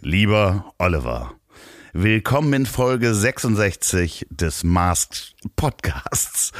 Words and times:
Lieber 0.00 0.72
Oliver, 0.78 1.32
willkommen 1.92 2.52
in 2.52 2.66
Folge 2.66 3.14
66 3.14 4.26
des 4.30 4.62
Masked 4.62 5.34
Podcasts. 5.56 6.52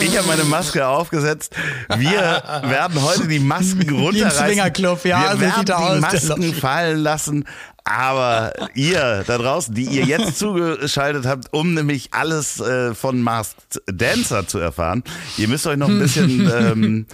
Ich 0.00 0.16
habe 0.16 0.26
meine 0.26 0.44
Maske 0.44 0.86
aufgesetzt. 0.86 1.54
Wir 1.98 2.42
werden 2.62 3.02
heute 3.02 3.28
die 3.28 3.38
Masken 3.38 3.90
runterreißen. 3.90 4.46
Swingerclub, 4.46 5.04
ja, 5.04 5.22
Wir 5.22 5.32
so 5.32 5.40
werden 5.40 5.68
er 5.68 5.94
die 5.94 6.00
Masken 6.00 6.54
fallen 6.54 6.98
lassen. 7.00 7.44
Aber 7.84 8.52
ihr 8.74 9.24
da 9.26 9.36
draußen, 9.36 9.74
die 9.74 9.84
ihr 9.84 10.04
jetzt 10.06 10.38
zugeschaltet 10.38 11.26
habt, 11.26 11.52
um 11.52 11.74
nämlich 11.74 12.14
alles 12.14 12.60
äh, 12.60 12.94
von 12.94 13.20
Masked 13.20 13.82
Dancer 13.86 14.46
zu 14.46 14.58
erfahren, 14.58 15.04
ihr 15.36 15.48
müsst 15.48 15.66
euch 15.66 15.76
noch 15.76 15.90
ein 15.90 15.98
bisschen 15.98 16.50
ähm, 16.54 17.06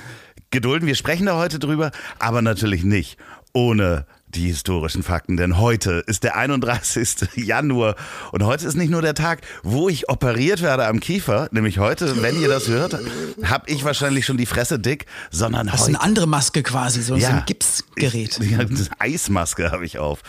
gedulden. 0.51 0.87
Wir 0.87 0.95
sprechen 0.95 1.27
da 1.27 1.37
heute 1.37 1.59
drüber, 1.59 1.91
aber 2.19 2.43
natürlich 2.43 2.85
nicht 2.85 3.19
ohne 3.53 4.07
die 4.35 4.47
historischen 4.47 5.03
Fakten, 5.03 5.37
denn 5.37 5.59
heute 5.59 6.05
ist 6.07 6.23
der 6.23 6.37
31. 6.37 7.29
Januar 7.35 7.97
und 8.31 8.45
heute 8.45 8.67
ist 8.67 8.77
nicht 8.77 8.91
nur 8.91 9.03
der 9.03 9.15
Tag, 9.15 9.41
wo 9.65 9.89
ich 9.89 10.09
operiert 10.09 10.63
werde 10.63 10.87
am 10.87 11.01
Kiefer, 11.01 11.49
nämlich 11.51 11.79
heute, 11.79 12.23
wenn 12.23 12.41
ihr 12.41 12.49
das 12.49 12.69
hört, 12.69 12.97
habe 13.43 13.69
ich 13.69 13.85
wahrscheinlich 13.85 14.27
schon 14.27 14.37
die 14.37 14.47
Fresse 14.47 14.79
dick, 14.79 15.07
sondern 15.31 15.67
Das 15.67 15.77
ist 15.77 15.81
heute 15.83 15.97
eine 15.97 16.03
andere 16.03 16.27
Maske 16.29 16.63
quasi, 16.63 17.03
so, 17.03 17.19
so 17.19 17.27
ein 17.27 17.43
Gipsgerät. 17.47 18.39
ich, 18.41 18.51
ja, 18.51 18.61
eine 18.61 18.87
Eismaske 19.01 19.73
habe 19.73 19.85
ich 19.85 19.99
auf. 19.99 20.21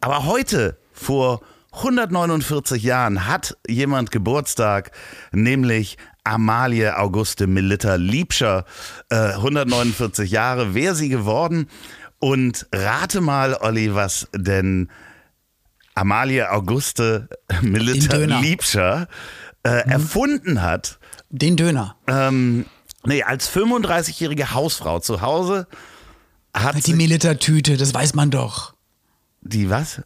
Aber 0.00 0.26
heute, 0.26 0.76
vor 0.92 1.40
149 1.72 2.82
Jahren, 2.82 3.26
hat 3.26 3.56
jemand 3.66 4.10
Geburtstag, 4.10 4.90
nämlich 5.32 5.96
Amalie 6.28 6.96
Auguste 6.96 7.46
Melitta 7.46 7.94
Liebscher. 7.96 8.64
Äh, 9.08 9.32
149 9.34 10.30
Jahre 10.30 10.74
wäre 10.74 10.94
sie 10.94 11.08
geworden. 11.08 11.68
Und 12.18 12.66
rate 12.72 13.20
mal, 13.20 13.54
Olli, 13.60 13.94
was 13.94 14.28
denn 14.34 14.90
Amalie 15.94 16.50
Auguste 16.50 17.28
Melitta. 17.62 18.16
Liebscher 18.16 19.08
äh, 19.62 19.88
erfunden 19.88 20.62
hat. 20.62 20.98
Den 21.30 21.56
Döner. 21.56 21.96
Ähm, 22.06 22.66
nee, 23.04 23.22
als 23.22 23.50
35-jährige 23.50 24.52
Hausfrau 24.52 25.00
zu 25.00 25.20
Hause 25.20 25.66
hat 26.54 26.76
Die 26.76 26.80
sie, 26.82 26.94
Milita-Tüte, 26.94 27.76
das 27.76 27.94
weiß 27.94 28.14
man 28.14 28.30
doch. 28.30 28.74
die 29.40 29.70
was? 29.70 30.02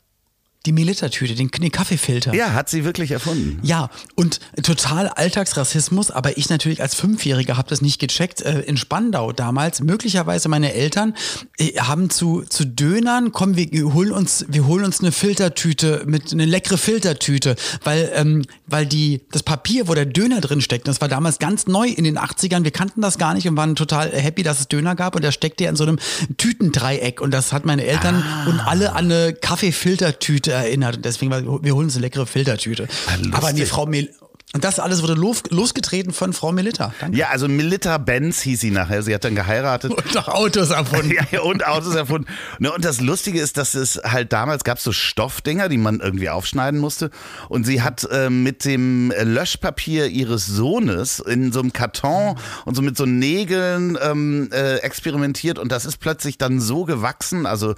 Die 0.64 0.72
Milita-Tüte, 0.72 1.34
den, 1.34 1.48
den 1.48 1.72
Kaffeefilter. 1.72 2.34
Ja, 2.34 2.52
hat 2.52 2.68
sie 2.68 2.84
wirklich 2.84 3.10
erfunden. 3.10 3.58
Ja, 3.62 3.90
und 4.14 4.38
total 4.62 5.08
Alltagsrassismus, 5.08 6.12
aber 6.12 6.38
ich 6.38 6.50
natürlich 6.50 6.82
als 6.82 6.94
Fünfjähriger 6.94 7.56
habe 7.56 7.68
das 7.68 7.82
nicht 7.82 7.98
gecheckt. 7.98 8.42
Äh, 8.42 8.60
in 8.60 8.76
Spandau 8.76 9.32
damals, 9.32 9.80
möglicherweise 9.80 10.48
meine 10.48 10.72
Eltern 10.72 11.14
äh, 11.58 11.72
haben 11.78 12.10
zu, 12.10 12.42
zu 12.42 12.64
Dönern, 12.64 13.32
komm, 13.32 13.56
wir 13.56 13.92
holen 13.92 14.12
uns, 14.12 14.44
wir 14.48 14.66
holen 14.66 14.84
uns 14.84 15.00
eine 15.00 15.10
Filtertüte 15.10 16.04
mit 16.06 16.32
eine 16.32 16.44
leckere 16.44 16.78
Filtertüte, 16.78 17.56
weil, 17.82 18.12
ähm, 18.14 18.44
weil 18.66 18.86
die, 18.86 19.22
das 19.32 19.42
Papier, 19.42 19.88
wo 19.88 19.94
der 19.94 20.06
Döner 20.06 20.40
drin 20.40 20.60
steckt, 20.60 20.86
das 20.86 21.00
war 21.00 21.08
damals 21.08 21.40
ganz 21.40 21.66
neu 21.66 21.88
in 21.88 22.04
den 22.04 22.18
80ern, 22.18 22.62
wir 22.62 22.70
kannten 22.70 23.00
das 23.00 23.18
gar 23.18 23.34
nicht 23.34 23.48
und 23.48 23.56
waren 23.56 23.74
total 23.74 24.12
happy, 24.12 24.44
dass 24.44 24.60
es 24.60 24.68
Döner 24.68 24.94
gab 24.94 25.16
und 25.16 25.24
der 25.24 25.32
steckte 25.32 25.64
ja 25.64 25.70
in 25.70 25.76
so 25.76 25.82
einem 25.82 25.98
Tütendreieck 26.36 27.20
und 27.20 27.32
das 27.32 27.52
hat 27.52 27.64
meine 27.64 27.84
Eltern 27.84 28.22
und 28.46 28.60
alle 28.60 28.92
an 28.92 29.10
eine 29.10 29.32
Kaffeefiltertüte 29.32 30.51
erinnert 30.52 30.96
und 30.96 31.04
deswegen 31.04 31.30
wir 31.30 31.74
holen 31.74 31.86
uns 31.86 31.94
eine 31.94 32.02
leckere 32.02 32.26
Filtertüte. 32.26 32.88
Ah, 33.06 33.16
lustig. 33.16 33.34
Aber 33.34 33.52
nee, 33.52 33.66
Frau 33.66 33.86
Mel 33.86 34.10
und 34.54 34.64
das 34.64 34.78
alles 34.78 35.00
wurde 35.00 35.14
los, 35.14 35.42
losgetreten 35.48 36.12
von 36.12 36.34
Frau 36.34 36.52
Melitta. 36.52 36.92
Danke. 37.00 37.16
Ja, 37.16 37.28
also 37.30 37.48
Melitta 37.48 37.96
Benz 37.96 38.42
hieß 38.42 38.60
sie 38.60 38.70
nachher. 38.70 39.02
Sie 39.02 39.14
hat 39.14 39.24
dann 39.24 39.34
geheiratet. 39.34 39.92
Und 39.92 40.14
nach 40.14 40.28
Autos 40.28 40.68
erfunden. 40.68 41.10
Ja, 41.10 41.22
ja, 41.30 41.40
und 41.40 41.66
Autos 41.66 41.94
erfunden. 41.94 42.26
Ne, 42.58 42.70
und 42.70 42.84
das 42.84 43.00
Lustige 43.00 43.40
ist, 43.40 43.56
dass 43.56 43.74
es 43.74 43.98
halt 44.04 44.34
damals 44.34 44.62
gab 44.64 44.78
so 44.78 44.92
Stoffdinger, 44.92 45.70
die 45.70 45.78
man 45.78 46.00
irgendwie 46.00 46.28
aufschneiden 46.28 46.78
musste. 46.78 47.10
Und 47.48 47.64
sie 47.64 47.80
hat 47.80 48.06
äh, 48.10 48.28
mit 48.28 48.66
dem 48.66 49.10
Löschpapier 49.22 50.08
ihres 50.08 50.46
Sohnes 50.46 51.18
in 51.20 51.50
so 51.50 51.60
einem 51.60 51.72
Karton 51.72 52.36
und 52.66 52.74
so 52.74 52.82
mit 52.82 52.94
so 52.98 53.06
Nägeln 53.06 53.96
ähm, 54.02 54.50
äh, 54.52 54.76
experimentiert. 54.78 55.58
Und 55.58 55.72
das 55.72 55.86
ist 55.86 55.96
plötzlich 55.96 56.36
dann 56.36 56.60
so 56.60 56.84
gewachsen. 56.84 57.46
Also 57.46 57.74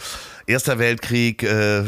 Erster 0.47 0.79
Weltkrieg, 0.79 1.43
äh, 1.43 1.83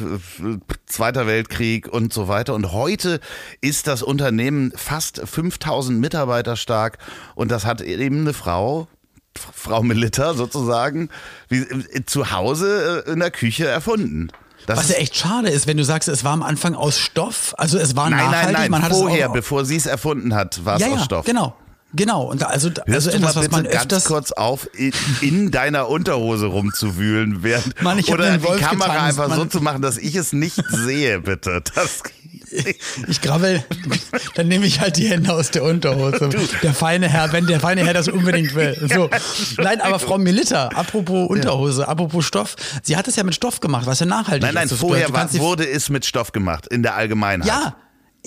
Zweiter 0.87 1.27
Weltkrieg 1.27 1.89
und 1.89 2.13
so 2.13 2.29
weiter. 2.29 2.55
Und 2.55 2.73
heute 2.73 3.21
ist 3.61 3.87
das 3.87 4.03
Unternehmen 4.03 4.73
fast 4.77 5.21
5000 5.25 6.01
Mitarbeiter 6.01 6.57
stark. 6.57 6.99
Und 7.35 7.51
das 7.51 7.67
hat 7.67 7.81
eben 7.81 8.21
eine 8.21 8.33
Frau, 8.33 8.89
Frau 9.35 9.83
Melitta 9.83 10.35
sozusagen, 10.35 11.11
wie, 11.49 11.59
äh, 11.59 12.05
zu 12.07 12.31
Hause 12.33 13.05
äh, 13.07 13.11
in 13.13 13.21
der 13.21 13.31
Küche 13.31 13.67
erfunden. 13.67 14.29
Das 14.67 14.79
Was 14.79 14.89
ja 14.89 14.97
echt 14.97 15.17
schade 15.17 15.49
ist, 15.49 15.67
wenn 15.67 15.77
du 15.77 15.85
sagst, 15.85 16.09
es 16.09 16.25
war 16.25 16.33
am 16.33 16.43
Anfang 16.43 16.75
aus 16.75 16.99
Stoff, 16.99 17.55
also 17.57 17.79
es 17.79 17.95
war 17.95 18.11
nein, 18.11 18.19
nachhaltig, 18.19 18.45
nein, 18.45 18.63
nein, 18.63 18.71
man 18.73 18.83
hat 18.83 18.91
vorher, 18.93 19.27
es 19.27 19.29
auch, 19.29 19.33
bevor 19.33 19.65
sie 19.65 19.77
es 19.77 19.87
erfunden 19.87 20.35
hat, 20.35 20.65
war 20.65 20.77
es 20.77 20.83
ja, 20.83 20.89
aus 20.89 20.99
ja, 20.99 21.05
Stoff. 21.05 21.27
genau. 21.27 21.55
Genau, 21.95 22.25
und 22.25 22.43
also, 22.43 22.69
Hörst 22.69 23.09
also 23.09 23.11
du 23.11 23.17
etwas, 23.17 23.37
was 23.37 23.51
man 23.51 23.65
ganz 23.65 23.77
öfters. 23.77 24.05
kurz 24.05 24.33
auf, 24.33 24.69
in, 24.75 24.93
in 25.23 25.51
deiner 25.51 25.89
Unterhose 25.89 26.47
rumzuwühlen, 26.47 27.43
während, 27.43 27.81
Mann, 27.83 28.01
oder 28.05 28.37
die 28.37 28.45
Wolf 28.45 28.61
Kamera 28.61 28.89
getanzt, 28.93 29.19
einfach 29.21 29.35
so 29.35 29.41
Mann. 29.43 29.51
zu 29.51 29.61
machen, 29.61 29.83
dass 29.83 29.97
ich 29.97 30.15
es 30.15 30.33
nicht 30.33 30.61
sehe, 30.69 31.21
bitte. 31.21 31.63
Das, 31.75 32.03
Ich 33.09 33.21
grabbel, 33.23 33.65
dann 34.35 34.49
nehme 34.49 34.67
ich 34.67 34.81
halt 34.81 34.97
die 34.97 35.09
Hände 35.09 35.33
aus 35.33 35.51
der 35.51 35.63
Unterhose. 35.65 36.29
Der 36.63 36.75
feine 36.75 37.09
Herr, 37.09 37.33
wenn 37.33 37.47
der 37.47 37.61
feine 37.61 37.85
Herr 37.85 37.95
das 37.95 38.09
unbedingt 38.09 38.55
will. 38.55 38.77
So. 38.95 39.11
Nein, 39.59 39.81
aber 39.81 39.99
Frau 39.99 40.17
Melitta, 40.19 40.69
apropos 40.69 41.29
Unterhose, 41.29 41.87
apropos 41.89 42.25
Stoff, 42.25 42.57
sie 42.83 42.97
hat 42.97 43.09
es 43.09 43.17
ja 43.17 43.25
mit 43.25 43.35
Stoff 43.35 43.61
gemacht, 43.61 43.87
was 43.87 44.01
ja 44.01 44.07
nachhaltig 44.07 44.43
nein, 44.43 44.55
nein, 44.55 44.65
ist. 44.65 44.73
Du- 44.73 44.77
vorher 44.77 45.09
du 45.09 45.13
war, 45.15 45.33
wurde 45.35 45.69
es 45.69 45.89
mit 45.89 46.05
Stoff 46.05 46.33
gemacht, 46.33 46.67
in 46.69 46.83
der 46.83 46.95
Allgemeinheit. 46.95 47.49
Ja, 47.49 47.75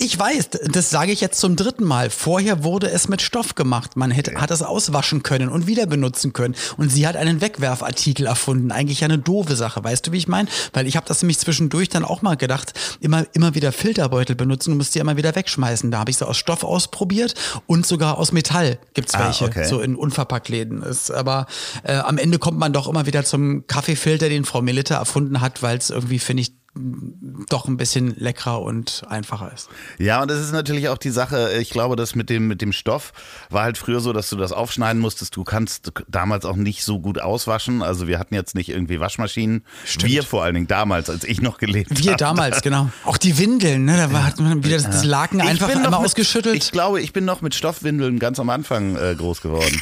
ich 0.02 0.18
weiß, 0.18 0.48
das 0.64 0.88
sage 0.88 1.12
ich 1.12 1.20
jetzt 1.20 1.38
zum 1.38 1.56
dritten 1.56 1.84
Mal. 1.84 2.08
Vorher 2.08 2.64
wurde 2.64 2.90
es 2.90 3.08
mit 3.08 3.20
Stoff 3.20 3.54
gemacht. 3.54 3.96
Man 3.98 4.10
hätte, 4.10 4.40
hat 4.40 4.50
es 4.50 4.62
auswaschen 4.62 5.22
können 5.22 5.50
und 5.50 5.66
wieder 5.66 5.84
benutzen 5.84 6.32
können. 6.32 6.54
Und 6.78 6.88
sie 6.88 7.06
hat 7.06 7.16
einen 7.16 7.42
Wegwerfartikel 7.42 8.24
erfunden. 8.24 8.72
Eigentlich 8.72 9.04
eine 9.04 9.18
doofe 9.18 9.56
Sache. 9.56 9.84
Weißt 9.84 10.06
du, 10.06 10.12
wie 10.12 10.16
ich 10.16 10.26
meine? 10.26 10.48
Weil 10.72 10.86
ich 10.86 10.96
habe 10.96 11.06
das 11.06 11.20
nämlich 11.20 11.38
zwischendurch 11.38 11.90
dann 11.90 12.06
auch 12.06 12.22
mal 12.22 12.36
gedacht, 12.38 12.72
immer, 13.00 13.26
immer 13.34 13.54
wieder 13.54 13.72
Filterbeutel 13.72 14.36
benutzen, 14.36 14.70
du 14.70 14.76
musst 14.76 14.94
die 14.94 15.00
immer 15.00 15.18
wieder 15.18 15.34
wegschmeißen. 15.36 15.90
Da 15.90 15.98
habe 15.98 16.10
ich 16.10 16.16
sie 16.16 16.26
aus 16.26 16.38
Stoff 16.38 16.64
ausprobiert 16.64 17.34
und 17.66 17.84
sogar 17.84 18.16
aus 18.16 18.32
Metall 18.32 18.78
gibt's 18.94 19.14
Ah, 19.14 19.26
welche. 19.26 19.44
okay. 19.44 19.64
So 19.68 19.80
in 19.82 19.96
Unverpacktläden. 19.96 20.82
Ist, 20.82 21.10
aber 21.10 21.46
äh, 21.82 21.96
am 21.96 22.16
Ende 22.16 22.38
kommt 22.38 22.58
man 22.58 22.72
doch 22.72 22.88
immer 22.88 23.04
wieder 23.04 23.22
zum 23.24 23.66
Kaffeefilter, 23.66 24.30
den 24.30 24.46
Frau 24.46 24.62
Melitta 24.62 24.94
erfunden 24.94 25.42
hat, 25.42 25.62
weil 25.62 25.76
es 25.76 25.90
irgendwie, 25.90 26.18
finde 26.18 26.40
ich, 26.40 26.52
doch 26.74 27.66
ein 27.66 27.76
bisschen 27.76 28.14
leckerer 28.16 28.62
und 28.62 29.02
einfacher 29.08 29.52
ist. 29.52 29.68
Ja, 29.98 30.22
und 30.22 30.30
das 30.30 30.38
ist 30.40 30.52
natürlich 30.52 30.88
auch 30.88 30.98
die 30.98 31.10
Sache, 31.10 31.52
ich 31.60 31.70
glaube, 31.70 31.96
das 31.96 32.14
mit 32.14 32.30
dem, 32.30 32.46
mit 32.46 32.62
dem 32.62 32.72
Stoff 32.72 33.12
war 33.50 33.64
halt 33.64 33.76
früher 33.76 33.98
so, 34.00 34.12
dass 34.12 34.30
du 34.30 34.36
das 34.36 34.52
aufschneiden 34.52 35.00
musstest. 35.02 35.34
Du 35.34 35.42
kannst 35.42 35.92
damals 36.08 36.44
auch 36.44 36.54
nicht 36.54 36.84
so 36.84 37.00
gut 37.00 37.20
auswaschen. 37.20 37.82
Also 37.82 38.06
wir 38.06 38.18
hatten 38.20 38.34
jetzt 38.34 38.54
nicht 38.54 38.68
irgendwie 38.68 39.00
Waschmaschinen. 39.00 39.64
Wir 40.00 40.22
vor 40.22 40.44
allen 40.44 40.54
Dingen 40.54 40.68
damals, 40.68 41.10
als 41.10 41.24
ich 41.24 41.40
noch 41.40 41.58
gelebt 41.58 41.90
habe. 41.90 42.04
Wir 42.04 42.16
damals, 42.16 42.62
genau. 42.62 42.90
Auch 43.04 43.16
die 43.16 43.36
Windeln, 43.38 43.84
ne? 43.84 43.96
Da 43.96 44.12
war- 44.12 44.24
hat 44.24 44.38
man 44.38 44.62
wieder 44.64 44.78
das, 44.80 45.04
Laken 45.04 45.40
Ich 45.40 45.46
einfach 45.46 45.68
einmal 45.70 45.90
mit- 45.90 45.94
ausgeschüttelt. 46.00 46.54
Ich 46.56 46.70
glaube, 46.70 47.00
ich 47.00 47.12
bin 47.12 47.24
noch 47.24 47.40
mit 47.40 47.54
Stoffwindeln 47.56 48.18
ganz 48.20 48.38
am 48.38 48.48
Anfang 48.48 48.96
äh, 48.96 49.14
groß 49.16 49.40
geworden. 49.40 49.80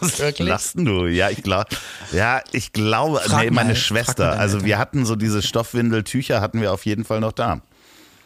Was 0.00 0.18
Wirklich? 0.18 0.48
lachst 0.48 0.74
du? 0.76 1.06
Ja, 1.06 1.30
ich 1.30 1.42
glaube, 1.42 1.68
ja, 2.12 2.40
ich 2.52 2.72
glaube, 2.72 3.20
nee, 3.28 3.50
meine 3.50 3.70
mal, 3.70 3.76
Schwester. 3.76 4.30
mal 4.30 4.36
Also 4.38 4.64
wir 4.64 4.78
hatten 4.78 5.04
so 5.06 5.16
diese 5.16 5.42
Stoffwindeltücher, 5.42 6.40
hatten 6.40 6.60
wir 6.60 6.72
auf 6.72 6.86
jeden 6.86 7.04
Fall 7.04 7.20
noch 7.20 7.32
da. 7.32 7.60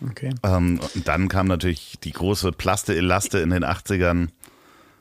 okay. 0.09 0.35
Ähm, 0.43 0.81
und 0.95 1.09
dann 1.09 1.29
kam 1.29 1.47
natürlich 1.47 1.95
die 2.05 2.13
große 2.13 2.53
Plaste-Elaste 2.53 3.39
in 3.39 3.51
den 3.51 3.65
80ern. 3.65 4.29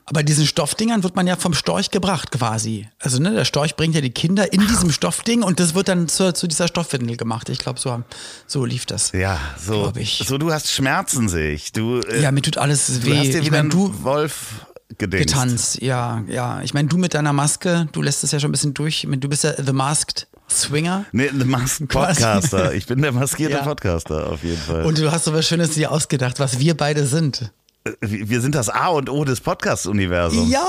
Aber 0.06 0.24
diesen 0.24 0.44
Stoffdingern 0.44 1.04
wird 1.04 1.14
man 1.14 1.28
ja 1.28 1.36
vom 1.36 1.54
Storch 1.54 1.92
gebracht 1.92 2.32
quasi. 2.32 2.88
Also 2.98 3.20
ne, 3.22 3.30
der 3.32 3.44
Storch 3.44 3.76
bringt 3.76 3.94
ja 3.94 4.00
die 4.00 4.10
Kinder 4.10 4.52
in 4.52 4.60
diesem 4.66 4.90
Stoffding 4.90 5.44
und 5.44 5.60
das 5.60 5.74
wird 5.74 5.86
dann 5.86 6.08
zu, 6.08 6.34
zu 6.34 6.48
dieser 6.48 6.66
Stoffwindel 6.66 7.16
gemacht. 7.16 7.48
Ich 7.48 7.60
glaube, 7.60 7.78
so, 7.78 8.02
so 8.48 8.64
lief 8.64 8.86
das. 8.86 9.12
Ja, 9.12 9.38
so. 9.56 9.92
So, 10.24 10.36
du 10.36 10.52
hast 10.52 10.72
Schmerzen, 10.72 11.28
sehe 11.28 11.52
ich. 11.52 11.70
Du, 11.70 12.00
äh, 12.00 12.22
Ja, 12.22 12.32
mir 12.32 12.42
tut 12.42 12.58
alles 12.58 12.86
du 12.88 13.06
weh. 13.06 13.18
hast 13.18 13.26
dir 13.34 13.38
Ich 13.38 13.46
wieder 13.46 13.58
mein, 13.58 13.70
du, 13.70 14.02
Wolf 14.02 14.66
gedingst. 15.00 15.26
getanzt. 15.34 15.82
Ja, 15.82 16.22
ja. 16.28 16.62
Ich 16.62 16.72
meine, 16.74 16.88
du 16.88 16.96
mit 16.96 17.14
deiner 17.14 17.32
Maske, 17.32 17.88
du 17.90 18.00
lässt 18.02 18.22
es 18.22 18.30
ja 18.30 18.38
schon 18.38 18.50
ein 18.50 18.52
bisschen 18.52 18.74
durch. 18.74 19.06
Du 19.10 19.28
bist 19.28 19.42
ja 19.42 19.52
The 19.60 19.72
Masked 19.72 20.28
Swinger. 20.48 21.04
Nee, 21.12 21.30
The 21.36 21.44
Masked 21.44 21.88
Podcaster. 21.88 22.72
Ich 22.74 22.86
bin 22.86 23.02
der 23.02 23.12
maskierte 23.12 23.54
Ja. 23.58 23.62
Podcaster 23.62 24.30
auf 24.30 24.42
jeden 24.44 24.60
Fall. 24.60 24.84
Und 24.84 24.98
du 24.98 25.10
hast 25.10 25.24
so 25.24 25.32
was 25.32 25.46
Schönes 25.46 25.70
dir 25.74 25.90
ausgedacht, 25.90 26.38
was 26.38 26.58
wir 26.60 26.76
beide 26.76 27.06
sind. 27.06 27.52
wir 28.00 28.40
sind 28.42 28.54
das 28.54 28.68
A 28.68 28.88
und 28.88 29.08
O 29.08 29.24
des 29.24 29.40
Podcast-Universums. 29.40 30.50
Ja, 30.50 30.66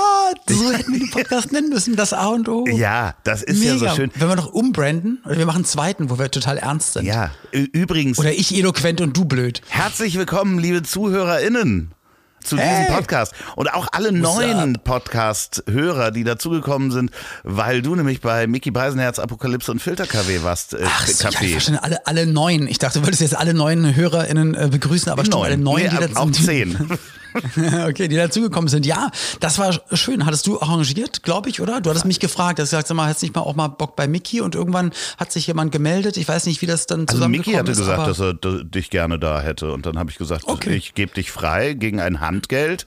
so 0.48 0.72
hätten 0.72 0.92
wir 0.92 1.00
den 1.00 1.10
Podcast 1.10 1.52
nennen 1.52 1.68
müssen, 1.68 1.94
das 1.94 2.12
A 2.14 2.28
und 2.28 2.48
O. 2.48 2.64
Ja, 2.66 3.14
das 3.24 3.42
ist 3.42 3.62
ja 3.62 3.76
so 3.76 3.88
schön. 3.90 4.10
Wenn 4.14 4.28
wir 4.28 4.36
noch 4.36 4.52
umbranden, 4.52 5.18
wir 5.26 5.44
machen 5.44 5.56
einen 5.56 5.64
zweiten, 5.66 6.08
wo 6.08 6.18
wir 6.18 6.30
total 6.30 6.56
ernst 6.56 6.94
sind. 6.94 7.04
Ja, 7.04 7.30
übrigens, 7.52 8.18
Oder 8.18 8.32
ich 8.32 8.56
eloquent 8.56 9.00
und 9.02 9.14
du 9.16 9.24
blöd. 9.26 9.60
herzlich 9.68 10.16
willkommen, 10.16 10.58
liebe 10.58 10.82
ZuhörerInnen. 10.82 11.90
Zu 12.44 12.56
diesem 12.56 12.68
Hey. 12.70 12.92
Podcast. 12.92 13.32
Und 13.56 13.72
auch 13.72 13.88
alle 13.92 14.12
neuen 14.12 14.78
Podcast-Hörer, 14.82 16.10
die 16.10 16.24
dazugekommen 16.24 16.90
sind, 16.90 17.10
weil 17.44 17.82
du 17.82 17.94
nämlich 17.94 18.20
bei 18.20 18.46
Mickey 18.46 18.70
Beisenherz, 18.70 19.18
Apokalypse 19.18 19.70
und 19.72 19.80
Filter-KW 19.80 20.42
warst. 20.42 20.74
Äh, 20.74 20.78
Ach 20.84 21.06
so, 21.06 21.28
ich 21.28 21.50
verstehe 21.52 21.82
alle, 21.82 22.06
alle 22.06 22.26
neun. 22.26 22.66
Ich 22.66 22.78
dachte, 22.78 22.98
du 22.98 23.04
wolltest 23.04 23.22
jetzt 23.22 23.36
alle 23.36 23.54
neuen 23.54 23.94
HörerInnen 23.94 24.54
äh, 24.54 24.68
begrüßen, 24.70 25.10
aber 25.10 25.24
stimmt, 25.24 25.44
alle 25.44 25.56
neun, 25.58 25.82
Nee, 25.82 25.88
ab- 25.88 26.10
auch 26.16 26.30
zehn. 26.30 26.76
okay, 27.88 28.08
die 28.08 28.16
dazugekommen 28.16 28.68
sind. 28.68 28.86
Ja, 28.86 29.10
das 29.40 29.58
war 29.58 29.72
schön. 29.92 30.26
Hattest 30.26 30.46
du 30.46 30.60
arrangiert, 30.60 31.22
glaube 31.22 31.48
ich, 31.48 31.60
oder? 31.60 31.80
Du 31.80 31.90
hattest 31.90 32.04
mich 32.04 32.20
gefragt, 32.20 32.58
hast 32.58 32.70
gesagt, 32.70 32.88
sag 32.88 32.94
mal, 32.96 33.08
hast 33.08 33.22
nicht 33.22 33.34
mal 33.34 33.42
auch 33.42 33.54
mal 33.54 33.68
Bock 33.68 33.96
bei 33.96 34.06
Mickey 34.08 34.40
und 34.40 34.54
irgendwann 34.54 34.92
hat 35.18 35.32
sich 35.32 35.46
jemand 35.46 35.72
gemeldet. 35.72 36.16
Ich 36.16 36.28
weiß 36.28 36.46
nicht, 36.46 36.62
wie 36.62 36.66
das 36.66 36.86
dann 36.86 37.00
Also 37.00 37.14
zusammengekommen 37.14 37.56
Mickey 37.56 37.58
hatte 37.58 37.72
ist. 37.72 37.78
gesagt, 37.78 38.06
dass 38.08 38.20
er 38.20 38.34
dich 38.64 38.90
gerne 38.90 39.18
da 39.18 39.40
hätte. 39.40 39.72
Und 39.72 39.86
dann 39.86 39.98
habe 39.98 40.10
ich 40.10 40.18
gesagt, 40.18 40.44
Okay. 40.46 40.74
ich 40.74 40.94
gebe 40.94 41.12
dich 41.14 41.30
frei 41.30 41.72
gegen 41.74 42.00
ein 42.00 42.20
Handgeld. 42.20 42.86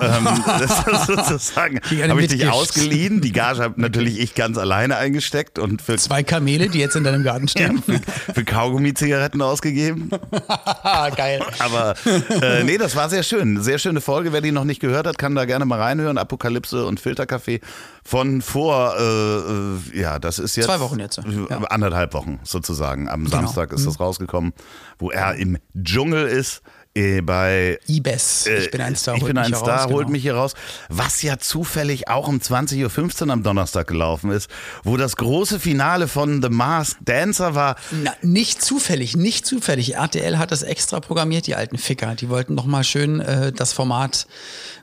Ähm, 0.00 0.28
das 0.46 0.86
ist 0.86 1.06
sozusagen 1.06 1.80
habe 1.80 2.22
ich 2.22 2.28
dich 2.28 2.48
ausgeliehen. 2.48 3.20
Die 3.20 3.32
Gage 3.32 3.62
habe 3.62 3.80
natürlich 3.80 4.20
ich 4.20 4.34
ganz 4.34 4.58
alleine 4.58 4.96
eingesteckt 4.96 5.58
und 5.58 5.82
für, 5.82 5.96
zwei 5.96 6.22
Kamele, 6.22 6.68
die 6.68 6.78
jetzt 6.78 6.96
in 6.96 7.04
deinem 7.04 7.24
Garten 7.24 7.46
ja, 7.46 7.50
stehen. 7.50 7.82
für, 7.82 8.00
für 8.34 8.44
Kaugummi-Zigaretten 8.44 9.42
ausgegeben. 9.42 10.10
Geil. 11.16 11.42
Aber 11.58 11.94
äh, 12.42 12.64
nee, 12.64 12.78
das 12.78 12.94
war 12.96 13.08
sehr 13.08 13.22
schön. 13.22 13.62
Sehr 13.62 13.78
schöne 13.78 14.00
Folge. 14.00 14.32
Wer 14.32 14.40
die 14.40 14.52
noch 14.52 14.64
nicht 14.64 14.80
gehört 14.80 15.06
hat, 15.06 15.18
kann 15.18 15.34
da 15.34 15.44
gerne 15.44 15.64
mal 15.64 15.80
reinhören. 15.80 16.18
Apokalypse 16.18 16.86
und 16.86 17.00
Filterkaffee 17.00 17.60
von 18.04 18.42
vor, 18.42 18.94
äh, 18.98 19.02
äh, 19.02 20.00
ja, 20.00 20.18
das 20.18 20.38
ist 20.38 20.56
jetzt 20.56 20.66
Zwei 20.66 20.80
Wochen 20.80 20.98
jetzt, 20.98 21.18
ja. 21.18 21.24
äh, 21.24 21.66
anderthalb 21.68 22.14
Wochen 22.14 22.40
sozusagen. 22.42 23.08
Am 23.08 23.24
Genau. 23.24 23.36
Samstag 23.36 23.72
ist 23.72 23.86
das 23.86 24.00
rausgekommen, 24.00 24.52
wo 24.98 25.10
er 25.10 25.34
im 25.36 25.58
Dschungel 25.80 26.26
ist. 26.26 26.62
Äh, 26.94 27.22
bei 27.22 27.78
Ibis. 27.86 28.46
Ich 28.46 28.70
bin 28.70 28.82
ein 28.82 28.96
Star. 28.96 29.14
ich 29.14 29.22
holt 29.22 29.32
bin 29.32 29.40
mich 29.40 29.46
ein 29.46 29.52
hier 29.52 29.64
Star, 29.64 29.84
raus, 29.84 29.92
holt 29.92 30.06
genau. 30.06 30.12
mich 30.12 30.22
hier 30.22 30.34
raus. 30.34 30.52
Was 30.90 31.22
ja 31.22 31.38
zufällig 31.38 32.08
auch 32.08 32.28
um 32.28 32.38
20.15 32.38 33.24
Uhr 33.24 33.32
am 33.32 33.42
Donnerstag 33.42 33.86
gelaufen 33.86 34.30
ist, 34.30 34.50
wo 34.84 34.98
das 34.98 35.16
große 35.16 35.58
Finale 35.58 36.06
von 36.06 36.42
The 36.42 36.50
Masked 36.50 37.08
Dancer 37.08 37.54
war. 37.54 37.76
Na, 37.90 38.12
nicht 38.20 38.60
zufällig, 38.60 39.16
nicht 39.16 39.46
zufällig. 39.46 39.94
RTL 39.94 40.38
hat 40.38 40.52
das 40.52 40.62
extra 40.62 41.00
programmiert, 41.00 41.46
die 41.46 41.54
alten 41.54 41.78
Ficker. 41.78 42.14
Die 42.14 42.28
wollten 42.28 42.54
noch 42.54 42.66
mal 42.66 42.84
schön 42.84 43.20
äh, 43.20 43.52
das 43.52 43.72
Format 43.72 44.26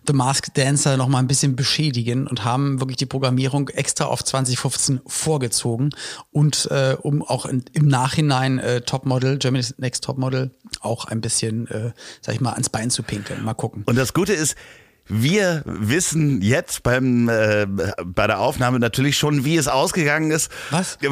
The 0.08 0.14
Masked 0.14 0.58
Dancer 0.58 0.98
noch 0.98 1.08
mal 1.08 1.20
ein 1.20 1.28
bisschen 1.28 1.56
beschädigen 1.56 2.26
und 2.26 2.44
haben 2.44 2.80
wirklich 2.80 2.98
die 2.98 3.06
Programmierung 3.06 3.70
extra 3.70 4.06
auf 4.06 4.24
2015 4.24 5.02
vorgezogen 5.06 5.92
und 6.32 6.68
äh, 6.72 6.96
um 7.00 7.22
auch 7.22 7.46
in, 7.46 7.66
im 7.74 7.88
Nachhinein 7.88 8.58
äh, 8.58 8.82
Topmodel, 8.82 9.38
Germany's 9.38 9.76
Next 9.78 10.04
Topmodel 10.04 10.50
auch 10.82 11.06
ein 11.06 11.22
bisschen, 11.22 11.68
äh, 11.68 11.92
sag 12.22 12.36
ich 12.36 12.42
mal, 12.42 12.54
ans 12.54 12.70
Bein 12.70 12.90
zu 12.90 13.04
pinkeln. 13.04 13.44
Mal 13.44 13.54
gucken. 13.54 13.84
Und 13.86 13.98
das 13.98 14.14
Gute 14.14 14.34
ist, 14.34 14.56
wir 15.10 15.64
wissen 15.66 16.42
jetzt 16.42 16.84
beim, 16.84 17.28
äh, 17.30 17.66
bei 18.06 18.28
der 18.28 18.40
Aufnahme 18.40 18.80
natürlich 18.80 19.18
schon, 19.18 19.44
wie 19.44 19.58
es 19.58 19.68
ausgegangen 19.68 20.32
ist. 20.32 20.52
Was? 20.70 20.98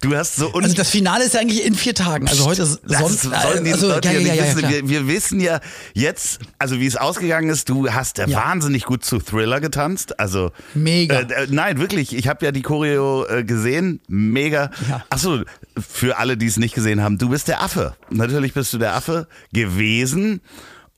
Du 0.00 0.14
hast 0.16 0.36
so 0.36 0.52
Also 0.54 0.74
das 0.74 0.90
Finale 0.90 1.24
ist 1.24 1.34
ja 1.34 1.40
eigentlich 1.40 1.64
in 1.64 1.74
vier 1.74 1.94
Tagen. 1.94 2.28
Also 2.28 2.46
heute 2.46 2.62
ist 2.62 2.80
sonst. 2.86 3.22
sollen 3.22 3.64
die 3.64 3.72
also, 3.72 3.90
ja, 3.90 4.00
ja, 4.12 4.34
ja, 4.34 4.44
wissen. 4.44 4.68
wir, 4.68 4.88
wir 4.88 5.08
wissen 5.08 5.40
ja 5.40 5.60
jetzt, 5.92 6.40
also 6.58 6.78
wie 6.80 6.86
es 6.86 6.96
ausgegangen 6.96 7.50
ist, 7.50 7.68
du 7.68 7.90
hast 7.90 8.18
ja, 8.18 8.26
Ja. 8.26 8.38
wahnsinnig 8.38 8.84
gut 8.84 9.04
zu 9.04 9.18
Thriller 9.18 9.60
getanzt. 9.60 10.18
Also 10.20 10.52
Mega. 10.74 11.20
Äh, 11.20 11.44
äh, 11.44 11.46
nein, 11.50 11.78
wirklich. 11.80 12.14
Ich 12.14 12.28
habe 12.28 12.44
ja 12.44 12.52
die 12.52 12.62
Choreo 12.62 13.26
äh, 13.26 13.44
gesehen. 13.44 14.00
Mega. 14.08 14.70
Ja. 14.88 15.04
Achso, 15.10 15.42
für 15.78 16.18
alle, 16.18 16.36
die 16.36 16.46
es 16.46 16.56
nicht 16.58 16.74
gesehen 16.74 17.02
haben, 17.02 17.18
du 17.18 17.28
bist 17.28 17.48
der 17.48 17.60
Affe. 17.60 17.94
Natürlich 18.10 18.54
bist 18.54 18.72
du 18.72 18.78
der 18.78 18.94
Affe 18.94 19.26
gewesen. 19.52 20.40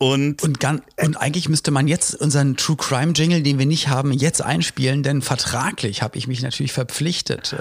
Und, 0.02 0.42
Und, 0.42 0.60
gan- 0.60 0.80
und 1.02 1.18
eigentlich 1.18 1.50
müsste 1.50 1.70
man 1.70 1.86
jetzt 1.86 2.14
unseren 2.14 2.56
True 2.56 2.76
Crime 2.78 3.12
Jingle, 3.14 3.42
den 3.42 3.58
wir 3.58 3.66
nicht 3.66 3.88
haben, 3.88 4.12
jetzt 4.12 4.40
einspielen, 4.40 5.02
denn 5.02 5.20
vertraglich 5.20 6.00
habe 6.00 6.16
ich 6.16 6.26
mich 6.26 6.40
natürlich 6.40 6.72
verpflichtet, 6.72 7.54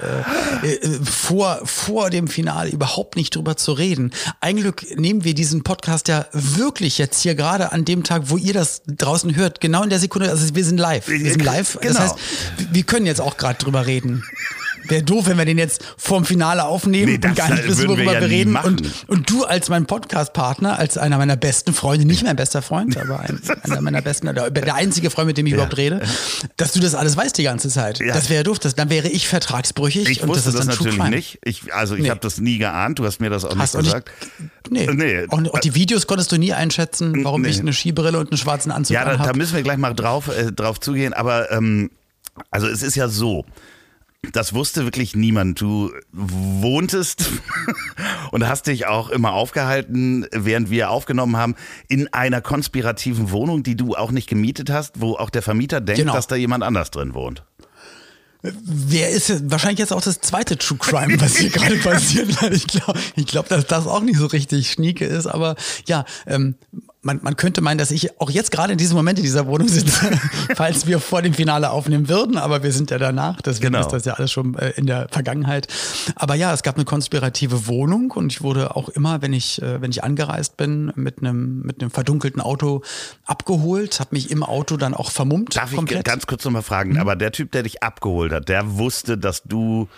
äh, 0.62 0.66
äh, 0.72 0.98
vor, 1.04 1.60
vor 1.64 2.08
dem 2.08 2.28
Finale 2.28 2.70
überhaupt 2.70 3.16
nicht 3.16 3.36
drüber 3.36 3.58
zu 3.58 3.72
reden. 3.72 4.12
Ein 4.40 4.56
Glück 4.56 4.86
nehmen 4.98 5.22
wir 5.22 5.34
diesen 5.34 5.64
Podcast 5.64 6.08
ja 6.08 6.24
wirklich 6.32 6.96
jetzt 6.96 7.20
hier 7.20 7.34
gerade 7.34 7.72
an 7.72 7.84
dem 7.84 8.04
Tag, 8.04 8.22
wo 8.30 8.38
ihr 8.38 8.54
das 8.54 8.80
draußen 8.86 9.36
hört, 9.36 9.60
genau 9.60 9.82
in 9.82 9.90
der 9.90 10.00
Sekunde, 10.00 10.30
also 10.30 10.54
wir 10.54 10.64
sind 10.64 10.78
live. 10.78 11.08
Wir 11.08 11.30
sind 11.32 11.44
live. 11.44 11.74
Das 11.82 11.88
Genau. 11.92 12.00
heißt, 12.00 12.14
wir 12.72 12.82
können 12.84 13.04
jetzt 13.04 13.20
auch 13.20 13.36
gerade 13.36 13.58
drüber 13.58 13.84
reden. 13.86 14.24
Wäre 14.90 15.02
doof, 15.02 15.26
wenn 15.26 15.38
wir 15.38 15.44
den 15.44 15.58
jetzt 15.58 15.84
vorm 15.96 16.24
Finale 16.24 16.64
aufnehmen 16.64 17.12
Nee, 17.12 17.18
das 17.18 17.30
und 17.30 17.36
gar 17.36 17.50
nicht 17.50 17.64
wissen, 17.64 17.78
würden 17.88 17.90
wir 17.98 18.04
worüber 18.06 18.14
ja 18.14 18.20
wir 18.20 18.28
reden. 18.28 18.56
Und, 18.56 18.82
und 19.08 19.30
du 19.30 19.44
als 19.44 19.68
mein 19.68 19.86
Podcast-Partner, 19.86 20.78
als 20.78 20.98
einer 20.98 21.16
meiner 21.16 21.36
besten 21.36 21.72
Freunde, 21.72 22.06
nicht 22.06 22.24
mein 22.24 22.36
bester 22.36 22.60
Freund, 22.62 22.96
aber 22.96 23.20
ein, 23.20 23.40
einer 23.62 23.80
meiner 23.80 24.02
besten, 24.02 24.28
oder 24.28 24.50
der 24.50 24.74
einzige 24.74 25.10
Freund, 25.10 25.28
mit 25.28 25.38
dem 25.38 25.46
ich 25.46 25.52
überhaupt 25.52 25.76
rede, 25.76 26.02
dass 26.56 26.72
du 26.72 26.80
das 26.80 26.94
alles 26.94 27.16
weißt 27.16 27.38
die 27.38 27.44
ganze 27.44 27.68
Zeit. 27.68 28.00
Ja. 28.00 28.14
Das 28.14 28.28
wäre 28.28 28.42
doof. 28.42 28.58
Das, 28.58 28.74
dann 28.74 28.90
wäre 28.90 29.08
ich 29.08 29.28
vertragsbrüchig. 29.28 30.08
ich 30.08 30.22
und 30.22 30.28
wusste 30.28 30.44
das, 30.50 30.54
das, 30.54 30.60
ist 30.60 30.68
dann 30.68 30.76
True 30.76 30.86
natürlich 30.86 30.98
Crime. 30.98 31.16
nicht. 31.16 31.38
Ich, 31.44 31.72
also 31.74 31.94
ich 31.94 32.02
Nee. 32.02 32.10
habe 32.10 32.20
das 32.20 32.40
nie 32.40 32.58
geahnt. 32.58 32.98
Du 32.98 33.04
hast 33.04 33.20
mir 33.20 33.30
das 33.30 33.44
auch 33.44 33.56
Hast 33.56 33.74
nicht 33.76 33.84
gesagt. 33.84 34.10
Nee. 34.70 34.88
Nee. 34.92 35.26
Auch, 35.28 35.42
auch 35.54 35.58
die 35.60 35.74
Videos 35.74 36.06
konntest 36.06 36.32
du 36.32 36.36
nie 36.36 36.52
einschätzen, 36.52 37.24
warum 37.24 37.44
ich 37.44 37.60
eine 37.60 37.72
Skibrille 37.72 38.18
und 38.18 38.30
einen 38.30 38.38
schwarzen 38.38 38.72
Anzug 38.72 38.94
Ja, 38.94 39.04
da, 39.04 39.16
da 39.16 39.32
müssen 39.34 39.54
wir 39.54 39.62
gleich 39.62 39.78
mal 39.78 39.94
drauf, 39.94 40.28
äh, 40.28 40.50
drauf 40.52 40.80
zugehen. 40.80 41.12
Aber 41.12 41.50
ähm, 41.52 41.90
also 42.50 42.66
es 42.66 42.82
ist 42.82 42.96
ja 42.96 43.08
so. 43.08 43.44
Das 44.32 44.52
wusste 44.54 44.84
wirklich 44.84 45.16
niemand. 45.16 45.60
Du 45.60 45.92
wohntest 46.12 47.30
und 48.32 48.46
hast 48.46 48.66
dich 48.66 48.86
auch 48.86 49.08
immer 49.08 49.32
aufgehalten, 49.32 50.26
während 50.32 50.70
wir 50.70 50.90
aufgenommen 50.90 51.36
haben, 51.36 51.54
in 51.88 52.12
einer 52.12 52.40
konspirativen 52.42 53.30
Wohnung, 53.30 53.62
die 53.62 53.76
du 53.76 53.96
auch 53.96 54.10
nicht 54.10 54.28
gemietet 54.28 54.70
hast, 54.70 55.00
wo 55.00 55.14
auch 55.14 55.30
der 55.30 55.42
Vermieter 55.42 55.80
denkt, 55.80 56.00
Genau. 56.00 56.12
dass 56.12 56.26
da 56.26 56.36
jemand 56.36 56.62
anders 56.64 56.90
drin 56.90 57.14
wohnt. 57.14 57.44
Wer 58.42 59.10
ist 59.10 59.28
jetzt 59.28 59.50
wahrscheinlich 59.50 59.80
jetzt 59.80 59.92
auch 59.92 60.00
das 60.00 60.20
zweite 60.20 60.56
True 60.56 60.78
Crime, 60.78 61.20
was 61.20 61.36
hier 61.36 61.50
gerade 61.50 61.76
passiert? 61.76 62.28
Ich 62.52 62.66
glaube, 62.66 62.98
ich 63.16 63.26
glaub, 63.26 63.48
dass 63.48 63.66
das 63.66 63.86
auch 63.86 64.00
nicht 64.00 64.18
so 64.18 64.26
richtig 64.26 64.70
schnieke 64.70 65.04
ist, 65.06 65.26
aber 65.26 65.56
ja, 65.86 66.04
ähm, 66.26 66.54
man, 67.02 67.18
man 67.22 67.34
könnte 67.36 67.62
meinen, 67.62 67.78
dass 67.78 67.90
ich 67.90 68.20
auch 68.20 68.30
jetzt 68.30 68.50
gerade 68.50 68.72
in 68.72 68.78
diesem 68.78 68.96
Moment 68.96 69.18
in 69.18 69.24
dieser 69.24 69.46
Wohnung 69.46 69.68
sitze, 69.68 70.10
falls 70.54 70.86
wir 70.86 71.00
vor 71.00 71.22
dem 71.22 71.32
Finale 71.32 71.70
aufnehmen 71.70 72.08
würden, 72.10 72.36
aber 72.36 72.62
wir 72.62 72.72
sind 72.72 72.90
ja 72.90 72.98
danach, 72.98 73.40
deswegen 73.40 73.72
Genau. 73.72 73.80
ist 73.80 73.92
das 73.92 74.04
ja 74.04 74.14
alles 74.14 74.30
schon 74.30 74.54
äh, 74.56 74.70
in 74.76 74.86
der 74.86 75.08
Vergangenheit. 75.10 75.66
Aber 76.16 76.34
ja, 76.34 76.52
es 76.52 76.62
gab 76.62 76.76
eine 76.76 76.84
konspirative 76.84 77.66
Wohnung 77.66 78.10
und 78.10 78.32
ich 78.32 78.42
wurde 78.42 78.76
auch 78.76 78.88
immer, 78.90 79.22
wenn 79.22 79.32
ich, 79.32 79.62
äh, 79.62 79.80
wenn 79.80 79.90
ich 79.90 80.04
angereist 80.04 80.56
bin, 80.58 80.92
mit 80.94 81.20
einem, 81.20 81.62
mit 81.62 81.80
einem 81.80 81.90
verdunkelten 81.90 82.40
Auto 82.42 82.82
abgeholt, 83.24 84.00
habe 84.00 84.10
mich 84.12 84.30
im 84.30 84.42
Auto 84.42 84.76
dann 84.76 84.92
auch 84.94 85.10
vermummt. 85.10 85.56
Darf 85.56 85.70
ich 85.70 85.76
komplett. 85.76 86.04
ganz 86.04 86.26
kurz 86.26 86.44
nochmal 86.44 86.62
fragen, 86.62 86.92
Mhm. 86.92 86.98
aber 87.00 87.16
der 87.16 87.32
Typ, 87.32 87.52
der 87.52 87.62
dich 87.62 87.82
abgeholt 87.82 88.32
hat, 88.32 88.48
der 88.48 88.76
wusste, 88.78 89.16
dass 89.16 89.42
du 89.44 89.88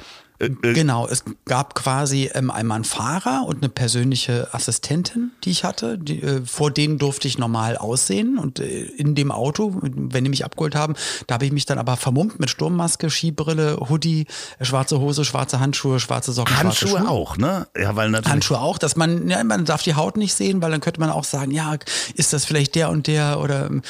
Genau, 0.42 1.06
es 1.06 1.24
gab 1.44 1.76
quasi 1.76 2.28
ähm, 2.34 2.50
einmal 2.50 2.76
einen 2.76 2.84
Fahrer 2.84 3.44
und 3.46 3.58
eine 3.58 3.68
persönliche 3.68 4.48
Assistentin, 4.52 5.30
die 5.44 5.50
ich 5.50 5.62
hatte. 5.62 5.98
Die, 5.98 6.20
äh, 6.20 6.44
vor 6.44 6.72
denen 6.72 6.98
durfte 6.98 7.28
ich 7.28 7.38
normal 7.38 7.76
aussehen 7.76 8.38
und 8.38 8.58
äh, 8.58 8.82
in 8.82 9.14
dem 9.14 9.30
Auto, 9.30 9.78
wenn 9.80 10.24
die 10.24 10.30
mich 10.30 10.44
abgeholt 10.44 10.74
haben, 10.74 10.94
da 11.28 11.34
habe 11.34 11.46
ich 11.46 11.52
mich 11.52 11.66
dann 11.66 11.78
aber 11.78 11.96
vermummt 11.96 12.40
mit 12.40 12.50
Sturmmaske, 12.50 13.08
Skibrille, 13.08 13.76
Hoodie, 13.88 14.26
äh, 14.58 14.64
schwarze 14.64 14.98
Hose, 14.98 15.24
schwarze 15.24 15.60
Handschuhe, 15.60 16.00
schwarze 16.00 16.32
Socken, 16.32 16.54
schwarze 16.54 16.66
Handschuhe 16.66 17.00
Schuhe. 17.00 17.08
auch, 17.08 17.36
ne? 17.36 17.68
Ja, 17.78 17.94
weil 17.94 18.10
natürlich. 18.10 18.32
Handschuhe 18.32 18.60
auch, 18.60 18.78
dass 18.78 18.96
man, 18.96 19.28
ja, 19.28 19.44
man 19.44 19.64
darf 19.64 19.82
die 19.82 19.94
Haut 19.94 20.16
nicht 20.16 20.34
sehen, 20.34 20.60
weil 20.60 20.72
dann 20.72 20.80
könnte 20.80 20.98
man 20.98 21.10
auch 21.10 21.24
sagen, 21.24 21.52
ja, 21.52 21.76
ist 22.14 22.32
das 22.32 22.44
vielleicht 22.44 22.74
der 22.74 22.90
und 22.90 23.06
der 23.06 23.38
oder 23.38 23.66
ähm, 23.66 23.82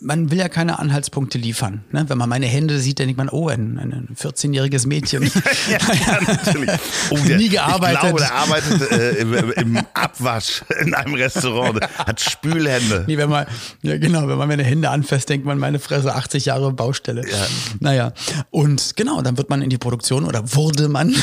man 0.00 0.30
will 0.30 0.38
ja 0.38 0.48
keine 0.48 0.78
Anhaltspunkte 0.78 1.38
liefern. 1.38 1.84
Ne? 1.90 2.04
Wenn 2.08 2.18
man 2.18 2.28
meine 2.28 2.46
Hände 2.46 2.78
sieht, 2.78 2.98
dann 2.98 3.06
denkt 3.06 3.18
man, 3.18 3.28
oh, 3.28 3.48
ein, 3.48 3.78
ein 3.78 4.08
14-jähriges 4.16 4.86
Mädchen. 4.86 5.22
ja, 5.70 6.20
natürlich. 6.26 6.70
Oh, 7.10 7.18
der, 7.26 7.36
Nie 7.36 7.48
gearbeitet. 7.48 7.94
Ich 7.94 8.00
glaube, 8.00 8.18
der 8.20 8.34
arbeitet 8.34 8.92
äh, 8.92 9.10
im, 9.16 9.52
im 9.52 9.78
Abwasch 9.92 10.62
in 10.80 10.94
einem 10.94 11.14
Restaurant, 11.14 11.80
hat 11.98 12.20
Spülhände. 12.20 13.04
Nee, 13.06 13.18
wenn 13.18 13.28
man, 13.28 13.46
ja 13.82 13.98
genau, 13.98 14.28
wenn 14.28 14.38
man 14.38 14.48
meine 14.48 14.62
Hände 14.62 14.88
anfasst, 14.88 15.28
denkt 15.28 15.44
man, 15.44 15.58
meine 15.58 15.78
Fresse, 15.78 16.14
80 16.14 16.46
Jahre 16.46 16.72
Baustelle. 16.72 17.28
Ja. 17.28 17.46
Naja, 17.80 18.12
und 18.50 18.96
genau, 18.96 19.20
dann 19.20 19.36
wird 19.36 19.50
man 19.50 19.62
in 19.62 19.70
die 19.70 19.78
Produktion 19.78 20.24
oder 20.24 20.54
wurde 20.54 20.88
man 20.88 21.14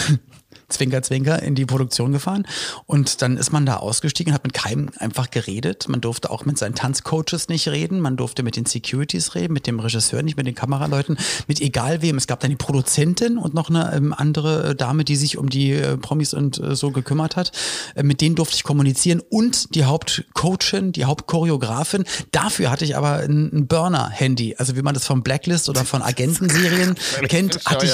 Zwinker, 0.70 1.02
Zwinker, 1.02 1.42
in 1.42 1.56
die 1.56 1.66
Produktion 1.66 2.12
gefahren. 2.12 2.46
Und 2.86 3.22
dann 3.22 3.38
ist 3.38 3.52
man 3.52 3.66
da 3.66 3.78
ausgestiegen, 3.78 4.34
hat 4.34 4.44
mit 4.44 4.54
keinem 4.54 4.90
einfach 4.98 5.32
geredet. 5.32 5.88
Man 5.90 6.02
durfte 6.02 6.30
auch 6.30 6.46
mit 6.46 6.58
seinen 6.58 6.76
Tanzcoaches 6.76 7.50
nicht 7.50 7.68
reden. 7.68 8.00
Man 8.00 8.18
durfte 8.18 8.44
mit 8.44 8.56
den 8.56 8.66
Securities 8.66 9.36
reden, 9.36 9.54
mit 9.54 9.68
dem 9.68 9.80
Regisseur 9.80 10.24
nicht, 10.24 10.38
mit 10.38 10.48
den 10.48 10.56
Kameraleuten, 10.56 11.18
mit 11.48 11.62
egal 11.62 12.02
wem. 12.02 12.18
Es 12.18 12.28
gab 12.28 12.40
dann 12.40 12.50
die 12.50 12.56
Produzentin 12.56 13.38
und 13.38 13.54
noch 13.54 13.70
eine 13.70 13.94
ähm, 13.94 14.14
andere 14.14 14.76
Dame, 14.76 15.04
die 15.04 15.16
sich 15.16 15.38
um 15.38 15.50
die 15.50 15.72
äh, 15.72 15.98
Promis 15.98 16.34
und 16.34 16.60
äh, 16.60 16.76
so 16.76 16.92
gekümmert 16.92 17.36
hat. 17.36 17.52
Äh, 17.96 18.04
mit 18.04 18.22
denen 18.22 18.36
durfte 18.36 18.56
ich 18.56 18.64
kommunizieren 18.64 19.22
und 19.30 19.76
die 19.76 19.86
Hauptcoachin, 19.86 20.92
die 20.92 21.06
Hauptchoreografin. 21.06 22.06
Dafür 22.32 22.72
hatte 22.72 22.86
ich 22.86 22.96
aber 22.96 23.18
ein, 23.18 23.50
ein 23.54 23.68
Burner-Handy. 23.68 24.56
Also 24.58 24.76
wie 24.76 24.82
man 24.82 24.94
das 24.94 25.06
von 25.06 25.24
Blacklist 25.24 25.70
oder 25.70 25.86
von 25.86 26.02
Agentenserien 26.10 26.96
kennt, 27.28 27.66
hatte 27.66 27.86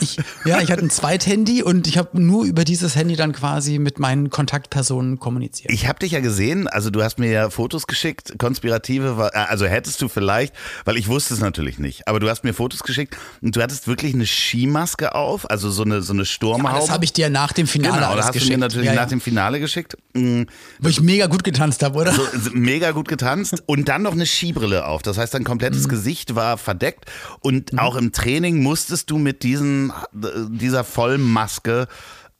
ich, 0.00 0.16
ich, 0.16 0.24
ja, 0.44 0.60
ich 0.60 0.70
hatte 0.70 0.82
ein 0.82 0.90
Zweithandy 0.90 1.62
und 1.62 1.86
ich 1.86 1.98
habe 1.98 2.21
nur 2.26 2.44
über 2.44 2.64
dieses 2.64 2.96
Handy 2.96 3.16
dann 3.16 3.32
quasi 3.32 3.78
mit 3.78 3.98
meinen 3.98 4.30
Kontaktpersonen 4.30 5.18
kommuniziert. 5.18 5.72
Ich 5.72 5.88
habe 5.88 5.98
dich 5.98 6.12
ja 6.12 6.20
gesehen, 6.20 6.68
also 6.68 6.90
du 6.90 7.02
hast 7.02 7.18
mir 7.18 7.30
ja 7.30 7.50
Fotos 7.50 7.86
geschickt, 7.86 8.34
konspirative, 8.38 9.30
äh, 9.32 9.38
also 9.38 9.66
hättest 9.66 10.00
du 10.02 10.08
vielleicht, 10.08 10.54
weil 10.84 10.96
ich 10.96 11.08
wusste 11.08 11.34
es 11.34 11.40
natürlich 11.40 11.78
nicht, 11.78 12.08
aber 12.08 12.20
du 12.20 12.28
hast 12.28 12.44
mir 12.44 12.54
Fotos 12.54 12.82
geschickt 12.82 13.16
und 13.40 13.56
du 13.56 13.62
hattest 13.62 13.88
wirklich 13.88 14.14
eine 14.14 14.26
Skimaske 14.26 15.14
auf, 15.14 15.50
also 15.50 15.70
so 15.70 15.82
eine 15.82 16.02
so 16.02 16.12
eine 16.12 16.24
Sturmhaube. 16.24 16.74
Ja, 16.74 16.80
das 16.80 16.90
habe 16.90 17.04
ich 17.04 17.12
dir 17.12 17.30
nach 17.30 17.52
dem 17.52 17.66
Finale 17.66 17.94
genau, 17.96 18.10
alles 18.10 18.26
hast 18.26 18.32
geschickt. 18.32 18.52
du 18.52 18.54
mir 18.56 18.60
natürlich 18.60 18.86
ja, 18.86 18.94
nach 18.94 19.02
ja. 19.02 19.08
dem 19.08 19.20
Finale 19.20 19.60
geschickt. 19.60 19.96
Mhm. 20.14 20.46
Wo 20.80 20.88
ich 20.88 21.00
mega 21.00 21.26
gut 21.26 21.44
getanzt 21.44 21.82
habe, 21.82 21.98
oder? 21.98 22.12
So, 22.12 22.22
mega 22.52 22.90
gut 22.90 23.08
getanzt 23.08 23.62
und 23.66 23.88
dann 23.88 24.02
noch 24.02 24.12
eine 24.12 24.26
Skibrille 24.26 24.86
auf. 24.86 25.02
Das 25.02 25.18
heißt, 25.18 25.34
dein 25.34 25.44
komplettes 25.44 25.84
mhm. 25.84 25.88
Gesicht 25.88 26.34
war 26.34 26.58
verdeckt 26.58 27.06
und 27.40 27.72
mhm. 27.72 27.78
auch 27.78 27.96
im 27.96 28.12
Training 28.12 28.62
musstest 28.62 29.10
du 29.10 29.18
mit 29.18 29.42
diesen, 29.42 29.92
dieser 30.12 30.84
Vollmaske 30.84 31.88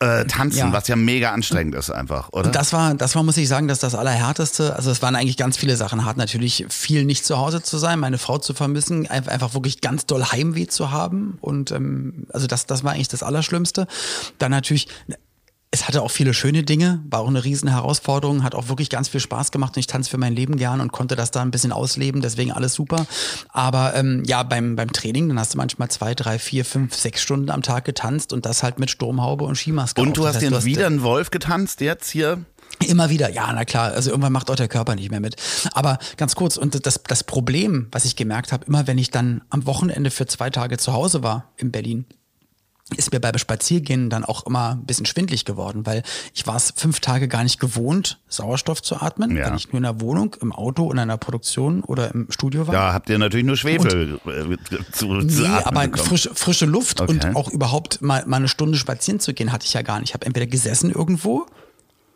äh, 0.03 0.27
tanzen, 0.27 0.59
ja. 0.59 0.73
was 0.73 0.89
ja 0.89 0.97
mega 0.97 1.31
anstrengend 1.31 1.77
ist 1.77 1.91
einfach, 1.91 2.31
oder? 2.33 2.47
Und 2.47 2.57
das 2.57 2.73
war, 2.73 2.95
das 2.95 3.15
war, 3.15 3.23
muss 3.23 3.37
ich 3.37 3.49
sagen, 3.49 3.69
dass 3.69 3.79
das 3.79 3.95
Allerhärteste. 3.95 4.75
Also 4.75 4.91
es 4.91 5.01
waren 5.01 5.15
eigentlich 5.15 5.37
ganz 5.37 5.57
viele 5.57 5.77
Sachen 5.77 6.05
hart. 6.05 6.17
Natürlich 6.17 6.67
viel 6.69 7.05
nicht 7.05 7.25
zu 7.25 7.39
Hause 7.39 7.63
zu 7.63 7.79
sein, 7.79 8.01
meine 8.01 8.19
Frau 8.19 8.39
zu 8.39 8.53
vermissen, 8.53 9.07
einfach 9.09 9.55
wirklich 9.55 9.81
ganz 9.81 10.07
doll 10.07 10.25
Heimweh 10.25 10.67
zu 10.67 10.91
haben. 10.91 11.39
Und 11.41 11.71
ähm, 11.71 12.27
also 12.33 12.49
das, 12.49 12.67
das 12.67 12.83
war 12.83 12.93
eigentlich 12.93 13.09
das 13.09 13.23
Allerschlimmste. 13.23 13.87
Dann 14.39 14.51
natürlich 14.51 14.89
es 15.75 15.88
hatte 15.88 16.02
auch 16.02 16.11
viele 16.11 16.35
schöne 16.35 16.62
Dinge, 16.62 17.02
war 17.09 17.21
auch 17.21 17.29
eine 17.29 17.45
riesen 17.45 17.69
Herausforderung, 17.69 18.45
hat 18.45 18.55
auch 18.55 18.69
wirklich 18.69 18.91
ganz 18.91 19.09
viel 19.09 19.21
Spaß 19.21 19.50
gemacht 19.52 19.75
und 19.75 19.81
ich 19.81 19.87
tanze 19.87 20.11
für 20.11 20.19
mein 20.19 20.37
Leben 20.37 20.57
gern 20.57 20.83
und 20.83 20.93
konnte 20.93 21.17
das 21.17 21.31
da 21.31 21.41
ein 21.41 21.50
bisschen 21.50 21.73
ausleben, 21.73 22.21
deswegen 22.21 22.52
alles 22.52 22.75
super. 22.75 23.07
Aber 23.49 23.95
ähm, 23.95 24.23
ja, 24.26 24.43
beim, 24.43 24.76
beim 24.76 24.93
Training, 24.93 25.29
dann 25.29 25.41
hast 25.41 25.55
du 25.55 25.59
manchmal 25.59 25.91
zwei, 25.91 26.14
drei, 26.14 26.38
vier, 26.38 26.67
fünf, 26.67 26.95
sechs 26.95 27.23
Stunden 27.23 27.50
am 27.50 27.62
Tag 27.62 27.87
getanzt 27.87 28.35
und 28.35 28.45
das 28.45 28.62
halt 28.62 28.79
mit 28.79 28.91
Sturmhaube 28.91 29.45
und 29.45 29.57
Skimaske. 29.57 30.02
Und 30.02 30.19
du 30.19 30.26
hast 30.26 30.37
heißt, 30.37 30.45
den 30.45 30.64
wieder 30.64 30.87
einen 30.87 31.02
Wolf 31.02 31.31
getanzt 31.31 31.81
jetzt 31.81 32.11
hier? 32.11 32.45
Immer 32.87 33.09
wieder, 33.09 33.31
ja, 33.31 33.50
na 33.50 33.64
klar. 33.64 33.93
Also 33.93 34.11
irgendwann 34.11 34.33
macht 34.33 34.50
auch 34.50 34.57
der 34.57 34.69
Körper 34.69 34.95
nicht 34.95 35.11
mehr 35.11 35.21
mit. 35.21 35.37
Aber 35.73 35.99
ganz 36.19 36.35
kurz, 36.35 36.59
und 36.59 36.85
das, 36.85 37.02
das 37.02 37.25
Problem, 37.25 37.88
was 37.93 38.05
ich 38.05 38.17
gemerkt 38.17 38.52
habe, 38.52 38.67
immer 38.67 38.87
wenn 38.87 38.99
ich 38.99 39.11
dann 39.11 39.41
am 39.49 39.64
Wochenende 39.64 40.11
für 40.11 40.26
zwei 40.26 40.50
Tage 40.50 40.76
zu 40.76 40.93
Hause 40.93 41.23
war 41.23 41.52
in 41.57 41.73
Berlin, 41.73 42.05
ist 42.95 43.13
mir 43.13 43.21
beim 43.21 43.37
Spaziergehen 43.39 44.11
dann 44.11 44.25
auch 44.25 44.47
immer 44.47 44.73
ein 44.73 44.85
bisschen 44.85 45.07
schwindlig 45.07 45.45
geworden, 45.45 45.87
weil 45.87 46.03
ich 46.35 46.47
war 46.47 46.57
es 46.57 46.73
fünf 46.77 47.01
Tage 47.01 47.29
gar 47.29 47.43
nicht 47.43 47.59
gewohnt, 47.61 48.21
Sauerstoff 48.29 48.83
zu 48.83 48.97
atmen, 48.97 49.37
ja. 49.37 49.47
wenn 49.47 49.57
ich 49.57 49.73
nur 49.73 49.79
in 49.79 49.85
der 49.85 50.01
Wohnung, 50.01 50.37
im 50.41 50.53
Auto, 50.53 50.91
in 50.91 50.99
einer 50.99 51.17
Produktion 51.17 51.83
oder 51.83 52.13
im 52.15 52.31
Studio 52.31 52.67
war. 52.67 52.75
Ja, 52.75 52.93
habt 52.93 53.09
ihr 53.09 53.19
natürlich 53.19 53.47
nur 53.47 53.57
Schwefel 53.57 54.19
und, 54.25 54.33
äh, 54.73 54.79
zu, 54.93 55.21
zu 55.27 55.43
nee, 55.43 55.47
atmen 55.47 55.93
aber 55.93 55.99
frische, 55.99 56.35
frische 56.35 56.67
Luft 56.67 57.01
okay. 57.01 57.13
und 57.13 57.37
auch 57.37 57.49
überhaupt 57.49 58.03
mal, 58.03 58.25
mal 58.27 58.37
eine 58.37 58.49
Stunde 58.49 58.79
spazieren 58.79 59.21
zu 59.21 59.35
gehen, 59.35 59.53
hatte 59.53 59.67
ich 59.67 59.73
ja 59.73 59.83
gar 59.83 60.01
nicht. 60.01 60.11
Ich 60.11 60.15
habe 60.15 60.27
entweder 60.27 60.47
gesessen 60.47 60.91
irgendwo 60.91 61.47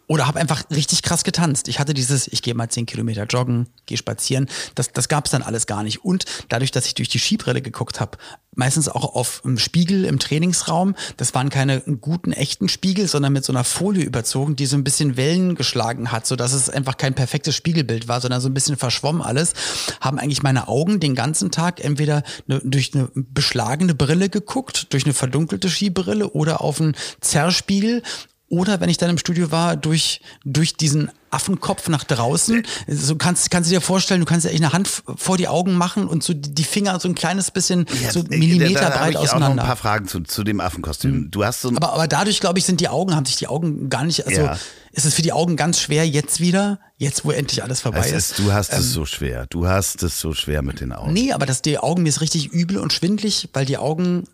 oder 0.08 0.26
habe 0.26 0.38
einfach 0.38 0.64
richtig 0.70 1.02
krass 1.02 1.24
getanzt. 1.24 1.68
Ich 1.68 1.80
hatte 1.80 1.94
dieses, 1.94 2.28
ich 2.28 2.42
gehe 2.42 2.54
mal 2.54 2.68
zehn 2.68 2.86
Kilometer 2.86 3.24
joggen, 3.24 3.68
gehe 3.86 3.98
spazieren. 3.98 4.48
Das, 4.74 4.92
das 4.92 5.08
gab 5.08 5.24
es 5.24 5.32
dann 5.32 5.42
alles 5.42 5.66
gar 5.66 5.82
nicht. 5.82 6.04
Und 6.04 6.24
dadurch, 6.48 6.70
dass 6.70 6.86
ich 6.86 6.94
durch 6.94 7.08
die 7.08 7.18
Skibrille 7.18 7.60
geguckt 7.60 7.98
habe, 8.00 8.18
meistens 8.54 8.88
auch 8.88 9.14
auf 9.14 9.42
einem 9.44 9.58
Spiegel 9.58 10.04
im 10.04 10.18
Trainingsraum, 10.18 10.94
das 11.16 11.34
waren 11.34 11.50
keine 11.50 11.80
guten, 11.80 12.32
echten 12.32 12.68
Spiegel, 12.68 13.06
sondern 13.08 13.32
mit 13.32 13.44
so 13.44 13.52
einer 13.52 13.64
Folie 13.64 14.04
überzogen, 14.04 14.56
die 14.56 14.66
so 14.66 14.76
ein 14.76 14.84
bisschen 14.84 15.16
Wellen 15.16 15.56
geschlagen 15.56 16.12
hat, 16.12 16.26
sodass 16.26 16.52
es 16.52 16.70
einfach 16.70 16.96
kein 16.96 17.14
perfektes 17.14 17.54
Spiegelbild 17.54 18.08
war, 18.08 18.20
sondern 18.20 18.40
so 18.40 18.48
ein 18.48 18.54
bisschen 18.54 18.76
verschwommen 18.76 19.22
alles, 19.22 19.52
haben 20.00 20.18
eigentlich 20.18 20.42
meine 20.42 20.68
Augen 20.68 21.00
den 21.00 21.14
ganzen 21.14 21.50
Tag 21.50 21.84
entweder 21.84 22.22
ne, 22.46 22.60
durch 22.64 22.94
eine 22.94 23.10
beschlagene 23.14 23.94
Brille 23.94 24.28
geguckt, 24.28 24.92
durch 24.92 25.04
eine 25.04 25.14
verdunkelte 25.14 25.68
Skibrille 25.68 26.30
oder 26.30 26.60
auf 26.60 26.80
einen 26.80 26.96
Zerrspiegel 27.20 28.02
oder 28.48 28.80
wenn 28.80 28.88
ich 28.88 28.96
dann 28.96 29.10
im 29.10 29.18
Studio 29.18 29.50
war, 29.50 29.76
durch, 29.76 30.20
durch 30.44 30.76
diesen 30.76 31.10
Affenkopf 31.30 31.88
nach 31.88 32.04
draußen. 32.04 32.64
So 32.86 33.16
kannst, 33.16 33.50
kannst 33.50 33.68
du 33.68 33.74
dir 33.74 33.80
vorstellen, 33.80 34.20
du 34.20 34.26
kannst 34.26 34.44
ja 34.44 34.52
echt 34.52 34.62
eine 34.62 34.72
Hand 34.72 34.88
vor 35.16 35.36
die 35.36 35.48
Augen 35.48 35.74
machen 35.74 36.06
und 36.06 36.22
so 36.22 36.32
die 36.32 36.64
Finger 36.64 36.98
so 37.00 37.08
ein 37.08 37.16
kleines 37.16 37.50
bisschen 37.50 37.86
ja, 38.02 38.12
so 38.12 38.22
Millimeter 38.22 38.80
da, 38.80 38.90
da 38.90 38.96
breit 38.98 39.10
ich 39.10 39.18
auseinander. 39.18 39.46
Auch 39.46 39.54
noch 39.56 39.62
ein 39.64 39.66
paar 39.66 39.76
Fragen 39.76 40.06
zu, 40.06 40.20
zu 40.20 40.44
dem 40.44 40.60
Affenkostüm. 40.60 41.12
Mhm. 41.12 41.30
Du 41.30 41.44
hast 41.44 41.62
so 41.62 41.70
aber, 41.70 41.92
aber 41.92 42.06
dadurch, 42.06 42.40
glaube 42.40 42.58
ich, 42.60 42.64
sind 42.64 42.80
die 42.80 42.88
Augen, 42.88 43.16
haben 43.16 43.26
sich 43.26 43.36
die 43.36 43.48
Augen 43.48 43.90
gar 43.90 44.04
nicht, 44.04 44.24
also 44.26 44.42
ja. 44.42 44.58
ist 44.92 45.04
es 45.04 45.14
für 45.14 45.22
die 45.22 45.32
Augen 45.32 45.56
ganz 45.56 45.80
schwer 45.80 46.08
jetzt 46.08 46.38
wieder, 46.38 46.78
jetzt 46.96 47.24
wo 47.24 47.32
endlich 47.32 47.64
alles 47.64 47.80
vorbei 47.80 48.08
ist. 48.08 48.30
ist. 48.30 48.38
Du 48.38 48.52
hast 48.52 48.72
ähm, 48.72 48.78
es 48.78 48.92
so 48.92 49.04
schwer. 49.04 49.46
Du 49.50 49.66
hast 49.66 50.04
es 50.04 50.20
so 50.20 50.32
schwer 50.32 50.62
mit 50.62 50.80
den 50.80 50.92
Augen. 50.92 51.12
Nee, 51.12 51.32
aber 51.32 51.46
dass 51.46 51.62
die 51.62 51.78
Augen 51.78 52.04
mir 52.04 52.10
ist 52.10 52.20
richtig 52.20 52.52
übel 52.52 52.78
und 52.78 52.92
schwindlig, 52.92 53.48
weil 53.52 53.66
die 53.66 53.76
Augen 53.76 54.28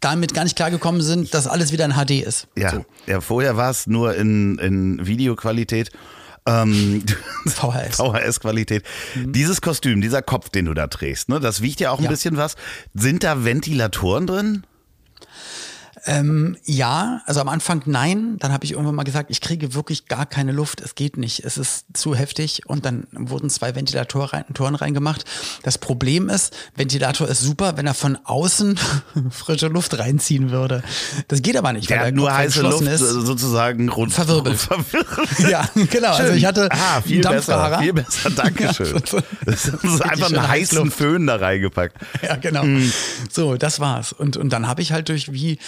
damit 0.00 0.34
gar 0.34 0.44
nicht 0.44 0.56
klargekommen 0.56 1.00
sind, 1.00 1.34
dass 1.34 1.46
alles 1.46 1.72
wieder 1.72 1.84
in 1.84 1.92
HD 1.92 2.22
ist. 2.22 2.48
Ja, 2.56 2.70
so. 2.70 2.84
ja 3.06 3.20
vorher 3.20 3.56
war 3.56 3.70
es 3.70 3.86
nur 3.86 4.14
in, 4.14 4.58
in 4.58 5.06
Videoqualität. 5.06 5.90
Ähm, 6.46 7.02
VHS. 7.46 7.96
VHS-Qualität. 7.96 8.84
Mhm. 9.14 9.32
Dieses 9.32 9.60
Kostüm, 9.60 10.00
dieser 10.00 10.22
Kopf, 10.22 10.48
den 10.48 10.66
du 10.66 10.74
da 10.74 10.86
trägst, 10.86 11.28
ne, 11.28 11.40
das 11.40 11.60
wiegt 11.60 11.80
ja 11.80 11.90
auch 11.90 11.98
ein 11.98 12.04
ja. 12.04 12.10
bisschen 12.10 12.36
was. 12.36 12.56
Sind 12.94 13.24
da 13.24 13.44
Ventilatoren 13.44 14.26
drin? 14.26 14.62
Ähm, 16.06 16.56
ja, 16.64 17.22
also 17.26 17.40
am 17.40 17.48
Anfang 17.48 17.82
nein. 17.86 18.36
Dann 18.38 18.52
habe 18.52 18.64
ich 18.64 18.72
irgendwann 18.72 18.94
mal 18.94 19.02
gesagt, 19.02 19.30
ich 19.30 19.40
kriege 19.40 19.74
wirklich 19.74 20.06
gar 20.06 20.26
keine 20.26 20.52
Luft. 20.52 20.80
Es 20.80 20.94
geht 20.94 21.16
nicht. 21.16 21.44
Es 21.44 21.58
ist 21.58 21.84
zu 21.92 22.14
heftig. 22.14 22.62
Und 22.66 22.84
dann 22.84 23.06
wurden 23.12 23.50
zwei 23.50 23.74
Ventilatoren 23.74 24.74
reingemacht. 24.74 25.24
Das 25.62 25.78
Problem 25.78 26.28
ist, 26.28 26.56
Ventilator 26.76 27.28
ist 27.28 27.40
super, 27.40 27.76
wenn 27.76 27.86
er 27.86 27.94
von 27.94 28.18
außen 28.24 28.78
frische 29.30 29.68
Luft 29.68 29.98
reinziehen 29.98 30.50
würde. 30.50 30.82
Das 31.28 31.42
geht 31.42 31.56
aber 31.56 31.72
nicht, 31.72 31.90
der 31.90 31.98
weil 31.98 32.04
der 32.06 32.12
nur 32.12 32.34
heiße 32.34 32.62
Luft 32.62 32.82
ist, 32.82 33.00
sozusagen 33.00 33.88
rund 33.88 34.12
verwirbelt. 34.12 34.56
verwirbelt. 34.58 35.50
ja, 35.50 35.68
genau. 35.90 36.14
Schön. 36.14 36.26
Also 36.26 36.32
ich 36.34 36.44
hatte 36.44 36.68
ah, 36.70 37.00
viel 37.02 37.20
besser, 37.20 37.78
viel 37.80 37.92
besser. 37.92 38.30
Dankeschön. 38.36 39.02
Ja, 39.12 39.22
das 39.44 39.66
ist 39.66 40.02
einfach 40.02 40.28
einen 40.28 40.48
heißen 40.48 40.90
Föhn 40.90 41.26
da 41.26 41.36
reingepackt. 41.36 41.96
Ja, 42.22 42.36
genau. 42.36 42.64
Mhm. 42.64 42.92
So, 43.30 43.56
das 43.56 43.80
war's. 43.80 44.12
Und, 44.12 44.36
und 44.36 44.50
dann 44.50 44.66
habe 44.66 44.82
ich 44.82 44.92
halt 44.92 45.08
durch 45.08 45.32
wie 45.32 45.58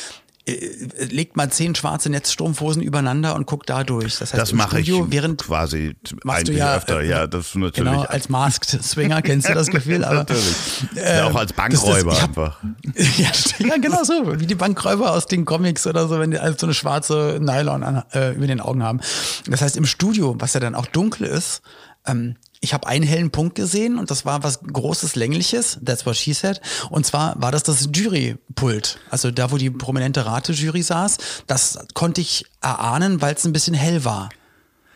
legt 0.45 1.37
mal 1.37 1.51
zehn 1.51 1.75
schwarze 1.77 2.11
Netzstrumpfhosen 2.11 2.83
übereinander 2.83 3.37
und 3.37 3.47
guckt 3.47 3.71
da 3.71 3.85
durch. 3.85 4.19
Das, 4.19 4.33
heißt, 4.33 4.43
das 4.43 4.53
mache 4.53 4.81
ich 4.81 4.91
während 4.91 5.45
quasi 5.45 5.95
machst 6.25 6.49
du 6.49 6.53
ja, 6.53 6.75
öfter. 6.75 7.01
Ja, 7.03 7.29
das 7.29 7.55
natürlich. 7.55 7.93
Genau, 7.93 8.03
als 8.03 8.29
Masked 8.29 8.83
Swinger 8.83 9.23
kennst 9.23 9.49
du 9.49 9.55
das 9.55 9.69
Gefühl, 9.69 10.05
aber 10.05 10.17
natürlich. 10.17 10.57
Äh, 10.97 11.17
ja, 11.19 11.27
auch 11.29 11.37
als 11.37 11.53
Bankräuber 11.53 12.11
das, 12.11 12.19
das, 12.19 12.29
einfach. 12.29 12.59
Ja, 13.19 13.31
ja, 13.59 13.77
genau 13.77 14.03
so, 14.03 14.41
wie 14.41 14.47
die 14.47 14.57
Bankräuber 14.57 15.13
aus 15.13 15.27
den 15.27 15.45
Comics 15.45 15.87
oder 15.87 16.09
so, 16.09 16.19
wenn 16.19 16.33
die 16.33 16.39
also 16.39 16.59
so 16.59 16.67
eine 16.67 16.75
schwarze 16.75 17.39
Nylon 17.41 17.85
an, 17.85 18.03
äh, 18.13 18.35
über 18.35 18.49
den 18.49 18.61
Augen 18.61 18.83
haben. 18.83 19.01
Das 19.47 19.63
heißt, 19.63 19.77
im 19.77 19.87
Studio, 19.87 20.35
was 20.39 20.55
ja 20.55 20.61
dann 20.61 20.75
auch 20.75 20.87
dunkel 20.87 21.27
ist, 21.27 21.63
ähm, 22.07 22.37
ich 22.61 22.73
habe 22.73 22.87
einen 22.87 23.05
hellen 23.05 23.31
Punkt 23.31 23.57
gesehen 23.57 23.99
und 23.99 24.11
das 24.11 24.25
war 24.25 24.45
was 24.45 24.61
Großes, 24.61 25.17
Längliches, 25.17 25.81
that's 25.85 26.07
what 26.07 26.17
she 26.17 26.33
said. 26.33 26.61
Und 26.91 27.05
zwar 27.05 27.41
war 27.41 27.51
das 27.51 27.65
das 27.65 27.89
Jurypult, 27.93 29.01
also 29.11 29.31
da, 29.31 29.51
wo 29.51 29.57
die 29.57 29.71
prominente 29.71 30.25
Rate-Jury 30.25 30.83
saß. 30.83 31.19
Das 31.49 31.79
konnte 31.95 32.21
ich 32.21 32.45
erahnen, 32.61 33.21
weil 33.21 33.35
es 33.35 33.45
ein 33.45 33.53
bisschen 33.53 33.75
hell 33.75 34.05
war. 34.05 34.29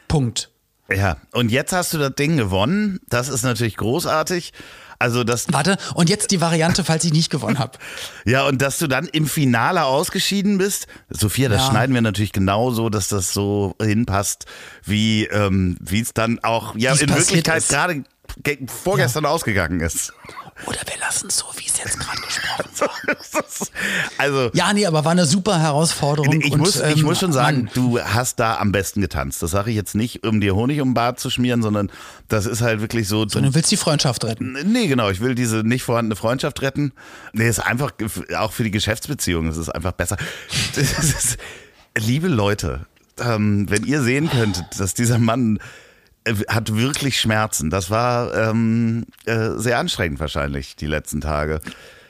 Punkt. 0.07 0.51
Ja, 0.89 1.17
und 1.33 1.51
jetzt 1.51 1.73
hast 1.73 1.93
du 1.93 1.99
das 1.99 2.15
Ding 2.15 2.37
gewonnen. 2.37 3.01
Das 3.09 3.29
ist 3.29 3.43
natürlich 3.43 3.77
großartig. 3.77 4.53
Also 4.99 5.25
das 5.25 5.53
Warte, 5.53 5.77
und 5.95 6.09
jetzt 6.09 6.31
die 6.31 6.41
Variante, 6.41 6.85
falls 6.85 7.05
ich 7.05 7.13
nicht 7.13 7.31
gewonnen 7.31 7.59
habe. 7.59 7.79
ja, 8.25 8.47
und 8.47 8.63
dass 8.63 8.79
du 8.79 8.87
dann 8.87 9.07
im 9.07 9.27
Finale 9.27 9.85
ausgeschieden 9.85 10.59
bist. 10.59 10.87
Sophia, 11.11 11.49
das 11.49 11.63
ja. 11.63 11.71
schneiden 11.71 11.95
wir 11.95 12.03
natürlich 12.03 12.33
genauso, 12.33 12.89
dass 12.89 13.09
das 13.09 13.33
so 13.33 13.75
hinpasst, 13.81 14.47
wie 14.85 15.27
ähm, 15.27 15.77
wie 15.81 16.01
es 16.01 16.15
dann 16.15 16.39
auch 16.43 16.77
ja 16.77 16.93
Wie's 16.93 17.03
in 17.03 17.09
Wirklichkeit 17.11 17.69
gerade 17.69 18.05
vorgestern 18.67 19.25
ja. 19.25 19.31
ausgegangen 19.31 19.81
ist. 19.81 20.13
Oder 20.65 20.79
wir 20.87 20.99
lassen 21.01 21.27
es 21.29 21.39
so, 21.39 21.47
wie 21.57 21.67
es 21.67 21.77
jetzt 21.77 21.99
gerade 21.99 22.21
gesprochen 22.23 22.71
wird. 22.77 23.71
also, 24.19 24.51
ja, 24.55 24.73
nee, 24.73 24.87
aber 24.87 25.05
war 25.05 25.13
eine 25.13 25.27
super 25.27 25.61
Herausforderung. 25.61 26.41
Ich, 26.41 26.51
und, 26.51 26.59
muss, 26.59 26.77
ich 26.77 26.99
ähm, 26.99 27.03
muss 27.03 27.19
schon 27.19 27.33
sagen, 27.33 27.65
Mann. 27.65 27.71
du 27.75 28.01
hast 28.01 28.41
da 28.41 28.57
am 28.57 28.73
besten 28.73 29.03
getanzt. 29.03 29.43
Das 29.43 29.51
sage 29.51 29.71
ich 29.71 29.77
jetzt 29.77 29.95
nicht, 29.95 30.27
um 30.27 30.41
dir 30.41 30.55
Honig 30.55 30.81
um 30.81 30.89
den 30.89 30.95
Bart 30.95 31.21
zu 31.21 31.29
schmieren, 31.29 31.61
sondern 31.61 31.91
das 32.29 32.47
ist 32.47 32.63
halt 32.63 32.81
wirklich 32.81 33.07
so. 33.07 33.29
Sondern 33.29 33.53
du 33.53 33.55
willst 33.55 33.71
die 33.71 33.77
Freundschaft 33.77 34.25
retten. 34.25 34.57
Nee, 34.65 34.87
genau. 34.87 35.11
Ich 35.11 35.21
will 35.21 35.35
diese 35.35 35.59
nicht 35.59 35.83
vorhandene 35.83 36.17
Freundschaft 36.17 36.63
retten. 36.63 36.93
Nee, 37.35 37.49
ist 37.49 37.59
einfach 37.59 37.93
auch 38.39 38.53
für 38.53 38.65
die 38.65 38.71
Geschäftsbeziehung. 38.71 39.49
Es 39.49 39.59
ist 39.59 39.69
einfach 39.69 39.93
besser. 39.93 40.17
Ist, 40.77 41.37
liebe 41.99 42.29
Leute, 42.29 42.87
ähm, 43.21 43.69
wenn 43.69 43.85
ihr 43.85 44.03
sehen 44.03 44.31
könntet, 44.31 44.65
dass 44.79 44.95
dieser 44.95 45.19
Mann 45.19 45.59
hat 46.49 46.75
wirklich 46.77 47.21
Schmerzen. 47.21 47.71
Das 47.71 47.91
war 47.91 48.35
ähm, 48.35 49.05
äh, 49.25 49.51
sehr 49.57 49.79
anstrengend 49.79 50.21
wahrscheinlich 50.21 50.77
die 50.77 50.87
letzten 50.87 51.21
Tage. 51.21 51.61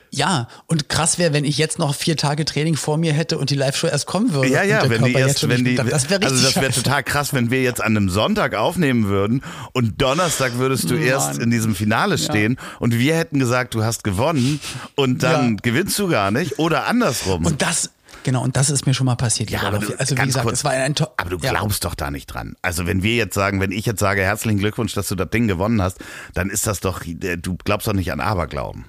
Ja, 0.09 0.47
und 0.67 0.87
krass 0.87 1.19
wäre, 1.19 1.33
wenn 1.33 1.43
ich 1.43 1.57
jetzt 1.57 1.79
noch 1.79 1.93
vier 1.93 2.15
Tage 2.15 2.45
Training 2.45 2.77
vor 2.77 2.97
mir 2.97 3.11
hätte 3.11 3.37
und 3.37 3.49
die 3.49 3.55
Live-Show 3.55 3.87
erst 3.87 4.05
kommen 4.05 4.33
würde. 4.33 4.49
Ja, 4.49 4.63
ja, 4.63 4.89
wenn 4.89 5.03
die 5.03 5.11
erst, 5.11 5.47
wenn 5.49 5.65
die, 5.65 5.75
das 5.75 6.09
wäre 6.09 6.23
also 6.23 6.41
das 6.43 6.55
wäre 6.55 6.71
total 6.71 7.03
krass, 7.03 7.33
wenn 7.33 7.51
wir 7.51 7.61
jetzt 7.61 7.81
an 7.81 7.97
einem 7.97 8.09
Sonntag 8.09 8.55
aufnehmen 8.55 9.07
würden 9.09 9.43
und 9.73 10.01
Donnerstag 10.01 10.57
würdest 10.57 10.89
du 10.89 10.93
Mann. 10.93 11.03
erst 11.03 11.39
in 11.39 11.51
diesem 11.51 11.75
Finale 11.75 12.17
stehen 12.17 12.57
und 12.79 12.97
wir 12.97 13.17
hätten 13.17 13.37
gesagt, 13.37 13.73
du 13.75 13.83
hast 13.83 14.05
gewonnen 14.05 14.61
und 14.95 15.23
dann 15.23 15.51
Ja. 15.51 15.57
gewinnst 15.61 15.99
du 15.99 16.07
gar 16.07 16.31
nicht 16.31 16.57
oder 16.57 16.87
andersrum. 16.87 17.45
Und 17.45 17.61
das, 17.61 17.91
genau, 18.27 18.43
und 18.43 18.57
das 18.57 18.69
ist 18.69 18.85
mir 18.85 18.93
schon 18.93 19.05
mal 19.05 19.15
passiert. 19.15 19.49
Ja, 19.49 19.61
aber 19.63 19.79
du- 19.79 19.97
also 19.97 20.17
wie 20.17 20.21
gesagt, 20.21 20.45
kurz, 20.45 20.59
es 20.59 20.63
war 20.65 20.71
ein 20.73 20.93
To- 20.95 21.07
aber 21.15 21.29
du 21.29 21.37
ja. 21.37 21.51
glaubst 21.51 21.85
doch 21.85 21.95
da 21.95 22.11
nicht 22.11 22.27
dran. 22.27 22.55
Also 22.61 22.85
wenn 22.85 23.01
wir 23.03 23.15
jetzt 23.15 23.33
sagen, 23.33 23.61
wenn 23.61 23.71
ich 23.71 23.85
jetzt 23.85 24.01
sage, 24.01 24.21
herzlichen 24.21 24.59
Glückwunsch, 24.59 24.93
dass 24.93 25.07
du 25.07 25.15
das 25.15 25.29
Ding 25.29 25.47
gewonnen 25.47 25.81
hast, 25.81 25.97
dann 26.33 26.49
ist 26.49 26.67
das 26.67 26.81
doch, 26.81 27.05
äh, 27.05 27.37
du 27.37 27.55
glaubst 27.63 27.87
doch 27.87 27.93
nicht 27.93 28.11
an 28.11 28.19
Aberglauben. 28.19 28.83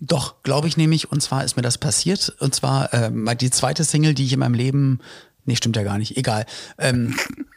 Doch, 0.00 0.42
glaube 0.42 0.66
ich 0.68 0.76
nämlich. 0.78 1.12
Und 1.12 1.22
zwar 1.22 1.44
ist 1.44 1.56
mir 1.56 1.62
das 1.62 1.76
passiert. 1.78 2.34
Und 2.40 2.54
zwar 2.54 2.92
ähm, 2.94 3.28
die 3.40 3.50
zweite 3.50 3.84
Single, 3.84 4.14
die 4.14 4.24
ich 4.24 4.32
in 4.32 4.40
meinem 4.40 4.54
Leben. 4.54 4.98
Nee, 5.44 5.54
stimmt 5.56 5.76
ja 5.76 5.82
gar 5.84 5.98
nicht. 5.98 6.16
Egal. 6.16 6.46
Ähm, 6.78 7.14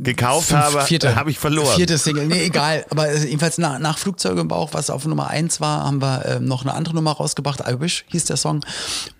Gekauft 0.00 0.52
habe, 0.52 0.80
habe 1.16 1.30
ich 1.30 1.38
verloren. 1.38 1.74
Vierte 1.74 1.98
Single. 1.98 2.26
Nee, 2.26 2.44
egal. 2.44 2.84
Aber 2.90 3.08
äh, 3.08 3.24
jedenfalls 3.24 3.58
nach, 3.58 3.78
nach 3.78 3.98
Flugzeuge 3.98 4.40
im 4.40 4.48
Bauch, 4.48 4.70
was 4.72 4.90
auf 4.90 5.04
Nummer 5.06 5.28
eins 5.28 5.60
war, 5.60 5.84
haben 5.84 6.00
wir 6.00 6.24
ähm, 6.26 6.44
noch 6.44 6.62
eine 6.62 6.74
andere 6.74 6.94
Nummer 6.94 7.12
rausgebracht. 7.12 7.64
I 7.68 7.80
Wish 7.80 8.04
hieß 8.08 8.26
der 8.26 8.36
Song. 8.36 8.64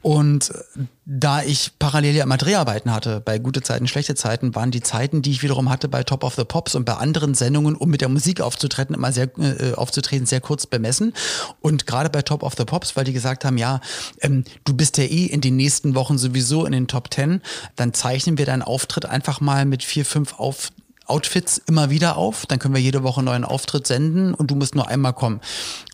Und 0.03 0.51
äh, 0.51 0.83
da 1.11 1.43
ich 1.43 1.73
parallel 1.79 2.15
ja 2.15 2.25
immer 2.25 2.37
Dreharbeiten 2.37 2.93
hatte, 2.93 3.21
bei 3.21 3.39
gute 3.39 3.63
Zeiten, 3.63 3.89
schlechte 3.89 4.15
Zeiten, 4.15 4.55
waren 4.55 4.71
die 4.71 4.83
Zeiten, 4.83 5.23
die 5.23 5.31
ich 5.31 5.43
wiederum 5.43 5.71
hatte 5.71 5.89
bei 5.89 6.03
Top 6.03 6.23
of 6.23 6.35
the 6.35 6.45
Pops 6.45 6.75
und 6.75 6.85
bei 6.85 6.95
anderen 6.95 7.35
Sendungen, 7.35 7.77
um 7.77 7.89
mit 7.89 8.03
der 8.03 8.11
Musik 8.11 8.43
aufzutreten, 8.43 8.95
immer 8.95 9.11
sehr 9.11 9.31
äh, 9.39 9.73
aufzutreten, 9.75 10.27
sehr 10.27 10.43
kurz 10.43 10.67
bemessen. 10.67 11.15
Und 11.61 11.87
gerade 11.87 12.11
bei 12.11 12.23
Top 12.23 12.43
of 12.43 12.55
the 12.59 12.65
Pops, 12.65 12.95
weil 12.95 13.05
die 13.05 13.15
gesagt 13.15 13.47
haben, 13.47 13.57
ja, 13.57 13.81
ähm, 14.21 14.45
du 14.65 14.75
bist 14.75 14.99
ja 14.99 15.05
eh 15.05 15.25
in 15.27 15.41
den 15.41 15.57
nächsten 15.57 15.95
Wochen 15.95 16.19
sowieso 16.19 16.67
in 16.67 16.73
den 16.73 16.89
Top 16.89 17.11
Ten, 17.11 17.41
dann 17.75 17.95
zeichnen 17.95 18.37
wir 18.37 18.45
deinen 18.45 18.63
Auftritt 18.63 19.07
einfach 19.07 19.41
mal 19.41 19.65
mit 19.65 19.83
vier, 19.83 20.05
fünf 20.09 20.39
auf 20.39 20.71
Outfits 21.07 21.59
immer 21.67 21.91
wieder 21.91 22.17
auf. 22.17 22.47
Dann 22.47 22.59
können 22.59 22.75
wir 22.75 22.81
jede 22.81 23.03
Woche 23.03 23.21
einen 23.21 23.27
neuen 23.27 23.45
Auftritt 23.45 23.87
senden 23.87 24.35
und 24.35 24.51
du 24.51 24.55
musst 24.55 24.75
nur 24.75 24.89
einmal 24.89 25.15
kommen. 25.15 25.41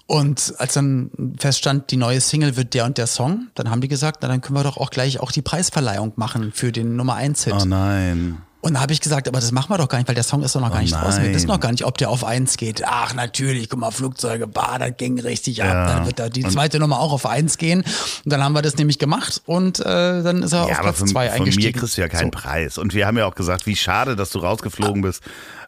Und 0.06 0.54
als 0.58 0.74
dann 0.74 1.10
feststand, 1.38 1.90
die 1.90 1.96
neue 1.96 2.20
Single 2.20 2.56
wird 2.56 2.74
der 2.74 2.84
und 2.84 2.98
der 2.98 3.06
Song, 3.06 3.48
dann 3.54 3.70
haben 3.70 3.80
die 3.80 3.88
gesagt, 3.88 4.18
na 4.22 4.28
dann 4.28 4.40
können 4.40 4.58
wir 4.58 4.64
doch 4.64 4.76
auch 4.76 4.90
gleich 4.90 5.20
auch 5.20 5.32
die 5.32 5.40
Preisverleihung 5.40 6.12
machen 6.16 6.52
für 6.52 6.72
den 6.72 6.96
Nummer 6.96 7.14
1 7.14 7.44
Hit. 7.44 7.54
Oh 7.58 7.64
nein. 7.64 8.38
Und 8.64 8.74
da 8.74 8.80
habe 8.80 8.94
ich 8.94 9.00
gesagt, 9.02 9.28
aber 9.28 9.40
das 9.40 9.52
machen 9.52 9.68
wir 9.68 9.76
doch 9.76 9.88
gar 9.88 9.98
nicht, 9.98 10.08
weil 10.08 10.14
der 10.14 10.24
Song 10.24 10.42
ist 10.42 10.54
doch 10.54 10.60
noch 10.62 10.70
gar 10.70 10.78
Oh 10.78 10.82
nicht 10.82 10.94
draußen. 10.94 11.22
Wir 11.22 11.34
wissen 11.34 11.48
noch 11.48 11.60
gar 11.60 11.70
nicht, 11.70 11.84
ob 11.84 11.98
der 11.98 12.08
auf 12.08 12.24
1 12.24 12.56
geht. 12.56 12.82
Ach, 12.86 13.12
natürlich, 13.12 13.68
guck 13.68 13.78
mal, 13.78 13.90
Flugzeuge, 13.90 14.46
bah, 14.46 14.78
das 14.78 14.92
ging 14.96 15.20
richtig 15.20 15.62
ab. 15.62 15.68
Ja. 15.68 15.86
Dann 15.96 16.06
wird 16.06 16.18
da 16.18 16.30
die 16.30 16.44
zweite 16.44 16.78
Nummer 16.78 16.98
auch 16.98 17.12
auf 17.12 17.26
1 17.26 17.58
gehen. 17.58 17.80
Und 18.24 18.32
dann 18.32 18.42
haben 18.42 18.54
wir 18.54 18.62
das 18.62 18.76
nämlich 18.78 18.98
gemacht 18.98 19.42
und 19.44 19.80
äh, 19.80 19.84
dann 20.22 20.42
ist 20.42 20.52
er 20.54 20.66
Ja, 20.66 20.76
auf 20.76 20.80
Platz 20.80 20.98
von, 20.98 21.08
2 21.08 21.26
von 21.28 21.36
mir 21.36 21.42
eingestiegen. 21.42 21.78
kriegst 21.78 21.96
du 21.98 22.00
ja 22.00 22.08
keinen 22.08 22.32
So. 22.32 22.38
Preis. 22.40 22.78
Und 22.78 22.94
wir 22.94 23.06
haben 23.06 23.18
ja 23.18 23.26
auch 23.26 23.34
gesagt, 23.34 23.66
wie 23.66 23.76
schade, 23.76 24.16
dass 24.16 24.30
du 24.30 24.38
rausgeflogen 24.38 25.02
bist 25.02 25.22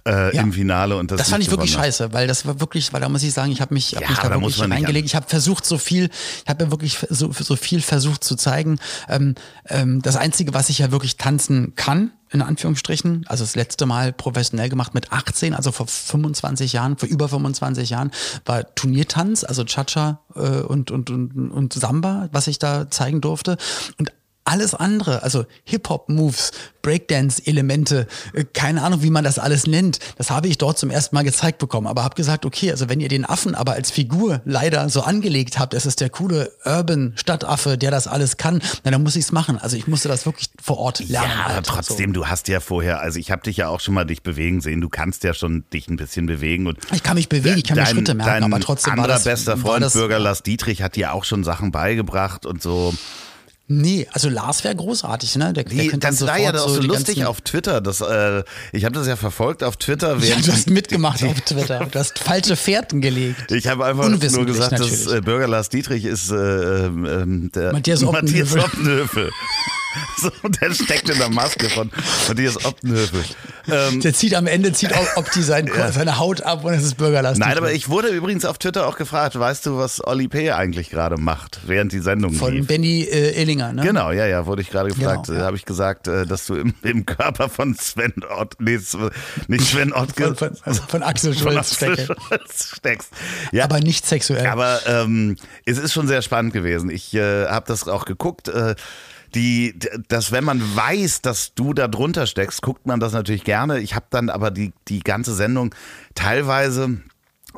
äh, 0.07 0.35
Ja. 0.35 0.43
im 0.43 0.53
Finale. 0.53 0.97
Und 0.97 1.11
das, 1.11 1.19
Das 1.19 1.31
fand 1.31 1.43
ich 1.43 1.51
wirklich 1.51 1.73
scheiße, 1.73 2.13
weil 2.13 2.27
das 2.27 2.47
war 2.47 2.61
wirklich, 2.61 2.93
weil 2.93 3.01
da 3.01 3.09
muss 3.09 3.23
ich 3.23 3.33
sagen, 3.33 3.53
ich 3.53 3.61
habe 3.61 3.75
mich, 3.75 3.95
hab 3.95 4.03
Ja, 4.03 4.09
mich 4.09 4.17
da 4.19 4.23
da 4.25 4.29
wirklich 4.31 4.43
muss 4.43 4.59
man 4.59 4.71
nicht 4.71 4.77
reingelegt. 4.79 5.07
Ich 5.07 5.15
habe 5.17 5.27
versucht, 5.29 5.67
so 5.67 5.79
viel, 5.79 6.09
ich 6.45 6.49
habe 6.49 6.65
ja 6.65 6.71
wirklich 6.71 6.99
so, 7.11 7.33
so 7.33 7.57
viel 7.57 7.81
versucht 7.81 8.25
zu 8.25 8.37
zeigen. 8.37 8.79
Ähm, 9.09 9.35
ähm, 9.69 10.01
das 10.03 10.17
Einzige, 10.17 10.55
was 10.55 10.69
ich 10.71 10.79
ja 10.79 10.91
wirklich 10.91 11.17
tanzen 11.17 11.75
kann, 11.75 12.13
in 12.31 12.43
Anführungsstrichen, 12.43 13.25
also 13.29 13.45
das 13.45 13.55
letzte 13.55 13.87
Mal 13.87 14.13
professionell 14.13 14.69
gemacht 14.69 14.95
mit 14.95 15.13
18, 15.13 15.55
also 15.55 15.71
vor 15.71 15.87
25 15.87 16.73
Jahren, 16.73 16.97
vor 16.99 17.09
über 17.09 17.29
25 17.29 17.91
Jahren, 17.91 18.11
war 18.45 18.75
Turniertanz, 18.75 19.45
also 19.45 19.65
Cha-Cha 19.65 20.21
äh, 20.35 20.41
und, 20.41 20.91
und, 20.91 21.11
und, 21.11 21.51
und 21.51 21.73
Samba, 21.73 22.29
was 22.33 22.49
ich 22.49 22.59
da 22.59 22.91
zeigen 22.91 23.21
durfte. 23.21 23.57
Und 23.99 24.13
alles 24.47 24.75
andere, 24.75 25.23
also 25.23 25.45
Hip-Hop-Moves, 25.65 26.53
Breakdance-Elemente, 26.83 28.07
äh, 28.33 28.45
keine 28.45 28.83
Ahnung, 28.83 29.03
wie 29.03 29.11
man 29.11 29.25
das 29.25 29.39
alles 29.39 29.67
nennt, 29.67 29.99
das 30.19 30.31
habe 30.31 30.49
ich 30.49 30.57
dort 30.57 30.79
zum 30.79 30.91
ersten 30.91 31.17
Mal 31.17 31.25
gezeigt 31.25 31.59
bekommen. 31.59 31.87
Aber 31.87 32.05
habe 32.05 32.15
gesagt, 32.15 32.47
okay, 32.47 32.71
also 32.71 32.89
wenn 32.89 33.01
ihr 33.01 33.09
den 33.09 33.25
Affen 33.25 33.55
aber 33.55 33.73
als 33.73 33.91
Figur 33.91 34.41
leider 34.45 34.89
so 34.89 35.03
angelegt 35.03 35.59
habt, 35.59 35.75
es 35.75 35.85
ist 35.85 36.01
der 36.01 36.11
coole 36.11 36.53
Urban-Stadtaffe, 36.65 37.77
der 37.77 37.91
das 37.91 38.07
alles 38.07 38.37
kann, 38.37 38.63
na, 38.85 38.93
dann 38.93 39.03
muss 39.03 39.17
ich 39.17 39.25
es 39.25 39.33
machen. 39.33 39.59
Also 39.59 39.77
ich 39.77 39.89
musste 39.89 40.09
das 40.09 40.27
wirklich 40.27 40.49
vor 40.63 40.79
Ort 40.79 41.01
lernen. 41.01 41.29
Ja, 41.29 41.45
aber 41.47 41.55
halt. 41.55 41.67
trotzdem, 41.67 42.13
du 42.13 42.27
hast 42.27 42.47
ja 42.49 42.61
vorher, 42.61 43.01
also 43.01 43.19
ich 43.19 43.31
habe 43.33 43.43
dich 43.43 43.57
ja 43.57 43.69
auch 43.69 43.81
schon 43.81 43.95
mal 43.95 44.05
dich 44.05 44.23
bewegen 44.23 44.61
sehen. 44.61 44.81
Du 44.81 44.89
kannst 44.89 45.25
ja 45.25 45.35
schon 45.35 45.65
dich 45.73 45.89
ein 45.89 45.97
bisschen 45.97 46.27
bewegen. 46.27 46.69
Und 46.69 46.81
So. 46.89 46.95
Ich 46.95 47.03
kann 47.03 47.17
mich 47.17 47.29
bewegen, 47.29 47.59
ich 47.59 47.65
kann 47.65 47.77
mir 47.79 47.87
Schritte 47.87 48.15
merken, 48.15 48.45
aber 48.45 48.61
trotzdem 48.61 48.93
war 48.93 49.05
anderer 49.05 49.15
das, 49.15 49.25
bester 49.25 49.53
war 49.53 49.59
Freund 49.59 49.85
das, 49.85 49.95
Bürger 49.95 50.19
Lars 50.19 50.43
Dietrich 50.43 50.83
hat 50.83 50.95
dir 50.95 51.13
auch 51.13 51.25
schon 51.25 51.43
Sachen 51.43 51.73
beigebracht 51.73 52.47
und 52.47 52.63
so. 52.63 52.95
Nee, 53.69 54.07
also 54.13 54.29
Lars 54.29 54.63
wäre 54.63 54.77
großartig, 54.77 55.35
ne? 55.37 55.53
Der, 55.53 55.65
der 55.65 55.77
könnte 55.87 55.99
dann 55.99 56.17
das 56.17 56.27
war 56.27 56.39
ja 56.39 56.53
doch 56.53 56.69
so 56.69 56.81
die 56.81 56.87
lustig 56.87 57.25
auf 57.25 57.41
Twitter. 57.41 57.81
Das, 57.81 58.01
äh, 58.01 58.45
ich 58.73 58.85
habe 58.85 58.95
das 58.95 59.09
ja 59.09 59.17
verfolgt 59.17 59.65
auf 59.65 59.77
Twitter. 59.77 60.17
Ja, 60.19 60.37
du 60.37 60.53
hast 60.53 60.71
mitgemacht 60.71 61.25
auf 61.25 61.41
Twitter. 61.41 61.85
Du 61.91 61.99
hast 61.99 62.17
falsche 62.21 62.55
Fährten 62.55 63.01
gelegt. 63.01 63.51
Ich 63.51 63.67
habe 63.67 63.85
einfach 63.85 64.09
nur 64.09 64.19
gesagt, 64.19 64.73
dass 64.73 64.81
natürlich. 64.81 65.13
äh, 65.13 65.21
Bürger 65.21 65.49
Lars 65.49 65.69
Dietrich 65.69 66.05
ist 66.05 66.31
äh, 66.31 66.37
ähm, 66.87 67.51
der 67.55 67.73
Matthias 67.73 68.05
Optenhövel. 68.05 68.61
Optenhövel. 68.61 69.31
So, 70.19 70.31
der 70.49 70.73
steckt 70.73 71.09
in 71.11 71.19
der 71.19 71.29
Maske 71.29 71.69
von 71.69 71.91
Matthias 72.29 72.65
Optenhövel. 72.65 73.23
Ähm, 73.71 74.01
Der 74.01 74.15
zieht 74.15 74.35
am 74.35 74.47
Ende 74.47 74.73
zieht 74.73 74.95
auch 74.95 75.17
Opti 75.17 75.43
sein, 75.43 75.71
seine 75.93 76.19
Haut 76.19 76.41
ab 76.43 76.65
und 76.65 76.73
es 76.73 76.85
ist 76.85 76.97
Bürgerlass. 76.97 77.37
nein, 77.39 77.57
aber 77.57 77.73
ich 77.73 77.89
wurde 77.89 78.09
übrigens 78.09 78.45
auf 78.45 78.59
Twitter 78.59 78.87
auch 78.87 78.97
gefragt, 78.97 79.39
weißt 79.39 79.67
du, 79.67 79.77
was 79.77 80.03
Olli 80.07 80.29
P. 80.29 80.53
eigentlich 80.53 80.89
gerade 80.91 81.17
macht, 81.19 81.61
während 81.67 81.93
die 81.93 81.99
Sendung 81.99 82.33
Von 82.33 82.55
lief? 82.55 82.67
Benny 82.67 83.03
äh, 83.03 83.33
Ehlinger, 83.33 83.73
ne? 83.73 83.83
Genau, 83.83 84.11
ja, 84.11 84.27
ja, 84.27 84.47
wurde 84.47 84.63
ich 84.63 84.71
gerade 84.71 84.89
gefragt. 84.91 85.27
Genau, 85.27 85.39
ja. 85.41 85.45
Habe 85.47 85.57
ich 85.57 85.65
gesagt, 85.67 86.09
äh, 86.09 86.25
dass 86.27 86.47
du 86.47 86.55
im, 86.55 86.75
im 86.83 87.05
Körper 87.05 87.49
von 87.49 87.75
Sven 87.75 88.15
Ott, 88.39 88.55
nee, 88.59 88.79
nicht 89.49 89.67
Sven 89.67 89.93
Ottke, 89.93 90.35
Von, 90.35 90.55
von, 90.57 90.75
von 90.75 91.03
Axel 91.03 91.35
von 91.35 91.43
Schulz 91.53 91.73
Axel 91.73 91.95
stecke. 91.97 92.17
Schulz 92.29 92.73
steckst. 92.77 93.11
Ja, 93.53 93.65
Aber 93.65 93.81
nicht 93.81 94.07
sexuell. 94.07 94.47
aber 94.47 94.81
ähm, 94.87 95.37
es 95.65 95.79
ist 95.79 95.93
schon 95.93 96.09
sehr 96.09 96.23
spannend 96.23 96.53
gewesen. 96.53 96.89
Ich 96.91 97.13
äh, 97.15 97.47
habe 97.47 97.67
das 97.69 97.87
auch 97.89 98.05
geguckt. 98.07 98.49
Äh, 98.49 98.75
die, 99.37 99.79
dass 100.09 100.33
wenn 100.33 100.45
man 100.45 100.61
weiß, 100.75 101.21
dass 101.21 101.55
du 101.55 101.75
da 101.75 101.87
drunter 101.87 102.27
steckst, 102.27 102.63
guckt 102.63 102.87
man 102.87 102.99
das 102.99 103.13
natürlich 103.13 103.45
gerne. 103.45 103.79
Ich 103.81 103.95
habe 103.95 104.07
dann 104.11 104.31
aber 104.31 104.51
die, 104.51 104.73
die 104.89 105.01
ganze 105.01 105.35
Sendung 105.35 105.75
teilweise 106.15 107.01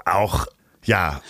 auch 0.05 0.47
ja 0.85 1.21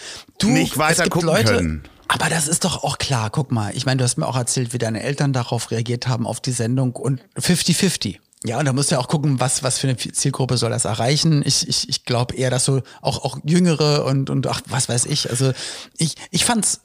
nicht 0.43 0.73
es 0.73 0.79
weiter 0.79 1.09
gucken 1.09 1.29
Leute, 1.29 1.55
können. 1.55 1.83
Aber 2.09 2.31
das 2.31 2.49
ist 2.49 2.65
doch 2.65 2.83
auch 2.83 2.99
klar. 2.99 3.29
Guck 3.31 3.53
mal, 3.53 3.77
ich 3.77 3.85
meine, 3.85 3.99
du 3.99 4.05
hast 4.05 4.17
mir 4.17 4.27
auch 4.27 4.37
erzählt, 4.37 4.73
wie 4.73 4.79
deine 4.79 5.03
Eltern 5.03 5.33
darauf 5.33 5.71
reagiert 5.71 6.09
haben, 6.09 6.27
auf 6.27 6.41
die 6.41 6.53
Sendung 6.53 6.97
und 6.97 7.21
50-50. 7.39 8.19
Ja, 8.45 8.59
und 8.59 8.65
da 8.65 8.73
musst 8.73 8.91
du 8.91 8.95
ja 8.95 9.01
auch 9.01 9.09
gucken, 9.09 9.41
was, 9.41 9.63
was 9.63 9.79
für 9.79 9.89
eine 9.89 9.97
Zielgruppe 9.97 10.57
soll 10.57 10.71
das 10.71 10.85
erreichen. 10.85 11.43
Ich, 11.45 11.69
ich, 11.69 11.89
ich 11.89 12.05
glaube 12.05 12.37
eher, 12.37 12.51
dass 12.51 12.65
so 12.65 12.83
auch, 13.03 13.25
auch 13.25 13.39
Jüngere 13.45 14.05
und, 14.05 14.31
und 14.31 14.47
ach, 14.47 14.63
was 14.67 14.89
weiß 14.89 15.07
ich. 15.07 15.29
Also 15.29 15.53
ich, 15.99 16.15
ich 16.31 16.45
fand's, 16.45 16.81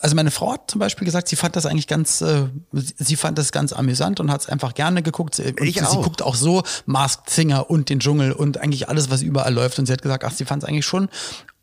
also 0.00 0.16
meine 0.16 0.30
Frau 0.30 0.52
hat 0.52 0.70
zum 0.70 0.78
Beispiel 0.78 1.04
gesagt, 1.04 1.28
sie 1.28 1.36
fand 1.36 1.56
das 1.56 1.66
eigentlich 1.66 1.86
ganz, 1.86 2.20
äh, 2.20 2.46
sie 2.72 3.16
fand 3.16 3.38
das 3.38 3.52
ganz 3.52 3.72
amüsant 3.72 4.20
und 4.20 4.30
hat 4.30 4.40
es 4.42 4.48
einfach 4.48 4.74
gerne 4.74 5.02
geguckt. 5.02 5.38
Und 5.38 5.60
Ich 5.60 5.76
sie 5.76 5.84
auch. 5.84 6.02
guckt 6.02 6.22
auch 6.22 6.34
so 6.34 6.62
Masked 6.86 7.30
Singer 7.30 7.68
und 7.70 7.88
den 7.90 8.00
Dschungel 8.00 8.32
und 8.32 8.58
eigentlich 8.58 8.88
alles, 8.88 9.10
was 9.10 9.22
überall 9.22 9.52
läuft. 9.52 9.78
Und 9.78 9.86
sie 9.86 9.92
hat 9.92 10.02
gesagt, 10.02 10.24
ach, 10.24 10.32
sie 10.32 10.44
fand 10.44 10.62
es 10.62 10.68
eigentlich 10.68 10.86
schon 10.86 11.08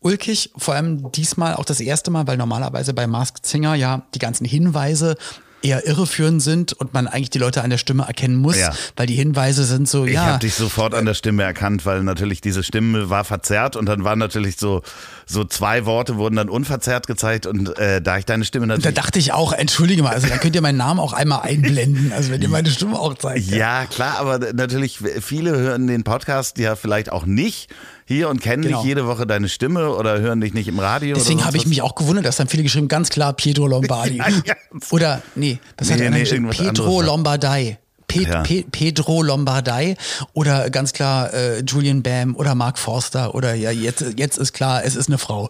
ulkig, 0.00 0.52
vor 0.56 0.74
allem 0.74 1.10
diesmal 1.12 1.54
auch 1.54 1.64
das 1.64 1.80
erste 1.80 2.10
Mal, 2.10 2.26
weil 2.26 2.36
normalerweise 2.36 2.92
bei 2.92 3.06
Masked 3.06 3.46
Singer 3.46 3.74
ja 3.74 4.02
die 4.14 4.18
ganzen 4.18 4.44
Hinweise 4.44 5.16
eher 5.64 5.86
irreführend 5.86 6.42
sind 6.42 6.72
und 6.74 6.92
man 6.94 7.06
eigentlich 7.08 7.30
die 7.30 7.38
Leute 7.38 7.62
an 7.62 7.70
der 7.70 7.78
Stimme 7.78 8.04
erkennen 8.04 8.36
muss, 8.36 8.58
Ja. 8.58 8.72
weil 8.96 9.06
die 9.06 9.14
Hinweise 9.14 9.64
sind 9.64 9.88
so, 9.88 10.04
Ich 10.04 10.12
ja, 10.14 10.26
habe 10.26 10.38
dich 10.38 10.54
sofort 10.54 10.94
an 10.94 11.06
der 11.06 11.14
Stimme 11.14 11.42
erkannt, 11.42 11.86
weil 11.86 12.02
natürlich 12.02 12.40
diese 12.40 12.62
Stimme 12.62 13.10
war 13.10 13.24
verzerrt 13.24 13.74
und 13.76 13.86
dann 13.86 14.04
waren 14.04 14.18
natürlich 14.18 14.56
so, 14.58 14.82
so 15.26 15.44
zwei 15.44 15.86
Worte 15.86 16.16
wurden 16.16 16.36
dann 16.36 16.48
unverzerrt 16.48 17.06
gezeigt 17.06 17.46
und 17.46 17.76
äh, 17.78 18.02
da 18.02 18.18
ich 18.18 18.26
deine 18.26 18.44
Stimme 18.44 18.66
da 18.66 18.74
natürlich. 18.76 18.94
dachte 18.94 19.18
ich 19.18 19.32
auch, 19.32 19.52
entschuldige 19.52 20.02
mal, 20.02 20.12
also 20.12 20.26
dann 20.28 20.38
könnt 20.40 20.54
ihr 20.54 20.60
meinen 20.62 20.76
Namen 20.78 21.00
auch 21.00 21.14
einmal 21.14 21.40
einblenden, 21.42 22.12
also 22.12 22.30
wenn 22.30 22.42
ihr 22.42 22.48
meine 22.50 22.68
Stimme 22.70 22.98
auch 22.98 23.14
zeigt. 23.14 23.46
Ja, 23.48 23.86
klar, 23.86 24.18
aber 24.18 24.38
natürlich, 24.52 24.98
viele 25.20 25.56
hören 25.56 25.86
den 25.86 26.04
Podcast 26.04 26.58
ja 26.58 26.76
vielleicht 26.76 27.10
auch 27.10 27.24
nicht 27.26 27.70
hier 28.06 28.28
und 28.28 28.40
kennen 28.40 28.62
Genau. 28.62 28.78
nicht 28.78 28.86
jede 28.86 29.06
Woche 29.06 29.26
deine 29.26 29.48
Stimme 29.48 29.90
oder 29.90 30.20
hören 30.20 30.40
dich 30.40 30.54
nicht 30.54 30.68
im 30.68 30.78
Radio. 30.78 31.16
Deswegen 31.16 31.44
habe 31.44 31.56
ich 31.56 31.66
mich 31.66 31.82
auch 31.82 31.94
gewundert, 31.94 32.24
dass 32.26 32.36
dann 32.36 32.48
viele 32.48 32.62
geschrieben, 32.62 32.88
ganz 32.88 33.08
klar 33.10 33.32
Pietro 33.32 33.66
Lombardi. 33.66 34.18
Ja, 34.18 34.28
ja. 34.44 34.54
Oder, 34.90 35.22
nee, 35.34 35.58
das 35.76 35.90
hat 35.90 35.98
Nee, 35.98 36.06
einer 36.06 36.16
nee, 36.16 36.22
geschrieben, 36.22 36.50
anderes. 36.50 37.06
Lombardei. 37.06 37.78
Pe 38.06 38.20
Ja. 38.22 38.42
Pe 38.42 38.64
Pedro 38.70 39.22
Lombardei 39.22 39.96
oder 40.34 40.68
ganz 40.70 40.92
klar 40.92 41.32
äh, 41.32 41.60
Julian 41.62 42.02
Bam 42.02 42.36
oder 42.36 42.54
Mark 42.54 42.78
Forster 42.78 43.34
oder 43.34 43.54
ja, 43.54 43.70
jetzt, 43.70 44.04
jetzt 44.16 44.36
ist 44.38 44.52
klar, 44.52 44.84
es 44.84 44.94
ist 44.94 45.08
eine 45.08 45.16
Frau. 45.18 45.48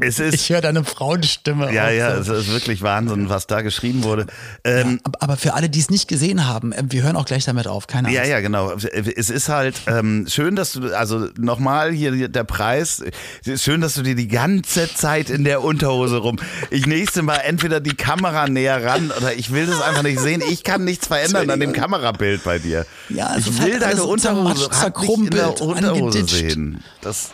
Es 0.00 0.18
ist, 0.18 0.34
ich 0.34 0.48
höre 0.50 0.60
deine 0.60 0.84
Frauenstimme. 0.84 1.72
Ja, 1.72 1.90
ja, 1.90 2.22
so. 2.22 2.32
es 2.34 2.46
ist 2.46 2.52
wirklich 2.52 2.82
Wahnsinn, 2.82 3.28
was 3.28 3.46
da 3.46 3.60
geschrieben 3.62 4.02
wurde. 4.04 4.26
Ähm, 4.64 5.00
Aber- 5.04 5.22
Aber 5.22 5.36
für 5.36 5.54
alle, 5.54 5.68
die 5.68 5.78
es 5.80 5.90
nicht 5.90 6.08
gesehen 6.08 6.46
haben, 6.46 6.72
äh, 6.72 6.82
wir 6.88 7.02
hören 7.02 7.16
auch 7.16 7.24
gleich 7.26 7.44
damit 7.44 7.66
auf. 7.66 7.86
Keine 7.86 8.08
Angst. 8.08 8.16
Ja, 8.18 8.24
ja, 8.24 8.40
genau. 8.40 8.72
Es 8.72 9.30
ist 9.30 9.48
halt 9.48 9.74
ähm, 9.86 10.26
schön, 10.28 10.56
dass 10.56 10.72
du, 10.72 10.96
also 10.96 11.28
nochmal 11.38 11.92
hier 11.92 12.28
der 12.28 12.44
Preis, 12.44 13.02
es 13.42 13.46
ist 13.48 13.62
schön, 13.64 13.80
dass 13.80 13.94
du 13.94 14.02
dir 14.02 14.14
die 14.14 14.28
ganze 14.28 14.92
Zeit 14.94 15.30
in 15.30 15.44
der 15.44 15.62
Unterhose 15.62 16.16
rum. 16.18 16.38
Ich 16.70 16.86
nächste 16.86 17.22
Mal 17.22 17.36
entweder 17.44 17.80
die 17.80 17.94
Kamera 17.94 18.48
näher 18.48 18.84
ran 18.84 19.10
oder 19.16 19.34
ich 19.34 19.52
will 19.52 19.66
das 19.66 19.80
einfach 19.82 20.02
nicht 20.02 20.18
sehen. 20.20 20.42
Ich 20.50 20.64
kann 20.64 20.84
nichts 20.84 21.06
verändern 21.06 21.50
an 21.50 21.60
dem 21.60 21.72
Kamerabild 21.72 22.44
bei 22.44 22.58
dir. 22.58 22.86
Ja, 23.08 23.36
ich 23.36 23.46
will 23.62 23.72
halt 23.72 23.82
deine 23.82 24.04
Unterhose 24.04 24.54
dich 24.54 24.62
in 24.64 24.70
der 24.70 24.78
zerkrumpelt, 24.80 25.60
Unterhose 25.60 25.88
angeditscht. 26.18 26.34
sehen. 26.34 26.82
Das, 27.00 27.30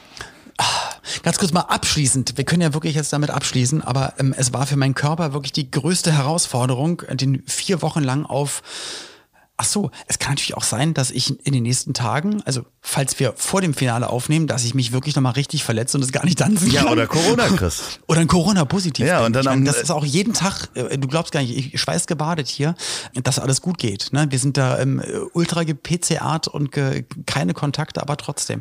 Ganz 1.23 1.39
kurz 1.39 1.53
mal 1.53 1.63
abschließend. 1.63 2.37
Wir 2.37 2.45
können 2.45 2.63
ja 2.63 2.75
wirklich 2.75 2.95
jetzt 2.95 3.13
damit 3.13 3.31
abschließen, 3.31 3.83
aber 3.83 4.15
ähm, 4.19 4.35
es 4.37 4.53
war 4.53 4.67
für 4.67 4.77
meinen 4.77 4.95
Körper 4.95 5.33
wirklich 5.33 5.53
die 5.53 5.71
größte 5.71 6.13
Herausforderung, 6.13 7.03
den 7.11 7.43
vier 7.47 7.83
Wochen 7.83 8.03
lang 8.03 8.25
auf. 8.25 8.63
Ach 9.61 9.65
so, 9.65 9.91
es 10.07 10.21
kann 10.21 10.33
natürlich 10.35 10.57
auch 10.57 10.63
sein, 10.63 10.95
dass 10.95 11.11
ich 11.11 11.45
in 11.45 11.53
den 11.53 11.65
nächsten 11.65 11.93
Tagen, 11.93 12.43
also 12.45 12.63
falls 12.81 13.19
wir 13.19 13.33
vor 13.37 13.61
dem 13.61 13.75
Finale 13.75 14.09
aufnehmen, 14.09 14.47
dass 14.47 14.65
ich 14.65 14.73
mich 14.73 14.93
wirklich 14.93 15.17
nochmal 15.17 15.33
richtig 15.33 15.65
verletze 15.65 15.97
und 15.99 16.05
es 16.05 16.13
gar 16.13 16.25
nicht 16.25 16.39
tanzen 16.39 16.71
ja, 16.71 16.85
kann. 16.85 16.93
oder 16.93 17.09
Corona, 17.09 17.49
Chris. 17.49 17.99
Oder 18.07 18.21
ein 18.21 18.29
Corona-Positiv. 18.29 19.05
Ja, 19.05 19.27
und 19.27 19.33
dann 19.33 19.43
ich 19.43 19.47
meine, 19.47 19.59
am- 19.59 19.65
das 19.65 19.83
ist 19.83 19.91
auch 19.91 20.05
jeden 20.05 20.33
Tag, 20.33 20.71
äh, 20.75 20.97
du 20.97 21.09
glaubst 21.09 21.33
gar 21.33 21.41
nicht, 21.41 21.75
ich 21.75 21.81
schweiß 21.81 22.07
gebadet 22.07 22.47
hier, 22.49 22.77
dass 23.23 23.39
alles 23.41 23.61
gut 23.61 23.79
geht. 23.79 24.13
Ne? 24.13 24.29
Wir 24.31 24.39
sind 24.39 24.57
da 24.57 24.79
ähm, 24.79 25.03
ultra 25.35 25.65
gepcrt 25.65 26.49
und 26.49 26.71
ge 26.73 27.05
keine 27.27 27.53
Kontakte, 27.53 28.01
aber 28.01 28.17
trotzdem. 28.17 28.61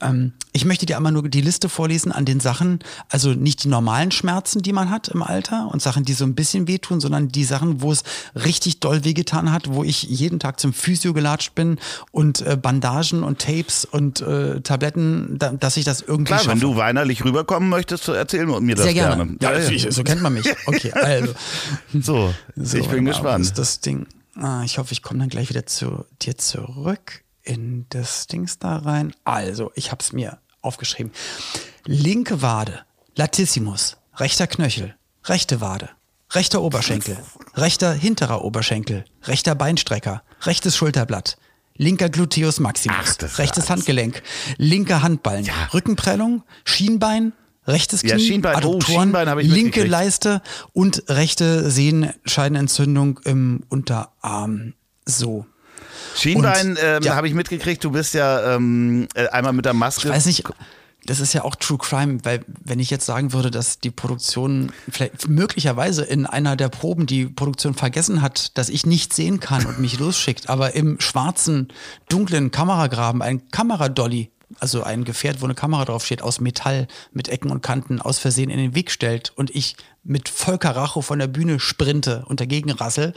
Ähm, 0.00 0.32
ich 0.52 0.64
möchte 0.64 0.86
dir 0.86 0.96
einmal 0.96 1.12
nur 1.12 1.28
die 1.28 1.40
Liste 1.40 1.68
vorlesen 1.68 2.12
an 2.12 2.24
den 2.24 2.40
Sachen, 2.40 2.78
also 3.10 3.30
nicht 3.30 3.64
die 3.64 3.68
normalen 3.68 4.12
Schmerzen, 4.12 4.62
die 4.62 4.72
man 4.72 4.90
hat 4.90 5.08
im 5.08 5.22
Alter 5.22 5.68
und 5.72 5.82
Sachen, 5.82 6.04
die 6.04 6.12
so 6.14 6.24
ein 6.24 6.34
bisschen 6.34 6.68
wehtun, 6.68 7.00
sondern 7.00 7.28
die 7.28 7.44
Sachen, 7.44 7.82
wo 7.82 7.90
es 7.92 8.04
richtig 8.34 8.80
doll 8.80 9.04
wehgetan 9.04 9.52
hat, 9.52 9.72
wo 9.72 9.82
ich 9.84 10.04
jeden 10.04 10.35
Tag 10.38 10.60
zum 10.60 10.72
Physio 10.72 11.12
gelatscht 11.14 11.54
bin 11.54 11.78
und 12.10 12.40
äh, 12.42 12.56
Bandagen 12.56 13.22
und 13.22 13.40
Tapes 13.40 13.84
und 13.84 14.20
äh, 14.20 14.60
Tabletten, 14.60 15.36
da, 15.38 15.50
dass 15.52 15.76
ich 15.76 15.84
das 15.84 16.00
irgendwie 16.02 16.24
Klar, 16.30 16.38
schaffe. 16.40 16.50
wenn 16.52 16.60
du 16.60 16.76
weinerlich 16.76 17.24
rüberkommen 17.24 17.68
möchtest, 17.68 18.04
so 18.04 18.12
erzähl 18.12 18.46
mir 18.46 18.74
das 18.74 18.84
Sehr 18.84 18.94
gerne. 18.94 19.36
gerne. 19.36 19.60
Ja, 19.60 19.68
ich- 19.70 19.86
so 19.90 20.02
kennt 20.04 20.22
man 20.22 20.34
mich. 20.34 20.46
Okay, 20.66 20.92
also. 20.92 21.32
So, 21.92 22.34
So, 22.56 22.78
ich 22.78 22.88
bin 22.88 23.04
mal, 23.04 23.10
gespannt. 23.10 23.38
Wo 23.44 23.48
ist 23.48 23.58
das 23.58 23.80
Ding? 23.80 24.06
Ah, 24.36 24.62
ich 24.64 24.78
hoffe, 24.78 24.92
ich 24.92 25.02
komme 25.02 25.20
dann 25.20 25.28
gleich 25.28 25.48
wieder 25.48 25.64
zu 25.66 26.04
dir 26.22 26.36
zurück 26.36 27.22
in 27.42 27.86
das 27.90 28.26
Dings 28.26 28.58
da 28.58 28.76
rein. 28.78 29.12
Also, 29.24 29.70
ich 29.74 29.90
habe 29.92 30.02
es 30.02 30.12
mir 30.12 30.38
aufgeschrieben. 30.62 31.12
Linke 31.84 32.42
Wade, 32.42 32.80
Latissimus, 33.14 33.96
rechter 34.16 34.46
Knöchel, 34.46 34.94
rechte 35.24 35.60
Wade, 35.60 35.88
rechter 36.30 36.62
Oberschenkel, 36.62 37.18
rechter 37.54 37.92
hinterer 37.92 38.44
Oberschenkel, 38.44 39.04
rechter 39.24 39.54
Beinstrecker, 39.54 40.22
rechtes 40.42 40.76
Schulterblatt, 40.76 41.36
linker 41.76 42.08
Gluteus 42.08 42.60
maximus, 42.60 43.18
Ach, 43.22 43.38
rechtes. 43.38 43.70
Handgelenk, 43.70 44.22
linker 44.56 45.02
Handballen, 45.02 45.48
Rückenprellung, 45.72 46.42
Schienbein, 46.64 47.32
rechtes 47.66 48.02
Knie, 48.02 48.10
Ja, 48.10 48.18
Schienbein. 48.18 48.54
Oh, 48.54 48.58
Adduktoren, 48.58 49.38
ich 49.38 49.48
linke. 49.48 49.84
Leiste 49.84 50.42
und 50.72 51.04
rechte 51.08 51.70
Sehenscheidenentzündung 51.70 53.20
im 53.24 53.62
Unterarm. 53.68 54.74
So. 55.04 55.46
Schienbein 56.16 56.78
ähm, 56.82 57.02
ja. 57.02 57.14
habe 57.14 57.28
ich 57.28 57.34
mitgekriegt, 57.34 57.84
du 57.84 57.90
bist 57.90 58.14
ja 58.14 58.54
ähm, 58.54 59.06
äh, 59.14 59.28
einmal 59.28 59.52
mit 59.52 59.64
der 59.64 59.74
Maske. 59.74 60.08
Ich 60.08 60.14
weiß 60.14 60.26
nicht, 60.26 60.44
das 61.06 61.20
ist 61.20 61.32
ja 61.32 61.44
auch 61.44 61.54
True 61.54 61.78
Crime, 61.78 62.24
weil 62.24 62.44
wenn 62.46 62.78
ich 62.78 62.90
jetzt 62.90 63.06
sagen 63.06 63.32
würde, 63.32 63.50
dass 63.50 63.78
die 63.78 63.90
Produktion 63.90 64.72
vielleicht 64.88 65.28
möglicherweise 65.28 66.04
in 66.04 66.26
einer 66.26 66.56
der 66.56 66.68
Proben 66.68 67.06
die 67.06 67.26
Produktion 67.26 67.74
vergessen 67.74 68.22
hat, 68.22 68.56
dass 68.58 68.68
ich 68.68 68.86
nicht 68.86 69.14
sehen 69.14 69.40
kann 69.40 69.64
und 69.66 69.78
mich 69.78 69.98
losschickt, 69.98 70.48
aber 70.48 70.74
im 70.74 71.00
schwarzen, 71.00 71.68
dunklen 72.08 72.50
Kameragraben 72.50 73.22
ein 73.22 73.48
Kameradolly, 73.50 74.30
also 74.60 74.82
ein 74.82 75.04
Gefährt, 75.04 75.40
wo 75.40 75.46
eine 75.46 75.54
Kamera 75.54 75.84
draufsteht, 75.84 76.22
aus 76.22 76.40
Metall 76.40 76.88
mit 77.12 77.28
Ecken 77.28 77.50
und 77.50 77.62
Kanten 77.62 78.00
aus 78.00 78.18
Versehen 78.18 78.50
in 78.50 78.58
den 78.58 78.74
Weg 78.74 78.90
stellt 78.90 79.32
und 79.36 79.50
ich 79.54 79.76
mit 80.06 80.28
Volker 80.28 80.70
Racho 80.70 81.02
von 81.02 81.18
der 81.18 81.26
Bühne 81.26 81.60
sprinte 81.60 82.24
und 82.26 82.40
dagegen 82.40 82.70
rassel. 82.70 83.12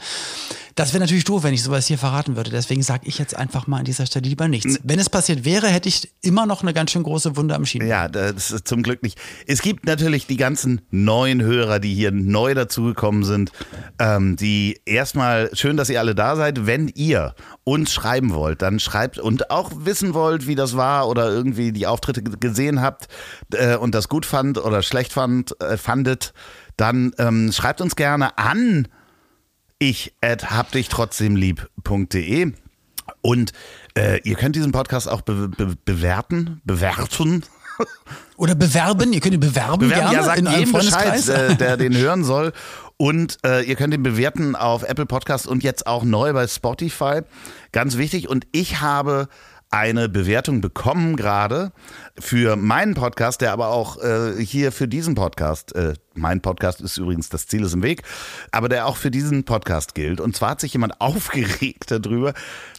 Das 0.74 0.92
wäre 0.92 1.00
natürlich 1.00 1.24
doof, 1.24 1.42
wenn 1.42 1.52
ich 1.52 1.62
sowas 1.62 1.86
hier 1.86 1.98
verraten 1.98 2.36
würde. 2.36 2.50
Deswegen 2.50 2.82
sage 2.82 3.02
ich 3.06 3.18
jetzt 3.18 3.36
einfach 3.36 3.66
mal 3.66 3.78
an 3.78 3.84
dieser 3.84 4.06
Stelle 4.06 4.28
lieber 4.28 4.48
nichts. 4.48 4.78
Wenn 4.82 4.98
es 4.98 5.10
passiert 5.10 5.44
wäre, 5.44 5.68
hätte 5.68 5.88
ich 5.88 6.10
immer 6.22 6.46
noch 6.46 6.62
eine 6.62 6.72
ganz 6.72 6.92
schön 6.92 7.02
große 7.02 7.36
Wunde 7.36 7.54
am 7.54 7.66
Schienbein. 7.66 7.88
Ja, 7.88 8.08
das 8.08 8.50
ist 8.50 8.68
zum 8.68 8.82
Glück 8.82 9.02
nicht. 9.02 9.18
Es 9.46 9.62
gibt 9.62 9.84
natürlich 9.84 10.26
die 10.26 10.36
ganzen 10.36 10.80
neuen 10.90 11.42
Hörer, 11.42 11.80
die 11.80 11.94
hier 11.94 12.12
neu 12.12 12.54
dazugekommen 12.54 13.24
sind. 13.24 13.52
Ähm, 13.98 14.36
die 14.36 14.80
erstmal 14.86 15.50
schön, 15.54 15.76
dass 15.76 15.90
ihr 15.90 16.00
alle 16.00 16.14
da 16.14 16.36
seid. 16.36 16.66
Wenn 16.66 16.88
ihr 16.88 17.34
uns 17.64 17.92
schreiben 17.92 18.32
wollt, 18.32 18.62
dann 18.62 18.80
schreibt 18.80 19.18
und 19.18 19.50
auch 19.50 19.72
wissen 19.74 20.14
wollt, 20.14 20.46
wie 20.46 20.54
das 20.54 20.76
war 20.76 21.08
oder 21.08 21.30
irgendwie 21.30 21.72
die 21.72 21.86
Auftritte 21.86 22.22
gesehen 22.22 22.80
habt 22.80 23.08
äh, 23.52 23.76
und 23.76 23.94
das 23.94 24.08
gut 24.08 24.24
fand 24.24 24.58
oder 24.58 24.82
schlecht 24.82 25.12
fand, 25.12 25.60
äh, 25.60 25.76
fandet, 25.76 26.32
dann 26.80 27.12
ähm, 27.18 27.52
schreibt 27.52 27.80
uns 27.80 27.96
gerne 27.96 28.38
an 28.38 28.88
ich 29.80 30.14
at 30.20 30.50
hab 30.50 30.70
dich 30.72 30.88
trotzdem 30.88 31.36
lieb.de 31.36 32.52
und 33.22 33.52
äh, 33.98 34.20
ihr 34.22 34.36
könnt 34.36 34.54
diesen 34.56 34.72
Podcast 34.72 35.08
auch 35.08 35.22
be 35.22 35.48
be 35.48 35.74
bewerten, 35.84 36.60
bewerten. 36.64 37.44
Oder 38.36 38.54
bewerben, 38.54 39.12
ihr 39.12 39.20
könnt 39.20 39.34
ihn 39.34 39.40
bewerben, 39.40 39.88
bewerten. 39.88 40.10
gerne 40.10 40.16
Ja, 40.16 40.22
sagt 40.22 40.38
in 40.38 40.46
jedem 40.46 40.72
Bescheid, 40.72 41.28
äh, 41.28 41.56
der 41.56 41.76
den 41.78 41.96
hören 41.96 42.24
soll. 42.24 42.52
Und 42.98 43.38
äh, 43.44 43.62
ihr 43.62 43.76
könnt 43.76 43.94
ihn 43.94 44.02
bewerten 44.02 44.54
auf 44.54 44.82
Apple 44.82 45.06
Podcast 45.06 45.46
und 45.46 45.62
jetzt 45.62 45.86
auch 45.86 46.04
neu 46.04 46.34
bei 46.34 46.46
Spotify. 46.46 47.22
Ganz 47.72 47.96
wichtig. 47.96 48.28
Und 48.28 48.46
ich 48.52 48.82
habe 48.82 49.28
eine 49.70 50.08
Bewertung 50.08 50.60
bekommen 50.60 51.14
gerade 51.14 51.72
für 52.18 52.56
meinen 52.56 52.94
Podcast, 52.94 53.40
der 53.40 53.52
aber 53.52 53.68
auch 53.68 54.02
äh, 54.02 54.44
hier 54.44 54.72
für 54.72 54.88
diesen 54.88 55.14
Podcast, 55.14 55.74
äh, 55.76 55.94
mein 56.14 56.40
Podcast 56.42 56.80
ist 56.80 56.98
übrigens 56.98 57.28
das 57.28 57.46
Ziel 57.46 57.62
ist 57.62 57.72
im 57.72 57.82
Weg, 57.84 58.02
aber 58.50 58.68
der 58.68 58.86
auch 58.86 58.96
für 58.96 59.12
diesen 59.12 59.44
Podcast 59.44 59.94
gilt. 59.94 60.20
Und 60.20 60.34
zwar 60.34 60.50
hat 60.50 60.60
sich 60.60 60.72
jemand 60.72 61.00
aufgeregt 61.00 61.90
darüber, 61.90 62.34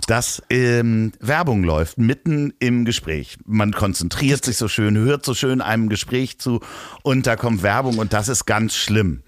dass 0.08 0.44
ähm, 0.50 1.14
Werbung 1.22 1.64
läuft 1.64 1.98
mitten 1.98 2.54
im 2.60 2.84
Gespräch. 2.84 3.38
Man 3.46 3.72
konzentriert 3.72 4.44
sich 4.44 4.58
so 4.58 4.68
schön, 4.68 4.98
hört 4.98 5.26
so 5.26 5.34
schön 5.34 5.62
einem 5.62 5.88
Gespräch 5.88 6.40
zu 6.40 6.60
und 7.04 7.26
da 7.26 7.38
kommt 7.38 7.64
Werbung 7.64 8.00
und 8.00 8.12
das 8.12 8.28
ist 8.28 8.46
ganz 8.46 8.76
schlimm. 8.76 9.24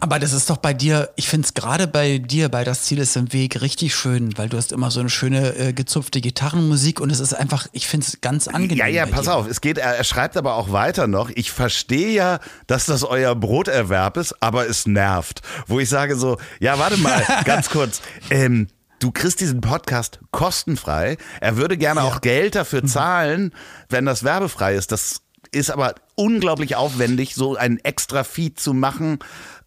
Aber 0.00 0.18
das 0.18 0.32
ist 0.32 0.50
doch 0.50 0.56
bei 0.56 0.74
dir, 0.74 1.10
ich 1.16 1.28
finde 1.28 1.46
es 1.46 1.54
gerade 1.54 1.86
bei 1.86 2.18
dir, 2.18 2.48
bei 2.48 2.64
Das 2.64 2.82
Ziel 2.82 2.98
ist 2.98 3.16
im 3.16 3.32
Weg, 3.32 3.60
richtig 3.60 3.94
schön, 3.94 4.36
weil 4.36 4.48
du 4.48 4.56
hast 4.56 4.72
immer 4.72 4.90
so 4.90 5.00
eine 5.00 5.10
schöne 5.10 5.56
äh, 5.56 5.72
gezupfte 5.72 6.20
Gitarrenmusik 6.20 7.00
und 7.00 7.10
es 7.10 7.20
ist 7.20 7.34
einfach, 7.34 7.66
ich 7.72 7.86
finde 7.86 8.06
es 8.06 8.20
ganz 8.20 8.48
angenehm. 8.48 8.78
Ja, 8.78 8.86
ja, 8.86 9.06
pass 9.06 9.26
dir. 9.26 9.34
auf, 9.34 9.46
es 9.48 9.60
geht, 9.60 9.78
er, 9.78 9.96
er 9.96 10.04
schreibt 10.04 10.36
aber 10.36 10.54
auch 10.54 10.72
weiter 10.72 11.06
noch, 11.06 11.30
ich 11.30 11.50
verstehe 11.50 12.10
ja, 12.10 12.40
dass 12.66 12.86
das 12.86 13.04
euer 13.04 13.34
Broterwerb 13.34 14.16
ist, 14.16 14.42
aber 14.42 14.68
es 14.68 14.86
nervt. 14.86 15.42
Wo 15.66 15.78
ich 15.80 15.88
sage 15.88 16.16
so, 16.16 16.38
ja, 16.58 16.78
warte 16.78 16.96
mal, 16.96 17.22
ganz 17.44 17.70
kurz, 17.70 18.00
ähm, 18.30 18.68
Du 19.00 19.12
kriegst 19.12 19.40
diesen 19.40 19.62
Podcast 19.62 20.20
kostenfrei. 20.30 21.16
Er 21.40 21.56
würde 21.56 21.78
gerne 21.78 22.02
auch 22.02 22.20
Geld 22.20 22.54
dafür 22.54 22.84
zahlen, 22.84 23.54
wenn 23.88 24.04
das 24.04 24.24
werbefrei 24.24 24.74
ist. 24.74 24.92
Das 24.92 25.22
ist 25.52 25.70
aber 25.70 25.94
unglaublich 26.20 26.76
aufwendig, 26.76 27.34
so 27.34 27.56
einen 27.56 27.78
extra 27.78 28.24
Feed 28.24 28.60
zu 28.60 28.74
machen, 28.74 29.18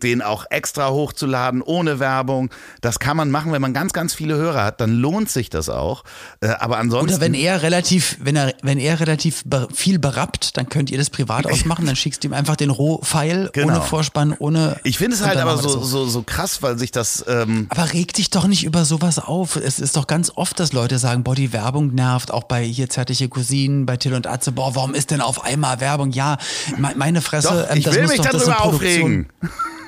den 0.02 0.22
auch 0.22 0.46
extra 0.50 0.90
hochzuladen, 0.90 1.62
ohne 1.62 2.00
Werbung. 2.00 2.50
Das 2.82 3.00
kann 3.00 3.16
man 3.16 3.32
machen, 3.32 3.52
wenn 3.54 3.62
man 3.62 3.74
ganz, 3.74 3.94
ganz 3.94 4.14
viele 4.14 4.36
Hörer 4.36 4.64
hat, 4.64 4.82
dann 4.82 4.92
lohnt 4.92 5.30
sich 5.30 5.50
das 5.50 5.70
auch. 5.70 6.04
Äh, 6.42 6.48
Aber 6.60 6.78
ansonsten. 6.78 7.10
Oder 7.16 7.22
wenn 7.22 7.34
er 7.34 7.62
relativ, 7.62 8.18
wenn 8.22 8.36
er, 8.36 8.54
wenn 8.64 8.78
er 8.80 9.00
relativ 9.00 9.44
viel 9.74 10.00
berappt, 10.00 10.58
dann 10.58 10.68
könnt 10.68 10.92
ihr 10.92 10.98
das 10.98 11.10
privat 11.10 11.46
ausmachen, 11.48 11.86
dann 11.86 11.96
schickst 11.96 12.24
du 12.24 12.28
ihm 12.28 12.34
einfach 12.34 12.56
den 12.58 12.70
Roh-File 12.70 13.50
Genau. 13.54 13.68
ohne 13.78 13.82
Vorspann, 13.82 14.36
ohne. 14.38 14.78
Ich 14.84 14.98
finde 14.98 15.16
es 15.16 15.24
halt 15.26 15.38
aber 15.38 15.58
so, 15.58 15.82
so, 15.82 16.06
so 16.06 16.22
krass, 16.24 16.62
weil 16.62 16.78
sich 16.78 16.92
das. 16.92 17.24
Ähm, 17.28 17.68
Aber 17.70 17.94
reg 17.94 18.14
dich 18.14 18.30
doch 18.30 18.48
nicht 18.48 18.66
über 18.66 18.84
sowas 18.86 19.20
auf. 19.20 19.56
Es 19.56 19.80
ist 19.80 19.96
doch 19.96 20.08
ganz 20.08 20.32
oft, 20.36 20.60
dass 20.60 20.74
Leute 20.74 21.00
sagen, 21.00 21.24
boah, 21.24 21.36
die 21.36 21.54
Werbung 21.54 21.94
nervt, 21.96 22.32
auch 22.32 22.44
bei 22.44 22.64
hier 22.64 22.90
zärtliche 22.90 23.30
Cousinen, 23.30 23.86
bei 23.86 23.96
Till 23.98 24.14
und 24.14 24.28
Atze, 24.28 24.52
boah, 24.52 24.76
warum 24.76 24.94
ist 24.94 25.12
denn 25.12 25.22
auf 25.22 25.44
einmal 25.46 25.80
Werbung? 25.80 26.12
Ja, 26.12 26.38
meine 26.78 27.22
Fresse, 27.22 27.68
doch, 27.70 27.76
ich 27.76 27.86
will 27.92 28.02
muss 28.04 28.12
mich 28.12 28.22
doch, 28.22 28.32
das 28.32 28.46
darüber 28.46 28.62
aufregen. 28.66 29.28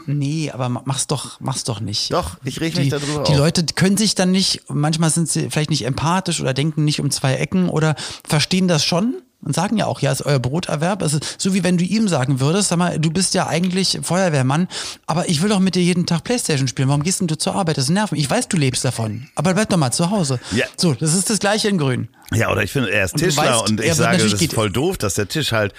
Nee, 0.08 0.52
aber 0.54 0.70
ma- 0.70 0.84
mach's 0.86 1.08
doch, 1.08 1.40
mach's 1.40 1.64
doch 1.64 1.80
nicht. 1.80 2.14
Doch, 2.14 2.38
ich 2.44 2.62
reg 2.62 2.74
die, 2.76 2.82
mich 2.82 2.90
darüber 2.90 3.24
Die 3.24 3.32
auf. 3.34 3.38
Leute 3.40 3.66
können 3.74 3.98
sich 3.98 4.14
dann 4.14 4.30
nicht, 4.32 4.62
manchmal 4.70 5.10
sind 5.10 5.28
sie 5.28 5.50
vielleicht 5.50 5.72
nicht 5.72 5.84
empathisch 5.86 6.42
oder 6.42 6.54
denken 6.54 6.86
nicht 6.86 7.00
um 7.00 7.10
zwei 7.10 7.36
Ecken 7.36 7.70
oder 7.70 7.96
verstehen 8.28 8.68
das 8.68 8.86
schon, 8.86 9.16
und 9.42 9.56
sagen 9.56 9.78
ja 9.78 9.86
auch, 9.86 10.00
ja, 10.02 10.12
ist 10.12 10.26
euer 10.26 10.40
Broterwerb. 10.40 11.02
Es 11.02 11.14
ist 11.14 11.36
so 11.40 11.54
wie 11.54 11.64
wenn 11.64 11.78
du 11.78 11.84
ihm 11.84 12.08
sagen 12.08 12.40
würdest, 12.40 12.70
sag 12.70 12.78
mal, 12.78 13.00
du 13.00 13.12
bist 13.12 13.34
ja 13.34 13.48
eigentlich 13.48 14.00
Feuerwehrmann, 14.02 14.68
aber 15.06 15.30
ich 15.30 15.42
will 15.42 15.50
doch 15.50 15.60
mit 15.60 15.76
dir 15.76 15.84
jeden 15.84 16.06
Tag 16.06 16.24
Playstation 16.24 16.68
spielen. 16.68 16.88
Warum 16.88 17.04
gehst 17.04 17.20
denn 17.20 17.28
du 17.28 17.38
zur 17.38 17.56
Arbeit? 17.56 17.78
Das 17.78 17.90
nervt 17.90 18.12
mich. 18.12 18.22
Ich 18.22 18.30
weiß, 18.30 18.48
du 18.48 18.58
lebst 18.58 18.84
davon, 18.84 19.28
aber 19.36 19.54
bleib 19.54 19.70
doch 19.70 19.78
mal 19.78 19.92
zu 19.92 20.10
Hause. 20.10 20.40
Ja. 20.52 20.66
So, 20.78 20.94
das 20.94 21.14
ist 21.14 21.30
das 21.30 21.40
gleiche 21.40 21.70
in 21.70 21.78
Grün. 21.78 22.08
Ja, 22.34 22.52
oder 22.52 22.64
ich 22.64 22.72
finde, 22.72 22.92
er 22.92 23.06
ist 23.06 23.14
Und 23.14 23.20
Tischler 23.20 23.44
weißt, 23.44 23.70
und 23.70 23.82
ich 23.82 23.94
sage, 23.94 24.18
das 24.18 24.34
ist 24.34 24.54
voll 24.54 24.72
doof, 24.72 24.98
dass 24.98 25.14
der 25.14 25.28
Tisch 25.28 25.52
halt, 25.52 25.74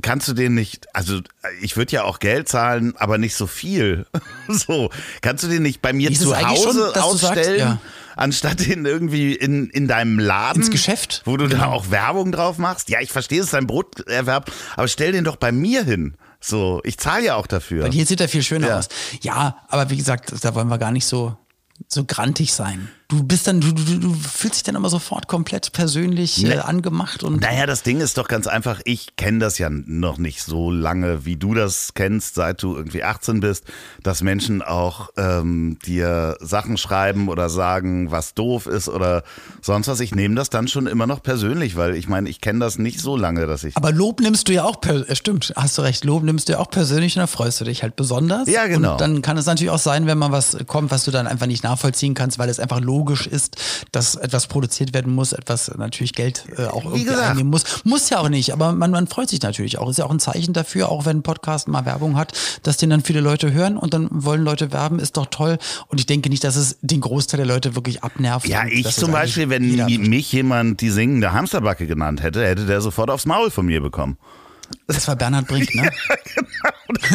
kannst 0.00 0.26
du 0.26 0.32
den 0.32 0.54
nicht, 0.54 0.86
also 0.94 1.20
ich 1.60 1.76
würde 1.76 1.92
ja 1.92 2.04
auch 2.04 2.18
Geld 2.18 2.48
zahlen, 2.48 2.94
aber 2.96 3.18
nicht 3.18 3.36
so 3.36 3.46
viel. 3.46 4.06
so, 4.48 4.90
kannst 5.20 5.44
du 5.44 5.48
den 5.48 5.62
nicht 5.62 5.80
bei 5.80 5.92
mir 5.92 6.10
Ist 6.10 6.22
zu 6.22 6.34
schon, 6.34 6.48
Hause 6.48 6.90
dass 6.92 7.10
du 7.10 7.16
sagst, 7.16 7.38
ausstellen, 7.38 7.58
ja. 7.58 7.78
Anstatt 8.16 8.66
den 8.66 8.84
irgendwie 8.86 9.34
in, 9.34 9.68
in 9.70 9.88
deinem 9.88 10.18
Laden? 10.18 10.62
Ins 10.62 10.70
Geschäft? 10.70 11.22
Wo 11.24 11.36
du 11.36 11.46
da 11.48 11.56
Genau. 11.58 11.70
auch 11.72 11.90
Werbung 11.90 12.32
drauf 12.32 12.58
machst? 12.58 12.88
Ja, 12.88 13.00
ich 13.00 13.10
verstehe, 13.12 13.40
es 13.40 13.46
ist 13.48 13.54
ein 13.54 13.66
Broterwerb, 13.66 14.50
aber 14.76 14.88
stell 14.88 15.12
den 15.12 15.24
doch 15.24 15.36
bei 15.36 15.52
mir 15.52 15.84
hin. 15.84 16.14
So, 16.40 16.80
ich 16.84 16.98
zahle 16.98 17.24
ja 17.24 17.36
auch 17.36 17.46
dafür. 17.46 17.82
Bei 17.84 17.88
dir 17.88 18.04
sieht 18.04 18.20
er 18.20 18.28
viel 18.28 18.42
schöner 18.42 18.68
Ja. 18.68 18.78
aus. 18.78 18.88
Ja, 19.20 19.58
aber 19.68 19.90
wie 19.90 19.96
gesagt, 19.96 20.32
da 20.42 20.54
wollen 20.54 20.68
wir 20.68 20.78
gar 20.78 20.90
nicht 20.90 21.06
so, 21.06 21.36
so 21.88 22.04
grantig 22.04 22.52
sein. 22.52 22.88
Du 23.12 23.22
bist 23.22 23.46
dann, 23.46 23.60
du, 23.60 23.72
du, 23.72 23.98
du 23.98 24.14
fühlst 24.14 24.56
dich 24.56 24.62
dann 24.62 24.74
immer 24.74 24.88
sofort 24.88 25.28
komplett 25.28 25.72
persönlich 25.74 26.42
äh, 26.44 26.48
Ne. 26.48 26.64
angemacht 26.64 27.22
und 27.22 27.42
Naja, 27.42 27.66
das 27.66 27.82
Ding 27.82 28.00
ist 28.00 28.16
doch 28.16 28.26
ganz 28.26 28.46
einfach, 28.46 28.80
ich 28.86 29.16
kenne 29.16 29.38
das 29.38 29.58
ja 29.58 29.68
noch 29.68 30.16
nicht 30.16 30.42
so 30.42 30.70
lange, 30.70 31.26
wie 31.26 31.36
du 31.36 31.52
das 31.52 31.92
kennst, 31.92 32.36
seit 32.36 32.62
du 32.62 32.74
irgendwie 32.74 33.04
18 33.04 33.40
bist, 33.40 33.64
dass 34.02 34.22
Menschen 34.22 34.62
auch 34.62 35.10
ähm, 35.18 35.76
dir 35.84 36.38
Sachen 36.40 36.78
schreiben 36.78 37.28
oder 37.28 37.50
sagen, 37.50 38.10
was 38.10 38.32
doof 38.32 38.64
ist 38.66 38.88
oder 38.88 39.24
sonst 39.60 39.88
was. 39.88 40.00
Ich 40.00 40.14
nehme 40.14 40.34
das 40.34 40.48
dann 40.48 40.66
schon 40.66 40.86
immer 40.86 41.06
noch 41.06 41.22
persönlich, 41.22 41.76
weil 41.76 41.94
ich 41.96 42.08
meine, 42.08 42.30
ich 42.30 42.40
kenne 42.40 42.60
das 42.60 42.78
nicht 42.78 42.98
so 42.98 43.14
lange, 43.18 43.46
dass 43.46 43.62
ich... 43.64 43.76
Aber 43.76 43.92
Lob 43.92 44.20
nimmst 44.20 44.48
du 44.48 44.54
ja 44.54 44.64
auch, 44.64 44.80
per 44.80 45.06
äh, 45.06 45.14
stimmt, 45.16 45.52
hast 45.54 45.76
du 45.76 45.82
recht, 45.82 46.06
Lob 46.06 46.22
nimmst 46.22 46.48
du 46.48 46.54
ja 46.54 46.60
auch 46.60 46.70
persönlich 46.70 47.14
und 47.16 47.20
da 47.20 47.26
freust 47.26 47.60
du 47.60 47.66
dich 47.66 47.82
halt 47.82 47.94
besonders. 47.94 48.48
Ja, 48.48 48.66
genau. 48.68 48.92
Und 48.92 49.00
dann 49.02 49.20
kann 49.20 49.36
es 49.36 49.44
natürlich 49.44 49.70
auch 49.70 49.78
sein, 49.78 50.06
wenn 50.06 50.16
mal 50.16 50.32
was 50.32 50.56
kommt, 50.66 50.90
was 50.90 51.04
du 51.04 51.10
dann 51.10 51.26
einfach 51.26 51.46
nicht 51.46 51.62
nachvollziehen 51.62 52.14
kannst, 52.14 52.38
weil 52.38 52.48
es 52.48 52.58
einfach 52.58 52.80
logisch 52.80 53.01
ist, 53.26 53.56
dass 53.92 54.14
etwas 54.14 54.46
produziert 54.46 54.94
werden 54.94 55.14
muss, 55.14 55.32
etwas 55.32 55.70
natürlich 55.76 56.12
Geld 56.12 56.44
äh, 56.56 56.66
auch 56.66 56.84
irgendwie 56.84 57.04
gesagt. 57.04 57.30
einnehmen 57.30 57.50
muss. 57.50 57.84
Muss 57.84 58.10
ja 58.10 58.18
auch 58.18 58.28
nicht, 58.28 58.52
aber 58.52 58.72
man, 58.72 58.90
man 58.90 59.06
freut 59.06 59.28
sich 59.28 59.42
natürlich 59.42 59.78
auch. 59.78 59.88
Ist 59.88 59.98
ja 59.98 60.06
auch 60.06 60.10
ein 60.10 60.20
Zeichen 60.20 60.52
dafür, 60.52 60.88
auch 60.88 61.04
wenn 61.04 61.18
ein 61.18 61.22
Podcast 61.22 61.68
mal 61.68 61.84
Werbung 61.84 62.16
hat, 62.16 62.32
dass 62.62 62.76
den 62.76 62.90
dann 62.90 63.02
viele 63.02 63.20
Leute 63.20 63.52
hören 63.52 63.76
und 63.76 63.94
dann 63.94 64.08
wollen 64.10 64.42
Leute 64.42 64.72
werben, 64.72 64.98
ist 64.98 65.16
doch 65.16 65.26
toll. 65.26 65.58
Und 65.88 66.00
ich 66.00 66.06
denke 66.06 66.28
nicht, 66.28 66.44
dass 66.44 66.56
es 66.56 66.78
den 66.80 67.00
Großteil 67.00 67.38
der 67.38 67.46
Leute 67.46 67.74
wirklich 67.74 68.02
abnervt. 68.02 68.48
Ja, 68.48 68.66
ich 68.66 68.88
zum 68.94 69.12
Beispiel, 69.12 69.48
wenn 69.50 69.62
mich 70.08 70.32
jemand 70.32 70.80
die 70.80 70.90
singende 70.90 71.32
Hamsterbacke 71.32 71.86
genannt 71.86 72.22
hätte, 72.22 72.44
hätte 72.46 72.66
der 72.66 72.80
sofort 72.80 73.10
aufs 73.10 73.26
Maul 73.26 73.50
von 73.50 73.66
mir 73.66 73.80
bekommen. 73.80 74.16
Das 74.86 75.06
war 75.08 75.16
Bernhard 75.16 75.46
Brink, 75.48 75.74
ne? 75.74 75.90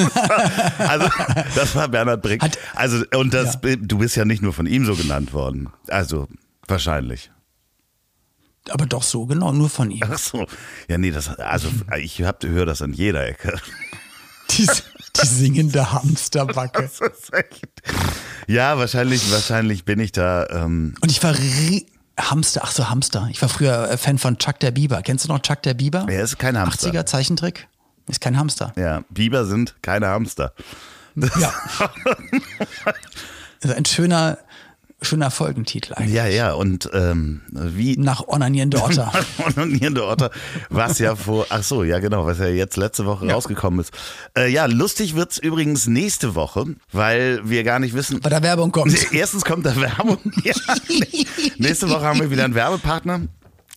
Also, 0.78 1.10
das 1.56 1.76
war 1.76 1.88
Bernhard 1.88 2.22
Brink. 2.22 2.42
Hat- 2.44 2.58
also, 2.76 3.04
und 3.16 3.34
das, 3.34 3.58
Ja. 3.64 3.76
du 3.76 3.98
bist 4.00 4.16
ja 4.16 4.26
nicht 4.26 4.42
nur 4.42 4.54
von 4.54 4.66
ihm 4.66 4.86
so 4.86 4.96
genannt 4.96 5.34
worden. 5.34 5.70
Also, 5.88 6.28
wahrscheinlich. 6.68 7.32
Aber 8.70 8.86
doch 8.86 9.04
so, 9.04 9.26
genau, 9.26 9.52
nur 9.54 9.70
von 9.70 9.92
ihm. 9.92 10.04
Ach 10.10 10.18
so. 10.18 10.46
Ja, 10.90 10.98
nee, 10.98 11.12
das, 11.12 11.30
also, 11.40 11.70
ich 12.00 12.22
hab, 12.24 12.44
höre 12.44 12.66
das 12.66 12.82
an 12.82 12.94
jeder 12.94 13.26
Ecke. 13.28 13.58
Die, 14.52 14.66
die 15.22 15.28
singende 15.28 15.92
Hamsterbacke. 15.94 16.84
Das 16.84 17.00
ist 17.00 17.34
echt- 17.34 17.66
Ja, 18.48 18.78
wahrscheinlich, 18.78 19.32
wahrscheinlich 19.32 19.86
bin 19.86 20.00
ich 20.00 20.12
da, 20.12 20.48
ähm, 20.50 20.96
Und 21.02 21.12
ich 21.12 21.22
war 21.24 21.38
Hamster, 22.20 22.62
ach 22.64 22.72
so, 22.72 22.90
Hamster. 22.90 23.28
Ich 23.32 23.42
war 23.42 23.50
früher 23.50 23.90
äh, 23.90 23.98
Fan 23.98 24.18
von 24.18 24.38
Chuck 24.38 24.60
der 24.60 24.72
Biber. 24.72 25.02
Kennst 25.04 25.26
du 25.26 25.30
noch 25.30 25.40
Chuck 25.40 25.62
der 25.62 25.74
Biber? 25.76 26.06
er 26.10 26.24
ist 26.24 26.40
kein 26.40 26.58
Hamster. 26.58 26.90
80er 26.90 27.06
Zeichentrick? 27.06 27.68
Ist 28.08 28.22
kein 28.22 28.38
Hamster. 28.38 28.74
Ja, 28.76 29.04
Biber 29.10 29.46
sind 29.46 29.76
keine 29.82 30.08
Hamster. 30.08 30.54
Ja. 31.16 31.54
also 33.64 33.76
ein 33.76 33.86
schöner, 33.86 34.38
schöner 35.02 35.30
Folgentitel 35.32 35.94
eigentlich. 35.94 36.14
Ja, 36.16 36.26
ja, 36.26 36.54
und 36.54 36.90
ähm, 36.94 37.42
wie 37.52 37.98
Nach 37.98 38.28
Onanierende 38.28 38.82
Otter. 38.82 39.12
Onanierende 39.46 40.06
Otter, 40.06 40.32
was 40.70 41.00
ja 41.00 41.16
vor, 41.16 41.46
ach 41.50 41.64
so, 41.64 41.84
ja 41.84 42.00
genau, 42.00 42.26
was 42.26 42.40
ja 42.40 42.48
jetzt 42.48 42.78
letzte 42.78 43.06
Woche 43.06 43.30
rausgekommen 43.30 43.80
ist. 43.80 43.92
Äh, 44.38 44.52
ja, 44.52 44.66
lustig 44.66 45.16
wird's 45.16 45.38
übrigens 45.38 45.88
nächste 45.88 46.36
Woche, 46.36 46.66
weil 46.92 47.42
wir 47.44 47.64
gar 47.64 47.80
nicht 47.80 47.94
wissen. 47.94 48.20
Bei 48.22 48.30
der 48.30 48.42
Werbung 48.44 48.72
kommt. 48.72 49.14
Erstens 49.14 49.46
kommt 49.46 49.66
da 49.66 49.76
Werbung. 49.76 50.18
Ja, 50.44 50.54
nächste 51.58 51.90
Woche 51.90 52.02
haben 52.02 52.20
wir 52.20 52.32
wieder 52.32 52.46
einen 52.46 52.56
Werbepartner. 52.56 53.22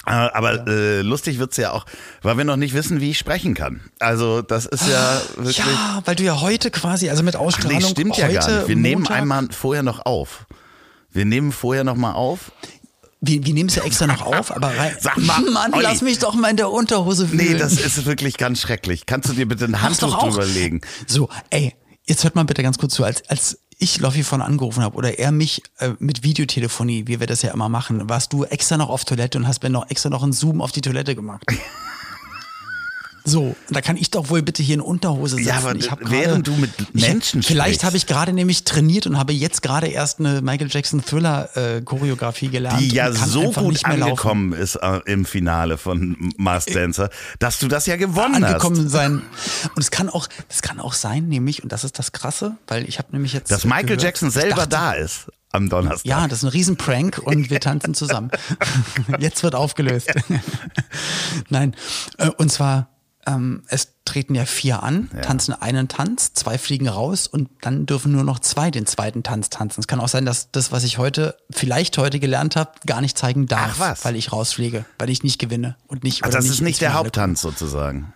Äh, 0.06 0.10
Aber 0.10 0.66
äh, 0.66 1.02
lustig 1.02 1.38
wird's 1.38 1.56
ja 1.56 1.72
auch, 1.72 1.84
weil 2.22 2.36
wir 2.38 2.44
noch 2.44 2.56
nicht 2.56 2.74
wissen, 2.74 3.00
wie 3.00 3.10
ich 3.10 3.18
sprechen 3.18 3.54
kann. 3.54 3.80
Also 3.98 4.40
das 4.42 4.66
ist 4.66 4.88
ja 4.88 5.20
wirklich. 5.36 5.58
Ja, 5.58 6.02
weil 6.04 6.16
du 6.16 6.22
ja 6.22 6.40
heute 6.40 6.70
quasi, 6.70 7.10
also 7.10 7.22
mit 7.22 7.36
Ach 7.36 7.40
Ausstrahlung. 7.40 7.78
nee, 7.78 7.84
stimmt 7.84 8.16
ja 8.16 8.26
heute 8.26 8.34
gar 8.38 8.50
nicht. 8.50 8.68
Wir 8.68 8.76
nehmen 8.76 9.02
Montag, 9.02 9.16
einmal 9.16 9.48
vorher 9.50 9.82
noch 9.82 10.06
auf. 10.06 10.46
Wir 11.12 11.24
nehmen 11.24 11.52
vorher 11.52 11.84
noch 11.84 11.96
mal 11.96 12.12
auf. 12.12 12.52
Wir, 13.20 13.44
wir 13.44 13.52
nehmen 13.52 13.68
es 13.68 13.74
ja 13.74 13.82
extra 13.82 14.06
noch 14.06 14.22
auf, 14.22 14.54
aber 14.54 14.68
rein. 14.78 14.96
Sag 14.98 15.18
mal, 15.18 15.40
Mann, 15.52 15.74
Olli. 15.74 15.82
lass 15.82 16.02
mich 16.02 16.18
doch 16.18 16.34
mal 16.34 16.50
in 16.50 16.56
der 16.56 16.70
Unterhose 16.70 17.26
fühlen. 17.28 17.52
Nee, 17.52 17.58
das 17.58 17.74
ist 17.74 18.06
wirklich 18.06 18.38
ganz 18.38 18.60
schrecklich. 18.60 19.06
Kannst 19.06 19.28
du 19.28 19.34
dir 19.34 19.46
bitte 19.46 19.66
ein 19.66 19.82
Handtuch 19.82 20.18
drüber 20.18 20.46
legen? 20.46 20.80
So, 21.06 21.28
ey, 21.50 21.74
jetzt 22.06 22.24
hört 22.24 22.34
mal 22.34 22.44
bitte 22.44 22.62
ganz 22.62 22.78
kurz 22.78 22.94
zu, 22.94 23.04
als, 23.04 23.28
als 23.28 23.58
ich 23.78 23.98
Loffi 23.98 24.22
von 24.22 24.42
angerufen 24.42 24.82
habe 24.82 24.96
oder 24.96 25.18
er 25.18 25.32
mich 25.32 25.62
äh, 25.78 25.92
mit 25.98 26.22
Videotelefonie, 26.22 27.06
wie 27.06 27.18
wir 27.18 27.26
das 27.26 27.42
ja 27.42 27.52
immer 27.52 27.68
machen, 27.68 28.08
warst 28.08 28.32
du 28.32 28.44
extra 28.44 28.76
noch 28.76 28.90
auf 28.90 29.04
Toilette 29.04 29.38
und 29.38 29.46
hast 29.46 29.62
mir 29.62 29.70
noch 29.70 29.88
extra 29.90 30.10
noch 30.10 30.22
einen 30.22 30.32
Zoom 30.32 30.60
auf 30.60 30.72
die 30.72 30.82
Toilette 30.82 31.14
gemacht. 31.14 31.44
So, 33.24 33.54
da 33.68 33.80
kann 33.80 33.96
ich 33.96 34.10
doch 34.10 34.30
wohl 34.30 34.42
bitte 34.42 34.62
hier 34.62 34.74
in 34.76 34.80
Unterhose 34.80 35.36
sitzen. 35.36 35.48
Ja, 35.48 35.56
aber 35.58 35.74
ich 35.76 35.90
hab 35.90 35.98
während 36.10 36.46
du 36.46 36.52
mit 36.56 36.70
ich- 36.94 36.94
Menschen 37.06 37.42
Vielleicht 37.42 37.66
sprichst. 37.80 37.84
habe 37.84 37.96
ich 37.96 38.06
gerade 38.06 38.32
nämlich 38.32 38.64
trainiert 38.64 39.06
und 39.06 39.18
habe 39.18 39.32
jetzt 39.32 39.62
gerade 39.62 39.88
erst 39.88 40.20
eine 40.20 40.40
Michael 40.40 40.68
Jackson 40.70 41.04
Thriller 41.04 41.48
äh, 41.56 41.82
Choreografie 41.82 42.48
gelernt. 42.48 42.80
Die 42.80 42.88
ja 42.88 43.12
so 43.12 43.52
gut 43.52 43.86
mehr 43.86 43.96
laufen. 43.98 44.02
angekommen 44.12 44.52
ist 44.54 44.76
äh, 44.76 45.00
im 45.06 45.24
Finale 45.24 45.76
von 45.78 46.32
Mars 46.38 46.64
Dancer, 46.66 47.10
dass 47.38 47.58
du 47.58 47.68
das 47.68 47.86
ja 47.86 47.96
gewonnen 47.96 48.42
angekommen 48.42 48.84
hast. 48.84 48.90
sein. 48.90 49.22
Und 49.74 49.78
es 49.82 49.90
kann 49.90 50.08
auch, 50.08 50.26
es 50.48 50.62
kann 50.62 50.80
auch 50.80 50.94
sein, 50.94 51.28
nämlich, 51.28 51.62
und 51.62 51.70
das 51.72 51.84
ist 51.84 51.98
das 51.98 52.12
Krasse, 52.12 52.56
weil 52.68 52.88
ich 52.88 52.98
habe 52.98 53.08
nämlich 53.12 53.32
jetzt. 53.32 53.50
Dass 53.50 53.64
Michael 53.64 53.84
gehört, 53.86 54.02
Jackson 54.02 54.28
ich 54.28 54.34
selber 54.34 54.66
dachte, 54.66 54.68
da 54.70 54.92
ist 54.92 55.26
am 55.52 55.68
Donnerstag. 55.68 56.06
Ja, 56.06 56.28
das 56.28 56.38
ist 56.38 56.44
ein 56.44 56.50
Riesenprank 56.50 57.18
und 57.22 57.50
wir 57.50 57.60
tanzen 57.60 57.92
zusammen. 57.94 58.30
Jetzt 59.18 59.42
wird 59.42 59.54
aufgelöst. 59.56 60.08
Nein, 61.48 61.74
äh, 62.18 62.28
und 62.28 62.50
zwar, 62.52 62.88
ähm, 63.34 63.62
es 63.68 63.94
treten 64.04 64.34
ja 64.34 64.44
vier 64.44 64.82
an, 64.82 65.10
tanzen 65.22 65.54
einen 65.54 65.88
Tanz, 65.88 66.32
zwei 66.34 66.58
fliegen 66.58 66.88
raus 66.88 67.26
und 67.26 67.48
dann 67.60 67.86
dürfen 67.86 68.12
nur 68.12 68.24
noch 68.24 68.40
zwei 68.40 68.70
den 68.70 68.86
zweiten 68.86 69.22
Tanz 69.22 69.50
tanzen. 69.50 69.80
Es 69.80 69.86
kann 69.86 70.00
auch 70.00 70.08
sein, 70.08 70.24
dass 70.24 70.50
das, 70.50 70.72
was 70.72 70.84
ich 70.84 70.98
heute, 70.98 71.36
vielleicht 71.50 71.96
heute 71.98 72.18
gelernt 72.18 72.56
habe, 72.56 72.72
gar 72.86 73.00
nicht 73.00 73.16
zeigen 73.16 73.46
darf, 73.46 74.04
weil 74.04 74.16
ich 74.16 74.32
rausfliege, 74.32 74.84
weil 74.98 75.10
ich 75.10 75.22
nicht 75.22 75.38
gewinne 75.38 75.76
und 75.86 76.02
nicht. 76.02 76.22
Oder 76.22 76.32
das 76.32 76.46
ist 76.46 76.52
ins 76.52 76.60
nicht 76.60 76.80
der 76.80 76.94
Haupttanz 76.94 77.40
sozusagen. 77.40 78.12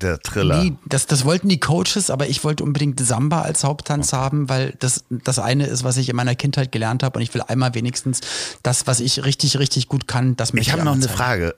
Der 0.00 0.18
Triller. 0.18 0.62
Nee, 0.62 0.72
das, 0.86 1.06
das 1.06 1.26
wollten 1.26 1.48
die 1.50 1.60
Coaches, 1.60 2.08
aber 2.08 2.26
ich 2.26 2.42
wollte 2.42 2.64
unbedingt 2.64 2.98
Samba 3.00 3.42
als 3.42 3.64
Haupttanz 3.64 4.14
haben, 4.14 4.48
weil 4.48 4.74
das 4.78 5.04
das 5.10 5.38
eine 5.38 5.66
ist, 5.66 5.84
was 5.84 5.98
ich 5.98 6.08
in 6.08 6.16
meiner 6.16 6.34
Kindheit 6.34 6.72
gelernt 6.72 7.02
habe 7.02 7.18
und 7.18 7.22
ich 7.22 7.34
will 7.34 7.42
einmal 7.42 7.74
wenigstens 7.74 8.20
das, 8.62 8.86
was 8.86 9.00
ich 9.00 9.24
richtig, 9.24 9.58
richtig 9.58 9.88
gut 9.88 10.08
kann, 10.08 10.36
das 10.36 10.54
möchte 10.54 10.70
Ich 10.70 10.72
habe 10.72 10.84
noch 10.84 10.94
eine. 10.94 11.08
Frage. 11.08 11.54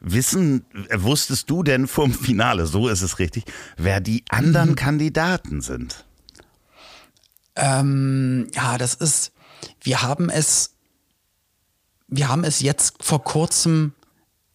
Wissen, 0.00 0.64
äh, 0.88 1.02
wusstest 1.02 1.50
du 1.50 1.62
denn 1.62 1.86
vom 1.86 2.12
Finale, 2.14 2.66
so 2.66 2.88
ist 2.88 3.02
es 3.02 3.18
richtig, 3.18 3.44
wer 3.76 4.00
die 4.00 4.24
Mhm. 4.32 4.38
anderen 4.38 4.74
Kandidaten 4.74 5.60
sind? 5.60 6.04
Ähm, 7.56 8.48
ja, 8.54 8.78
das 8.78 8.94
ist, 8.94 9.32
wir 9.82 10.02
haben 10.02 10.30
es, 10.30 10.74
wir 12.08 12.28
haben 12.28 12.44
es 12.44 12.60
jetzt 12.60 13.02
vor 13.02 13.22
kurzem 13.22 13.92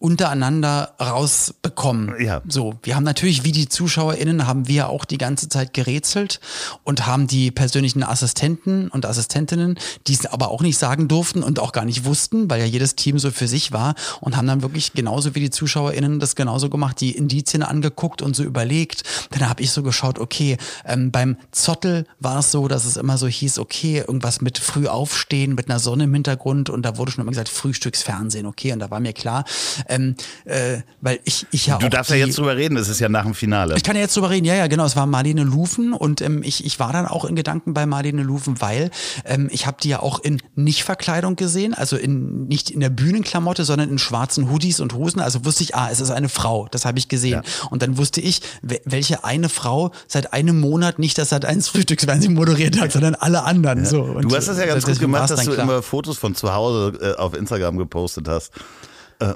untereinander 0.06 0.94
rausbekommen. 1.02 2.14
Ja. 2.22 2.44
So, 2.48 2.76
wir 2.84 2.96
haben 2.96 3.04
natürlich, 3.04 3.44
wie 3.44 3.52
die 3.52 3.68
ZuschauerInnen, 3.68 4.46
haben 4.46 4.68
wir 4.68 4.90
auch 4.90 5.04
die 5.04 5.18
ganze 5.18 5.50
Zeit 5.50 5.74
gerätselt 5.74 6.40
und 6.84 7.08
haben 7.08 7.26
die 7.26 7.50
persönlichen 7.50 8.04
Assistenten 8.04 8.90
und 8.90 9.08
Assistentinnen, 9.08 9.80
die 10.06 10.14
es 10.14 10.28
aber 10.28 10.50
auch 10.52 10.62
nicht 10.62 10.78
sagen 10.78 11.08
durften 11.08 11.42
und 11.42 11.58
auch 11.58 11.72
gar 11.72 11.86
nicht 11.86 12.06
wussten, 12.06 12.52
weil 12.52 12.60
ja 12.60 12.68
jedes 12.68 12.96
Team 12.96 13.18
so 13.18 13.32
für 13.32 13.48
sich 13.48 13.72
war 13.72 13.96
und 14.22 14.38
haben 14.38 14.46
dann 14.46 14.62
wirklich 14.62 14.94
genauso 14.94 15.34
wie 15.34 15.40
die 15.40 15.50
ZuschauerInnen 15.50 16.20
das 16.20 16.36
genauso 16.36 16.70
gemacht, 16.70 17.02
die 17.02 17.14
Indizien 17.14 17.64
angeguckt 17.64 18.22
und 18.22 18.36
so 18.36 18.44
überlegt. 18.44 19.02
Dann 19.32 19.50
habe 19.50 19.64
ich 19.64 19.72
so 19.72 19.82
geschaut, 19.82 20.20
okay, 20.20 20.58
ähm, 20.86 21.10
beim 21.10 21.36
Zottel 21.50 22.06
war 22.20 22.38
es 22.38 22.52
so, 22.52 22.68
dass 22.68 22.86
es 22.86 22.96
immer 22.96 23.18
so 23.18 23.26
hieß, 23.26 23.58
okay, 23.58 24.04
irgendwas 24.06 24.42
mit 24.42 24.60
früh 24.60 24.86
aufstehen, 24.86 25.56
mit 25.56 25.68
einer 25.68 25.80
Sonne 25.80 26.04
im 26.04 26.14
Hintergrund 26.14 26.70
und 26.70 26.84
da 26.84 27.00
wurde 27.00 27.12
schon 27.12 27.24
immer 27.24 27.32
gesagt, 27.32 27.50
Frühstücksfernsehen, 27.50 28.46
okay, 28.46 28.72
und 28.72 28.78
da 28.78 28.92
war 28.92 29.00
mir 29.00 29.14
klar, 29.14 29.46
äh, 29.88 29.95
ähm, 29.96 30.16
äh, 30.46 30.78
weil 31.02 31.20
ich, 31.24 31.46
ich 31.52 31.68
ja 31.68 31.78
Du 31.78 31.90
darfst 31.90 32.10
ja 32.12 32.18
die- 32.18 32.24
jetzt 32.24 32.38
drüber 32.38 32.56
reden, 32.56 32.78
es 32.78 32.90
ist 32.90 33.00
ja 33.00 33.10
nach 33.10 33.24
dem 33.24 33.34
Finale. 33.34 33.76
ich 33.76 33.84
kann 33.84 33.96
ja 33.96 34.02
jetzt 34.04 34.16
drüber 34.16 34.30
reden, 34.30 34.46
ja, 34.46 34.56
ja, 34.56 34.68
genau. 34.68 34.86
Es 34.86 34.96
war 34.96 35.06
Marlene 35.06 35.44
Lufen 35.44 35.94
und 35.94 36.22
ähm, 36.22 36.42
ich, 36.44 36.66
ich 36.66 36.80
war 36.80 36.92
dann 36.94 37.06
auch 37.06 37.26
in 37.26 37.36
Gedanken 37.36 37.74
bei 37.74 37.86
Marlene 37.86 38.24
Lufen, 38.24 38.62
weil 38.62 38.92
ähm, 39.26 39.50
ich 39.52 39.66
habe 39.68 39.78
die 39.82 39.90
ja 39.90 40.00
auch 40.02 40.20
in 40.20 40.42
Nicht-Verkleidung 40.56 41.36
gesehen, 41.36 41.74
also 41.74 41.96
in 41.98 42.48
nicht 42.48 42.70
in 42.70 42.80
der 42.80 42.90
Bühnenklamotte, 42.90 43.64
sondern 43.66 43.90
in 43.90 43.98
schwarzen 43.98 44.50
Hoodies 44.52 44.80
und 44.80 44.94
Hosen. 44.94 45.20
Also 45.22 45.46
wusste 45.46 45.64
ich, 45.64 45.76
ah, 45.76 45.90
es 45.92 46.00
ist 46.00 46.12
eine 46.12 46.30
Frau, 46.30 46.68
das 46.72 46.86
habe 46.86 47.00
ich 47.00 47.08
gesehen. 47.08 47.42
Und 47.70 47.82
dann 47.82 47.98
wusste 47.98 48.22
ich, 48.22 48.42
we- 48.62 48.82
welche 48.86 49.24
eine 49.24 49.50
Frau 49.50 49.92
seit 50.08 50.34
einem 50.34 50.60
Monat 50.60 51.00
nicht 51.00 51.18
das 51.18 51.30
seit 51.30 51.46
eins 51.46 51.68
Frühstücksfernsehen 51.70 52.34
moderiert 52.34 52.80
hat, 52.80 52.92
sondern 52.92 53.16
alle 53.16 53.44
anderen. 53.44 53.86
So. 53.86 54.02
Und 54.04 54.32
Du 54.32 54.36
hast 54.36 54.48
das 54.48 54.58
ja 54.58 54.66
ganz 54.66 54.86
gut 54.86 55.00
gemacht, 55.00 55.30
dass 55.30 55.44
du 55.44 55.52
klar. 55.52 55.64
immer 55.64 55.82
Fotos 55.82 56.18
von 56.18 56.36
zu 56.36 56.54
Hause 56.54 56.98
äh, 57.02 57.20
auf 57.22 57.34
Instagram 57.34 57.78
gepostet 57.78 58.28
hast. 58.28 58.52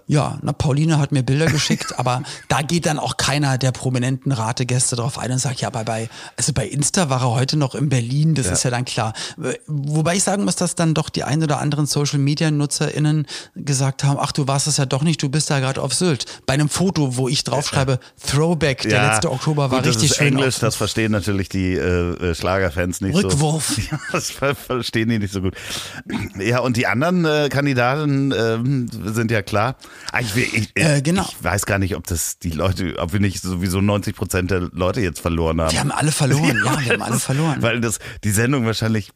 Ja, 0.08 0.38
na, 0.42 0.52
Pauline 0.52 1.00
hat 1.00 1.12
mir 1.12 1.24
Bilder 1.24 1.46
geschickt, 1.46 1.94
aber 2.00 2.24
da 2.50 2.62
geht 2.62 2.86
dann 2.86 3.00
auch 3.00 3.18
keiner 3.18 3.58
der 3.58 3.72
prominenten 3.72 4.32
Rategäste 4.32 4.96
drauf 4.96 5.18
ein 5.18 5.32
und 5.32 5.40
sagt, 5.40 5.62
ja, 5.62 5.68
aber 5.70 5.84
bei, 5.86 6.10
also 6.38 6.52
bei 6.54 6.68
Insta 6.68 7.10
war 7.10 7.22
er 7.22 7.32
heute 7.32 7.56
noch 7.58 7.76
in 7.76 7.88
Berlin, 7.90 8.36
das 8.36 8.48
ist 8.48 8.64
ja 8.64 8.72
dann 8.72 8.86
klar. 8.86 9.14
Äh, 9.42 9.54
Wobei 9.68 10.16
ich 10.18 10.24
sagen 10.24 10.44
muss, 10.44 10.56
dass 10.58 10.76
dann 10.76 10.94
doch 10.94 11.10
die 11.10 11.24
ein 11.24 11.42
oder 11.44 11.60
anderen 11.60 11.86
Social 11.86 12.20
Media 12.20 12.52
NutzerInnen 12.52 13.26
gesagt 13.56 14.04
haben, 14.04 14.18
ach, 14.20 14.32
du 14.34 14.48
warst 14.48 14.68
es 14.68 14.78
ja 14.78 14.86
doch 14.86 15.02
nicht, 15.02 15.22
du 15.24 15.30
bist 15.30 15.50
da 15.50 15.60
gerade 15.60 15.82
auf 15.82 15.94
Sylt. 15.94 16.26
Bei 16.46 16.54
einem 16.56 16.70
Foto, 16.70 17.16
wo 17.18 17.28
ich 17.30 17.44
draufschreibe, 17.44 18.00
Throwback, 18.26 18.82
der 18.84 19.08
letzte 19.08 19.32
Oktober 19.32 19.72
war 19.72 19.80
gut, 19.80 19.88
richtig 19.88 20.10
das 20.10 20.12
ist 20.12 20.18
schön. 20.18 20.28
Englisch, 20.38 20.56
auf- 20.56 20.62
das 20.62 20.76
verstehen 20.76 21.12
natürlich 21.12 21.50
die 21.50 21.74
äh, 21.74 22.32
äh, 22.32 22.36
Schlagerfans 22.36 23.02
nicht 23.02 23.16
Rückwurf. 23.16 23.76
so. 23.76 23.82
Ja, 23.92 24.00
das 24.12 24.30
ver 24.30 24.56
verstehen 24.56 25.10
die 25.10 25.20
nicht 25.20 25.34
so 25.34 25.42
gut. 25.42 25.56
Ja, 26.38 26.60
und 26.60 26.76
die 26.78 26.86
anderen 26.86 27.26
äh, 27.26 27.50
Kandidaten 27.50 28.34
ähm, 28.38 28.88
sind 29.14 29.32
ja 29.32 29.42
klar. 29.42 29.69
Ah, 30.12 30.20
Ich, 30.22 30.36
will- 30.36 30.48
ich, 30.54 30.72
Äh, 30.76 31.02
genau. 31.02 31.26
ich 31.30 31.44
weiß 31.44 31.66
gar 31.66 31.80
nicht, 31.80 31.96
ob 31.96 32.06
das 32.08 32.40
die 32.40 32.52
Leute, 32.52 32.96
ob 33.00 33.14
wir 33.14 33.20
nicht 33.20 33.42
sowieso 33.42 33.82
90 33.82 34.16
Prozent 34.16 34.52
der 34.52 34.70
Leute 34.74 35.02
jetzt 35.02 35.20
verloren 35.20 35.62
haben. 35.62 35.72
Wir 35.72 35.80
haben 35.80 35.92
alle 35.92 36.12
verloren, 36.12 36.56
ja, 36.66 36.80
wir 36.80 36.94
haben 36.94 37.02
alle 37.02 37.20
verloren. 37.20 37.62
Weil 37.62 37.82
das 37.82 38.00
die 38.24 38.32
Sendung 38.32 38.66
wahrscheinlich 38.66 39.12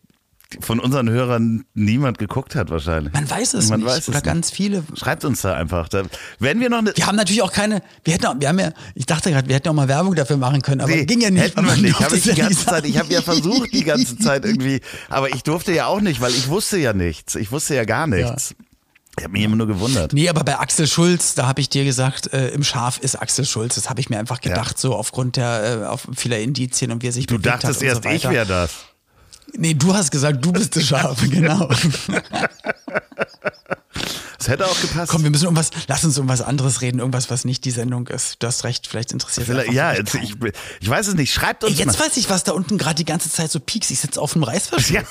von 0.59 0.79
unseren 0.79 1.09
Hörern 1.09 1.65
niemand 1.73 2.19
geguckt 2.19 2.53
hat 2.53 2.69
wahrscheinlich. 2.69 3.11
Man 3.11 3.27
weiß 3.27 3.55
es 3.55 3.69
Man 3.69 3.79
nicht. 3.79 3.89
weiß 3.89 3.97
es 4.03 4.09
oder 4.09 4.17
nicht. 4.17 4.25
ganz 4.25 4.51
viele 4.51 4.83
Schreibt 4.93 5.25
uns 5.25 5.41
da 5.41 5.55
einfach. 5.55 5.89
Da 5.89 6.03
werden 6.37 6.59
wir 6.61 6.69
noch 6.69 6.77
eine. 6.77 6.95
Wir 6.95 7.07
haben 7.07 7.15
natürlich 7.15 7.41
auch 7.41 7.51
keine, 7.51 7.81
wir 8.03 8.13
hätten 8.13 8.27
auch, 8.27 8.35
wir 8.37 8.49
haben 8.49 8.59
ja, 8.59 8.71
ich 8.93 9.07
dachte 9.07 9.31
gerade, 9.31 9.47
wir 9.47 9.55
hätten 9.55 9.69
auch 9.69 9.73
mal 9.73 9.87
Werbung 9.87 10.13
dafür 10.13 10.37
machen 10.37 10.61
können, 10.61 10.81
aber 10.81 10.91
Nee, 10.91 11.05
ging 11.05 11.21
ja 11.21 11.31
nicht. 11.31 11.41
Hätten 11.43 11.65
wir 11.65 11.75
nicht. 11.77 11.99
Hab 11.99 12.11
ich 12.11 12.17
es 12.19 12.23
die 12.25 12.29
ja 12.39 12.45
ganze 12.45 12.65
Zeit, 12.67 12.85
ich 12.85 12.99
habe 12.99 13.11
ja 13.11 13.23
versucht 13.23 13.73
die 13.73 13.83
ganze 13.83 14.15
Zeit 14.19 14.45
irgendwie, 14.45 14.81
aber 15.09 15.29
ich 15.33 15.41
durfte 15.41 15.73
ja 15.73 15.87
auch 15.87 16.01
nicht, 16.01 16.21
weil 16.21 16.29
ich 16.33 16.47
wusste 16.49 16.77
ja 16.77 16.93
nichts. 16.93 17.33
Ich 17.33 17.51
wusste 17.51 17.73
ja 17.73 17.83
gar 17.85 18.05
nichts. 18.05 18.53
Ich 19.17 19.23
habe 19.23 19.33
mich 19.33 19.43
immer 19.43 19.55
nur 19.55 19.67
gewundert. 19.67 20.11
Nee, 20.13 20.27
aber 20.27 20.43
bei 20.43 20.57
Axel 20.57 20.87
Schulz, 20.87 21.35
da 21.35 21.45
habe 21.45 21.61
ich 21.61 21.69
dir 21.69 21.83
gesagt, 21.83 22.33
äh, 22.33 22.49
im 22.49 22.63
Schaf 22.63 22.97
ist 22.97 23.15
Axel 23.15 23.45
Schulz. 23.45 23.75
Das 23.75 23.89
habe 23.89 23.99
ich 23.99 24.09
mir 24.09 24.17
einfach 24.17 24.41
gedacht, 24.41 24.79
so 24.79 24.95
aufgrund 24.95 25.35
der 25.35 25.81
äh, 25.83 25.85
auf 25.85 26.07
vieler 26.15 26.39
Indizien 26.39 26.91
und 26.91 27.03
wie 27.03 27.07
er 27.07 27.11
sich 27.11 27.27
Du 27.27 27.37
dachtest 27.37 27.83
erst, 27.83 28.03
so 28.03 28.09
ich 28.09 28.23
wäre 28.27 28.47
das. 28.47 28.71
Nee, 29.55 29.75
du 29.75 29.93
hast 29.93 30.09
gesagt, 30.09 30.43
du 30.43 30.51
bist 30.51 30.75
das 30.75 30.87
Schaf, 30.87 31.21
genau. 31.29 31.69
Das 34.43 34.51
hätte 34.51 34.65
auch 34.65 34.81
gepasst. 34.81 35.09
Komm, 35.09 35.23
wir 35.23 35.29
müssen 35.29 35.47
um 35.47 35.55
was, 35.55 35.69
lass 35.87 36.03
uns 36.03 36.17
um 36.17 36.27
was 36.27 36.41
anderes 36.41 36.81
reden, 36.81 36.99
irgendwas, 36.99 37.29
was 37.29 37.45
nicht 37.45 37.63
die 37.63 37.71
Sendung 37.71 38.07
ist. 38.07 38.43
Du 38.43 38.47
hast 38.47 38.65
recht, 38.65 38.87
vielleicht 38.87 39.13
interessiert 39.13 39.47
es 39.47 39.73
ja, 39.73 39.93
jetzt, 39.93 40.15
ich, 40.15 40.35
ich 40.81 40.89
weiß 40.89 41.07
es 41.07 41.13
nicht. 41.15 41.33
Schreibt 41.33 41.63
uns 41.63 41.79
Ey, 41.79 41.85
jetzt 41.85 41.97
mal. 41.97 42.05
weiß 42.05 42.17
ich, 42.17 42.29
was 42.29 42.43
da 42.43 42.51
unten 42.51 42.77
gerade 42.77 42.95
die 42.95 43.05
ganze 43.05 43.29
Zeit 43.29 43.51
so 43.51 43.61
piekst. 43.61 43.89
Ich 43.91 44.01
sitze 44.01 44.19
auf 44.19 44.33
dem 44.33 44.43
Reißverschluss. 44.43 44.89
Ja, 44.89 45.01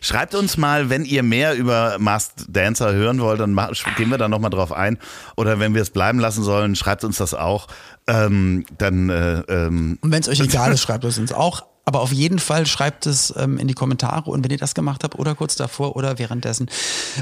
schreibt 0.00 0.36
uns 0.36 0.56
mal, 0.56 0.88
wenn 0.88 1.04
ihr 1.04 1.24
mehr 1.24 1.56
über 1.56 1.96
Masked 1.98 2.44
Dancer 2.48 2.92
hören 2.92 3.18
wollt, 3.18 3.40
dann 3.40 3.56
gehen 3.96 4.08
wir 4.08 4.18
da 4.18 4.28
nochmal 4.28 4.50
drauf 4.50 4.70
ein. 4.70 4.98
Oder 5.36 5.58
wenn 5.58 5.74
wir 5.74 5.82
es 5.82 5.90
bleiben 5.90 6.20
lassen 6.20 6.44
sollen, 6.44 6.76
schreibt 6.76 7.02
uns 7.02 7.16
das 7.16 7.34
auch. 7.34 7.66
Ähm, 8.06 8.66
dann 8.78 9.10
äh, 9.10 9.40
ähm, 9.48 9.98
Und 10.00 10.12
wenn 10.12 10.20
es 10.20 10.28
euch 10.28 10.38
egal 10.40 10.72
ist, 10.72 10.82
schreibt 10.82 11.02
es 11.02 11.18
uns 11.18 11.32
auch. 11.32 11.64
Aber 11.88 12.00
auf 12.00 12.10
jeden 12.12 12.40
Fall 12.40 12.66
schreibt 12.66 13.06
es 13.06 13.32
ähm, 13.36 13.58
in 13.58 13.68
die 13.68 13.74
Kommentare 13.74 14.28
und 14.28 14.42
wenn 14.42 14.50
ihr 14.50 14.58
das 14.58 14.74
gemacht 14.74 15.04
habt 15.04 15.16
oder 15.20 15.36
kurz 15.36 15.54
davor 15.54 15.94
oder 15.94 16.18
währenddessen, 16.18 16.68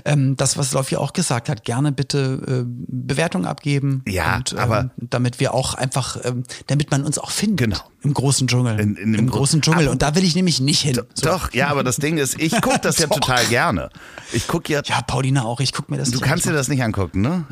ähm, 0.07 0.39
das, 0.39 0.57
was 0.57 0.73
Loffi 0.73 0.97
auch 0.97 1.13
gesagt 1.13 1.51
hat, 1.51 1.65
gerne 1.65 1.93
bitte 1.93 2.41
äh, 2.49 2.65
Bewertung 2.67 3.45
abgeben. 3.45 4.03
Ja, 4.09 4.37
und, 4.37 4.53
ähm, 4.55 4.59
aber- 4.59 4.91
damit 4.97 5.39
wir 5.39 5.53
auch 5.53 5.75
einfach, 5.75 6.17
ähm, 6.25 6.45
damit 6.69 6.91
man 6.91 7.05
uns 7.05 7.19
auch 7.19 7.31
findet. 7.31 7.59
Genau. 7.59 7.81
Im 8.03 8.15
großen 8.15 8.49
Dschungel. 8.49 8.81
In- 8.81 8.97
in 8.97 9.13
Im 9.15 9.27
Gro- 9.29 9.37
großen 9.39 9.61
Dschungel. 9.61 9.83
Aber- 9.85 9.93
Und 9.93 10.01
da 10.01 10.15
will 10.15 10.25
ich 10.25 10.35
nämlich 10.35 10.61
nicht 10.61 10.81
hin. 10.81 10.95
So. 11.13 11.27
Doch, 11.27 11.53
ja, 11.53 11.69
aber 11.69 11.85
das 11.85 11.97
Ding 11.97 12.17
ist, 12.17 12.41
ich 12.41 12.59
gucke 12.63 12.79
das 12.81 12.97
ja 12.97 13.07
total 13.09 13.45
gerne. 13.47 13.91
Ich 14.33 14.47
gucke 14.47 14.73
ja, 14.73 14.81
Ja, 14.87 15.03
Paulina 15.03 15.45
auch. 15.45 15.61
Ich 15.61 15.75
gucke 15.75 15.93
mir 15.93 15.99
das 15.99 16.11
du 16.11 16.21
kannst 16.21 16.47
dir 16.47 16.53
das 16.55 16.69
nicht 16.69 16.83
angucken, 16.83 17.21
ne? 17.21 17.45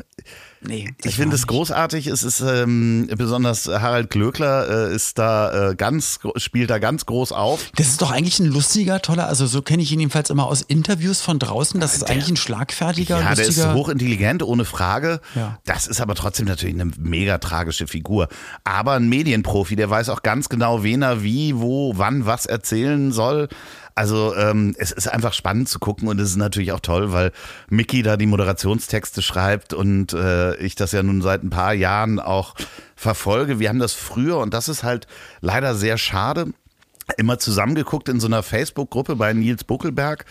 Nee, 0.65 0.93
Ich 1.03 1.15
finde 1.15 1.35
es 1.35 1.47
großartig. 1.47 2.07
Es 2.07 2.23
ist 2.23 2.41
ähm, 2.41 3.07
besonders 3.17 3.67
Harald 3.67 4.09
Glöckler 4.09 4.89
äh, 4.89 4.95
ist 4.95 5.19
da 5.19 5.71
äh, 5.71 5.75
ganz 5.75 6.19
spielt 6.37 6.69
da 6.69 6.79
ganz 6.79 7.05
groß 7.05 7.31
auf. 7.31 7.69
Das 7.75 7.87
ist 7.87 8.01
doch 8.01 8.11
eigentlich 8.11 8.39
ein 8.39 8.45
lustiger, 8.47 9.01
toller, 9.01 9.27
also 9.27 9.45
so 9.45 9.61
kenne 9.61 9.83
ich 9.83 9.91
ihn 9.91 9.99
jedenfalls 9.99 10.29
immer 10.29 10.45
aus 10.47 10.61
Interviews 10.61 11.21
von 11.21 11.39
draußen. 11.39 11.79
Das 11.79 11.95
ist 11.95 12.09
eigentlich 12.09 12.29
ein 12.29 12.37
schlagfertiger, 12.37 13.19
Ja, 13.19 13.35
der 13.35 13.45
ist 13.45 13.57
lustiger. 13.57 13.73
hochintelligent, 13.73 14.43
ohne 14.43 14.65
Frage. 14.65 15.19
Ja. 15.35 15.59
Das 15.65 15.87
ist 15.87 16.01
aber 16.01 16.15
trotzdem 16.15 16.45
natürlich 16.47 16.75
eine 16.75 16.91
mega 16.97 17.37
tragische 17.39 17.87
Figur. 17.87 18.27
Aber 18.63 18.93
ein 18.93 19.09
Medienprofi, 19.09 19.75
der 19.75 19.89
weiß 19.89 20.09
auch 20.09 20.23
ganz 20.23 20.49
genau, 20.49 20.83
wen 20.83 21.01
er 21.01 21.23
wie, 21.23 21.55
wo, 21.59 21.93
wann, 21.97 22.25
was 22.25 22.45
erzählen 22.45 23.11
soll. 23.11 23.49
Also 23.95 24.35
ähm, 24.35 24.75
es 24.77 24.91
ist 24.91 25.07
einfach 25.07 25.33
spannend 25.33 25.69
zu 25.69 25.79
gucken 25.79 26.07
und 26.07 26.19
es 26.19 26.31
ist 26.31 26.35
natürlich 26.37 26.71
auch 26.71 26.79
toll, 26.79 27.11
weil 27.11 27.31
Mickey 27.69 28.01
da 28.01 28.17
die 28.17 28.25
Moderationstexte 28.25 29.21
schreibt 29.21 29.73
und 29.73 30.13
äh, 30.13 30.55
ich 30.57 30.75
das 30.75 30.93
ja 30.93 31.03
nun 31.03 31.21
seit 31.21 31.43
ein 31.43 31.51
paar 31.51 31.73
Jahren 31.73 32.19
auch 32.19 32.55
verfolge. 32.95 33.59
Wir 33.59 33.69
haben 33.69 33.79
das 33.79 33.93
früher 33.93 34.39
und 34.39 34.53
das 34.53 34.67
ist 34.67 34.83
halt 34.83 35.07
leider 35.41 35.75
sehr 35.75 35.97
schade. 35.97 36.47
Immer 37.17 37.37
zusammengeguckt 37.37 38.09
in 38.09 38.19
so 38.19 38.27
einer 38.27 38.43
Facebook-Gruppe 38.43 39.15
bei 39.15 39.33
Nils 39.33 39.63
Buckelberg. 39.63 40.25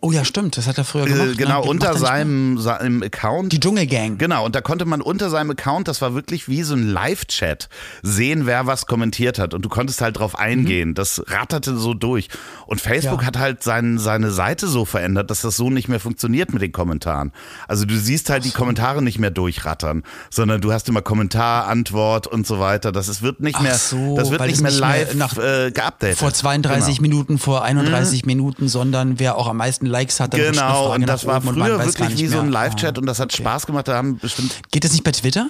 Oh 0.00 0.12
ja, 0.12 0.24
stimmt, 0.24 0.56
das 0.56 0.68
hat 0.68 0.78
er 0.78 0.84
früher 0.84 1.06
gemacht. 1.06 1.28
Äh, 1.30 1.34
genau, 1.34 1.62
ne? 1.64 1.68
unter 1.70 1.88
er 1.88 1.96
seinem, 1.98 2.56
seinem 2.58 3.02
Account. 3.02 3.52
Die 3.52 3.58
Dschungelgang. 3.58 4.16
Genau, 4.16 4.44
und 4.44 4.54
da 4.54 4.60
konnte 4.60 4.84
man 4.84 5.00
unter 5.02 5.28
seinem 5.28 5.50
Account, 5.50 5.88
das 5.88 6.00
war 6.00 6.14
wirklich 6.14 6.48
wie 6.48 6.62
so 6.62 6.74
ein 6.74 6.86
Live-Chat, 6.88 7.68
sehen, 8.02 8.46
wer 8.46 8.66
was 8.66 8.86
kommentiert 8.86 9.40
hat. 9.40 9.54
Und 9.54 9.62
du 9.64 9.68
konntest 9.68 10.00
halt 10.02 10.18
drauf 10.20 10.38
eingehen. 10.38 10.94
Das 10.94 11.20
ratterte 11.26 11.76
so 11.76 11.94
durch. 11.94 12.28
Und 12.66 12.80
Facebook 12.80 13.22
Ja. 13.22 13.26
hat 13.26 13.38
halt 13.38 13.64
sein, 13.64 13.98
seine 13.98 14.30
Seite 14.30 14.68
so 14.68 14.84
verändert, 14.84 15.30
dass 15.32 15.40
das 15.40 15.56
so 15.56 15.68
nicht 15.68 15.88
mehr 15.88 15.98
funktioniert 15.98 16.52
mit 16.52 16.62
den 16.62 16.70
Kommentaren. 16.70 17.32
Also 17.66 17.86
du 17.86 17.96
siehst 17.98 18.30
halt 18.30 18.44
die 18.44 18.50
Kommentare 18.52 19.02
nicht 19.02 19.18
mehr 19.18 19.30
durchrattern, 19.32 20.04
sondern 20.30 20.60
du 20.60 20.72
hast 20.72 20.88
immer 20.88 21.02
Kommentar, 21.02 21.66
Antwort 21.66 22.28
und 22.28 22.46
so 22.46 22.60
weiter. 22.60 22.92
Das 22.92 23.08
ist, 23.08 23.20
wird 23.22 23.40
nicht 23.40 23.56
Ach 23.56 23.62
mehr, 23.62 23.74
so, 23.74 24.16
das 24.16 24.30
wird 24.30 24.42
nicht 24.42 24.52
nicht 24.52 24.62
mehr 24.62 24.70
live 24.70 25.14
nach- 25.16 25.36
äh, 25.38 25.72
geupdatet. 25.72 26.18
Vor 26.18 26.32
32 26.32 26.98
Genau. 26.98 27.02
Minuten, 27.02 27.38
vor 27.38 27.64
31 27.64 28.24
Minuten, 28.26 28.68
sondern 28.68 29.18
wer 29.18 29.36
auch 29.36 29.48
am 29.48 29.55
meisten 29.56 29.86
Likes 29.86 30.20
hat, 30.20 30.32
dann 30.34 30.40
Genau, 30.40 30.94
und 30.94 31.06
das 31.08 31.26
war 31.26 31.40
früher 31.40 31.78
wirklich 31.84 32.18
wie 32.18 32.26
so 32.26 32.38
ein. 32.40 32.50
Live-Chat 32.50 32.96
Ah, 32.96 33.00
und 33.00 33.06
das 33.06 33.18
hat 33.18 33.32
okay. 33.32 33.42
Spaß 33.42 33.66
gemacht. 33.66 33.88
Da 33.88 33.96
haben 33.96 34.18
bestimmt 34.18 34.60
Geht 34.70 34.84
das 34.84 34.92
nicht 34.92 35.04
bei 35.04 35.12
Twitter? 35.12 35.48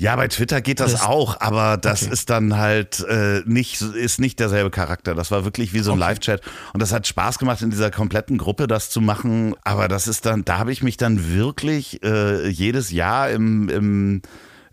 Ja, 0.00 0.14
bei 0.14 0.28
Twitter 0.28 0.60
geht 0.60 0.78
das 0.78 0.92
Das- 0.92 1.02
auch, 1.02 1.40
aber 1.40 1.76
das 1.76 2.04
Okay. 2.04 2.12
ist 2.12 2.30
dann 2.30 2.56
halt 2.56 3.00
äh, 3.08 3.42
nicht 3.46 3.82
ist 3.82 4.20
nicht 4.20 4.38
derselbe 4.38 4.70
Charakter. 4.70 5.14
Das 5.16 5.32
war 5.32 5.44
wirklich 5.44 5.72
wie 5.72 5.80
so 5.80 5.90
ein 5.92 5.98
Live-Chat 5.98 6.40
und 6.72 6.80
das 6.80 6.92
hat 6.92 7.06
Spaß 7.08 7.38
gemacht 7.40 7.62
in 7.62 7.70
dieser 7.70 7.90
kompletten 7.90 8.38
Gruppe 8.38 8.68
das 8.68 8.90
zu 8.90 9.00
machen. 9.00 9.54
Aber 9.64 9.88
das 9.88 10.06
ist 10.06 10.24
dann, 10.24 10.44
da 10.44 10.58
habe 10.58 10.70
ich 10.70 10.82
mich 10.84 10.96
dann 10.98 11.34
wirklich 11.34 12.00
äh, 12.04 12.48
jedes 12.48 12.92
Jahr 12.92 13.30
im, 13.30 13.68
im 13.68 14.22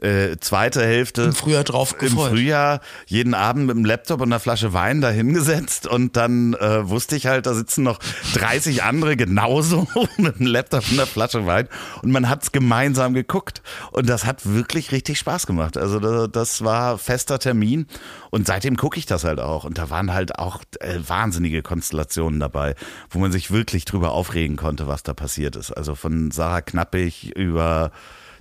äh, 0.01 0.37
zweite 0.39 0.81
Hälfte 0.83 1.23
Im 1.23 1.33
Frühjahr 1.33 1.63
drauf 1.63 1.93
im 1.93 1.99
gefreut. 1.99 2.31
Frühjahr 2.31 2.81
jeden 3.05 3.33
Abend 3.33 3.67
mit 3.67 3.75
dem 3.75 3.85
Laptop 3.85 4.21
und 4.21 4.29
einer 4.29 4.39
Flasche 4.39 4.73
Wein 4.73 5.01
da 5.01 5.09
hingesetzt 5.09 5.87
und 5.87 6.15
dann 6.17 6.53
äh, 6.55 6.87
wusste 6.89 7.15
ich 7.15 7.27
halt, 7.27 7.45
da 7.45 7.53
sitzen 7.53 7.83
noch 7.83 7.99
30 8.33 8.83
andere 8.83 9.15
genauso 9.15 9.87
mit 10.17 10.37
einem 10.39 10.47
Laptop 10.47 10.83
und 10.89 10.93
einer 10.99 11.07
Flasche 11.07 11.45
Wein 11.45 11.67
und 12.01 12.11
man 12.11 12.29
hat's 12.29 12.51
gemeinsam 12.51 13.13
geguckt 13.13 13.61
und 13.91 14.09
das 14.09 14.25
hat 14.25 14.45
wirklich 14.45 14.91
richtig 14.91 15.17
Spaß 15.19 15.47
gemacht. 15.47 15.77
Also 15.77 15.99
da- 15.99 16.27
das 16.27 16.63
war 16.63 16.97
fester 16.97 17.39
Termin 17.39 17.87
und 18.31 18.47
seitdem 18.47 18.75
gucke 18.77 18.97
ich 18.99 19.05
das 19.05 19.23
halt 19.23 19.39
auch 19.39 19.63
und 19.63 19.77
da 19.77 19.89
waren 19.89 20.13
halt 20.13 20.37
auch 20.37 20.61
äh, 20.79 20.99
wahnsinnige 21.07 21.61
Konstellationen 21.61 22.39
dabei, 22.39 22.75
wo 23.09 23.19
man 23.19 23.31
sich 23.31 23.51
wirklich 23.51 23.85
drüber 23.85 24.11
aufregen 24.11 24.57
konnte, 24.57 24.87
was 24.87 25.03
da 25.03 25.13
passiert 25.13 25.55
ist. 25.55 25.71
Also 25.71 25.95
von 25.95 26.31
Sarah 26.31 26.61
Knappig 26.61 27.31
über 27.35 27.91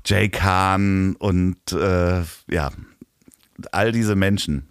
Jay 0.07 0.29
Kahn 0.29 1.17
und 1.17 1.57
äh, 1.73 2.23
ja, 2.51 2.71
all 3.73 3.93
diese 3.93 4.14
Menschen. 4.17 4.69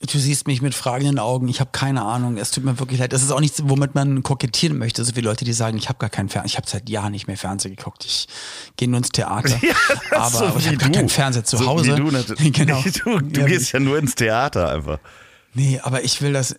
Du 0.00 0.18
siehst 0.18 0.46
mich 0.46 0.60
mit 0.60 0.74
fragenden 0.74 1.18
Augen. 1.18 1.48
Ich 1.48 1.60
habe 1.60 1.70
keine 1.72 2.02
Ahnung. 2.02 2.36
Es 2.36 2.50
tut 2.50 2.62
mir 2.62 2.78
wirklich 2.78 3.00
leid. 3.00 3.14
Das 3.14 3.22
ist 3.22 3.30
auch 3.30 3.40
nichts, 3.40 3.62
womit 3.64 3.94
man 3.94 4.22
kokettieren 4.22 4.76
möchte. 4.76 5.02
So 5.02 5.14
viele 5.14 5.28
Leute, 5.28 5.46
die 5.46 5.54
sagen, 5.54 5.78
ich 5.78 5.88
habe 5.88 5.98
gar 5.98 6.10
keinen 6.10 6.28
Fernseher. 6.28 6.46
Ich 6.50 6.56
habe 6.58 6.68
seit 6.68 6.90
Jahren 6.90 7.12
nicht 7.12 7.26
mehr 7.26 7.38
Fernsehen 7.38 7.74
geguckt. 7.74 8.04
Ich 8.04 8.28
gehe 8.76 8.86
nur 8.88 8.98
ins 8.98 9.08
Theater. 9.08 9.58
aber 10.10 10.30
So 10.30 10.44
aber 10.44 10.58
ich 10.58 10.64
wie 10.64 10.68
habe 10.68 10.76
gar 10.76 10.90
keinen 10.90 11.08
Fernseher 11.08 11.44
zu 11.44 11.56
So 11.56 11.66
Hause. 11.66 11.96
Wie 11.96 12.00
du, 12.00 12.50
genau. 12.52 12.82
du, 13.04 13.20
du 13.20 13.40
Ja, 13.40 13.46
gehst 13.46 13.72
ja 13.72 13.80
nur 13.80 13.96
ins 13.98 14.14
Theater 14.14 14.68
einfach. 14.70 14.98
Nee, 15.54 15.80
aber 15.82 16.04
ich 16.04 16.20
will 16.20 16.34
das. 16.34 16.56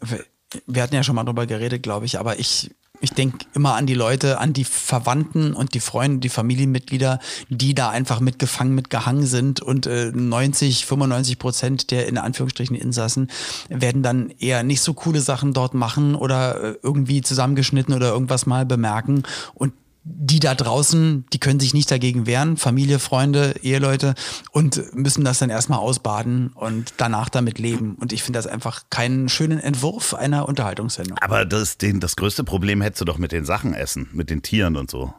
Wir 0.66 0.82
hatten 0.82 0.96
ja 0.96 1.04
schon 1.04 1.16
mal 1.16 1.24
drüber 1.24 1.46
geredet, 1.46 1.84
glaube 1.84 2.08
ich, 2.08 2.18
aber 2.18 2.40
ich, 2.40 2.72
Ich 3.06 3.14
denke 3.14 3.46
immer 3.54 3.76
an 3.76 3.86
die 3.86 3.94
Leute, 3.94 4.40
an 4.40 4.52
die 4.52 4.64
Verwandten 4.64 5.54
und 5.54 5.76
die 5.76 5.80
Freunde, 5.80 6.18
die 6.18 6.30
Familienmitglieder, 6.30 7.20
die 7.50 7.76
da 7.76 7.90
einfach 7.90 8.20
mitgefangen, 8.20 8.74
mitgehangen 8.74 9.28
sind 9.28 9.62
und 9.62 9.86
äh, 9.86 10.12
90, 10.12 10.88
95 10.88 11.38
Prozent 11.38 11.92
der 11.92 12.08
in 12.08 12.18
Anführungsstrichen 12.18 12.76
Insassen 12.76 13.30
werden 13.70 14.02
dann 14.02 14.32
eher 14.40 14.64
nicht 14.64 14.82
so 14.82 14.96
coole 14.96 15.22
Sachen 15.22 15.54
dort 15.54 15.76
machen 15.76 16.16
oder 16.16 16.64
äh, 16.64 16.76
irgendwie 16.82 17.22
zusammengeschnitten 17.22 17.94
oder 17.94 18.10
irgendwas 18.10 18.48
mal 18.48 18.66
bemerken. 18.66 19.22
Und 19.54 19.74
die 20.08 20.40
da 20.40 20.54
draußen, 20.54 21.26
die 21.34 21.40
können 21.40 21.60
sich 21.60 21.74
nicht 21.74 21.90
dagegen 21.90 22.28
wehren, 22.28 22.58
Familie, 22.58 23.00
Freunde, 23.00 23.56
Eheleute 23.64 24.14
und 24.52 24.94
müssen 24.94 25.26
das 25.26 25.40
dann 25.40 25.50
erstmal 25.50 25.80
ausbaden 25.80 26.50
und 26.54 26.94
danach 26.98 27.28
damit 27.28 27.58
leben. 27.58 27.96
Und 27.96 28.14
ich 28.14 28.22
finde 28.22 28.38
das 28.38 28.46
einfach 28.46 28.84
keinen 28.92 29.30
schönen 29.30 29.60
Entwurf 29.60 30.14
einer 30.14 30.48
Unterhaltungssendung. 30.48 31.18
Aber 31.22 31.44
das, 31.44 31.80
den, 31.80 32.00
das 32.00 32.16
größte 32.16 32.44
Problem 32.44 32.82
hättest 32.82 33.02
du 33.02 33.06
doch 33.06 33.18
mit 33.18 33.32
den 33.32 33.46
Sachen 33.46 33.74
essen, 33.74 34.08
mit 34.14 34.30
den 34.30 34.44
Tieren 34.44 34.78
und 34.78 34.92
so. 34.92 35.12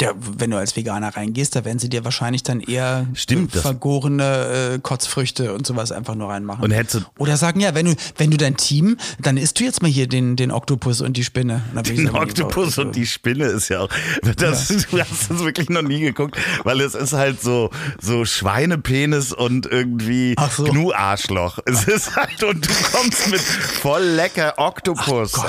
Ja, 0.00 0.12
wenn 0.16 0.50
du 0.50 0.56
als 0.56 0.76
Veganer 0.76 1.14
reingehst, 1.14 1.54
da 1.56 1.64
werden 1.64 1.78
sie 1.78 1.90
dir 1.90 2.04
wahrscheinlich 2.04 2.42
dann 2.42 2.60
eher 2.60 3.06
Stimmt, 3.12 3.52
vergorene 3.52 4.74
äh, 4.74 4.78
Kotzfrüchte 4.78 5.52
und 5.52 5.66
sowas 5.66 5.92
einfach 5.92 6.14
nur 6.14 6.30
reinmachen. 6.30 6.64
Und 6.64 6.70
hättest 6.70 6.94
du 6.94 7.00
Oder 7.18 7.36
sagen, 7.36 7.60
ja, 7.60 7.74
wenn 7.74 7.86
du, 7.86 7.94
wenn 8.16 8.30
du 8.30 8.38
dein 8.38 8.56
Team, 8.56 8.96
dann 9.20 9.36
isst 9.36 9.60
du 9.60 9.64
jetzt 9.64 9.82
mal 9.82 9.90
hier 9.90 10.06
den, 10.06 10.36
den 10.36 10.50
Oktopus 10.50 11.02
und 11.02 11.16
die 11.16 11.24
Spinne. 11.24 11.62
Und 11.74 11.86
Den 11.86 12.06
sagen, 12.06 12.16
Oktopus 12.16 12.78
und 12.78 12.96
die 12.96 13.06
Spinne 13.06 13.44
ist 13.46 13.68
ja 13.68 13.80
auch. 13.80 13.88
Das, 14.36 14.68
Du 14.90 14.98
hast 14.98 15.30
das 15.30 15.38
wirklich 15.40 15.68
noch 15.68 15.82
nie 15.82 16.00
geguckt, 16.00 16.36
weil 16.64 16.80
es 16.80 16.94
ist 16.94 17.12
halt 17.12 17.42
so, 17.42 17.70
so 18.00 18.24
Schweinepenis 18.24 19.32
und 19.32 19.66
irgendwie 19.66 20.34
Ach 20.36 20.50
so. 20.50 20.64
Gnu-Arschloch. 20.64 21.58
Es 21.66 21.84
ist 21.84 22.16
halt, 22.16 22.42
und 22.42 22.66
du 22.66 22.72
kommst 22.92 23.30
mit 23.30 23.40
voll 23.40 24.02
lecker 24.02 24.54
Oktopus. 24.56 25.32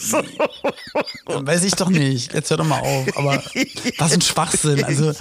So. 0.00 0.22
Weiß 1.26 1.64
ich 1.64 1.72
doch 1.74 1.88
nicht. 1.88 2.34
Jetzt 2.34 2.50
hör 2.50 2.58
doch 2.58 2.66
mal 2.66 2.80
auf. 2.80 3.16
Aber 3.16 3.42
was 3.98 4.12
ein 4.12 4.20
Schwachsinn. 4.20 4.84
Also, 4.84 5.12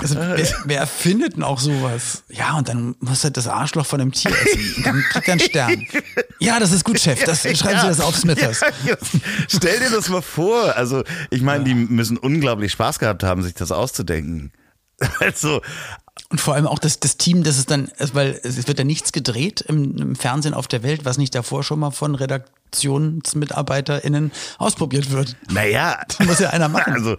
also 0.00 0.14
wer, 0.16 0.48
wer 0.64 0.78
erfindet 0.78 1.36
denn 1.36 1.42
auch 1.42 1.58
sowas? 1.58 2.22
Ja, 2.28 2.56
und 2.56 2.68
dann 2.68 2.96
muss 3.00 3.24
er 3.24 3.30
das 3.30 3.46
Arschloch 3.46 3.86
von 3.86 4.00
einem 4.00 4.12
Tier 4.12 4.30
essen. 4.30 4.74
Und 4.76 4.86
Dann 4.86 5.04
kriegt 5.10 5.28
er 5.28 5.32
einen 5.32 5.40
Stern. 5.40 5.86
Ja, 6.38 6.58
das 6.58 6.72
ist 6.72 6.84
gut, 6.84 6.98
Chef. 7.00 7.24
Das, 7.24 7.42
schreiben 7.42 7.80
Sie 7.80 7.86
das 7.86 8.00
auf 8.00 8.16
Smithers. 8.16 8.60
Ja, 8.84 8.96
stell 9.48 9.78
dir 9.78 9.90
das 9.90 10.08
mal 10.08 10.22
vor. 10.22 10.76
Also, 10.76 11.04
ich 11.30 11.42
meine, 11.42 11.64
die 11.64 11.74
müssen 11.74 12.16
unglaublich 12.16 12.72
Spaß 12.72 12.98
gehabt 12.98 13.22
haben, 13.22 13.42
sich 13.42 13.54
das 13.54 13.72
auszudenken. 13.72 14.52
Also, 15.18 15.62
Und 16.28 16.40
vor 16.40 16.54
allem 16.54 16.66
auch 16.66 16.78
das, 16.78 17.00
das 17.00 17.16
Team, 17.16 17.42
das 17.42 17.58
ist 17.58 17.70
dann, 17.70 17.90
weil 18.12 18.38
es 18.42 18.68
wird 18.68 18.78
ja 18.78 18.84
nichts 18.84 19.12
gedreht 19.12 19.62
im, 19.62 19.96
im 19.96 20.16
Fernsehen 20.16 20.54
auf 20.54 20.68
der 20.68 20.82
Welt, 20.82 21.04
was 21.04 21.18
nicht 21.18 21.34
davor 21.34 21.62
schon 21.64 21.80
mal 21.80 21.90
von 21.90 22.14
RedaktionsmitarbeiterInnen 22.14 24.30
ausprobiert 24.58 25.10
wird. 25.10 25.36
naja. 25.50 26.00
Muss 26.26 26.38
ja 26.38 26.50
einer 26.50 26.68
machen. 26.68 26.92
Also, 26.92 27.16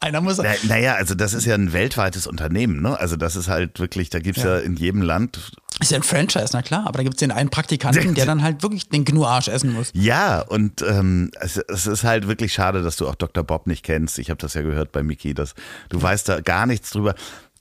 Einer 0.00 0.20
muss. 0.20 0.38
Na, 0.38 0.50
naja, 0.64 0.94
also 0.94 1.14
das 1.14 1.34
ist 1.34 1.46
ja 1.46 1.54
ein 1.54 1.72
weltweites 1.72 2.26
Unternehmen, 2.26 2.82
ne? 2.82 2.98
Also 2.98 3.16
das 3.16 3.36
ist 3.36 3.48
halt 3.48 3.80
wirklich, 3.80 4.10
da 4.10 4.18
gibt's 4.18 4.42
ja. 4.42 4.58
Ja. 4.58 4.62
in 4.62 4.76
jedem 4.76 5.02
Land. 5.02 5.52
Ist 5.80 5.90
ja 5.90 5.96
ein 5.96 6.02
Franchise, 6.02 6.50
na 6.52 6.62
klar, 6.62 6.86
aber 6.86 6.98
da 6.98 7.02
gibt 7.02 7.16
es 7.16 7.20
den 7.20 7.32
einen 7.32 7.50
Praktikanten, 7.50 8.14
der 8.14 8.26
dann 8.26 8.42
halt 8.42 8.62
wirklich 8.62 8.88
den 8.90 9.04
Gnu-Arsch 9.04 9.48
essen 9.48 9.72
muss. 9.72 9.90
Ja, 9.94 10.40
und 10.40 10.82
ähm, 10.82 11.30
es, 11.40 11.56
es 11.56 11.86
ist 11.86 12.04
halt 12.04 12.28
wirklich 12.28 12.52
schade, 12.52 12.82
dass 12.82 12.96
du 12.96 13.08
auch 13.08 13.14
Dr. 13.16 13.42
Bob 13.42 13.66
nicht 13.66 13.82
kennst. 13.82 14.18
Ich 14.18 14.30
habe 14.30 14.38
das 14.38 14.54
ja 14.54 14.62
gehört 14.62 14.92
bei 14.92 15.02
Miki, 15.02 15.34
dass 15.34 15.54
du 15.88 16.00
weißt 16.00 16.28
da 16.28 16.40
gar 16.40 16.66
nichts 16.66 16.90
drüber. 16.90 17.14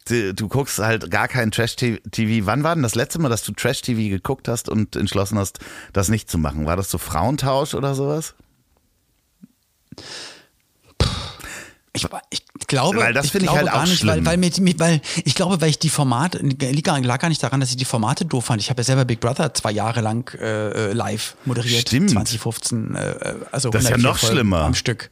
Du, 0.08 0.34
du 0.34 0.48
guckst 0.50 0.80
halt 0.80 1.10
gar 1.10 1.28
kein 1.28 1.52
Trash-TV. 1.52 2.46
Wann 2.46 2.64
war 2.64 2.76
denn 2.76 2.84
das 2.84 2.96
letzte 2.96 3.20
Mal, 3.20 3.30
dass 3.30 3.44
du 3.44 3.54
Trash-TV 3.54 4.10
geguckt 4.10 4.48
hast 4.48 4.68
und 4.70 4.96
entschlossen 4.96 5.38
hast, 5.40 5.60
das 5.94 6.10
nicht 6.10 6.30
zu 6.30 6.38
machen? 6.38 6.66
War 6.66 6.76
das 6.76 6.90
so 6.92 6.98
Frauentausch 6.98 7.74
oder 7.74 7.96
sowas? 7.96 8.36
Ich, 11.96 12.08
ich 12.32 12.68
glaube, 12.68 12.98
Weil 12.98 13.14
das 13.14 13.30
finde 13.30 13.46
ich 13.46 13.52
halt 13.52 13.72
auch 13.72 13.84
nicht, 13.86 14.04
weil, 14.08 14.16
schlimm. 14.16 14.26
weil, 14.26 14.38
mir, 14.38 14.52
weil 14.80 15.02
ich 15.26 15.36
glaube, 15.36 15.62
weil 15.62 15.70
ich 15.70 15.78
die 15.78 15.90
Formate 15.90 16.40
liegt 16.40 16.86
gar, 16.86 17.00
lag 17.00 17.20
gar 17.20 17.30
nicht 17.30 17.44
daran, 17.44 17.60
dass 17.60 17.70
ich 17.70 17.78
die 17.78 17.86
Formate 17.86 18.26
doof 18.26 18.46
fand. 18.46 18.60
Ich 18.64 18.72
habe 18.72 18.80
ja 18.80 18.84
selber 18.84 19.06
Big 19.06 19.20
Brother 19.20 19.54
zwei 19.54 19.72
Jahre 19.72 20.02
lang 20.02 20.28
äh, 20.40 20.70
äh, 20.90 20.94
live 20.94 21.36
moderiert, 21.46 21.88
Stimmt. 21.88 22.10
2015, 22.10 22.96
äh, 22.96 23.36
also 23.52 23.70
Das 23.70 23.84
ist 23.84 23.90
ja 23.90 23.96
104 23.96 23.98
noch 24.10 24.18
schlimmer. 24.18 24.62
am 24.62 24.74
Stück. 24.74 25.12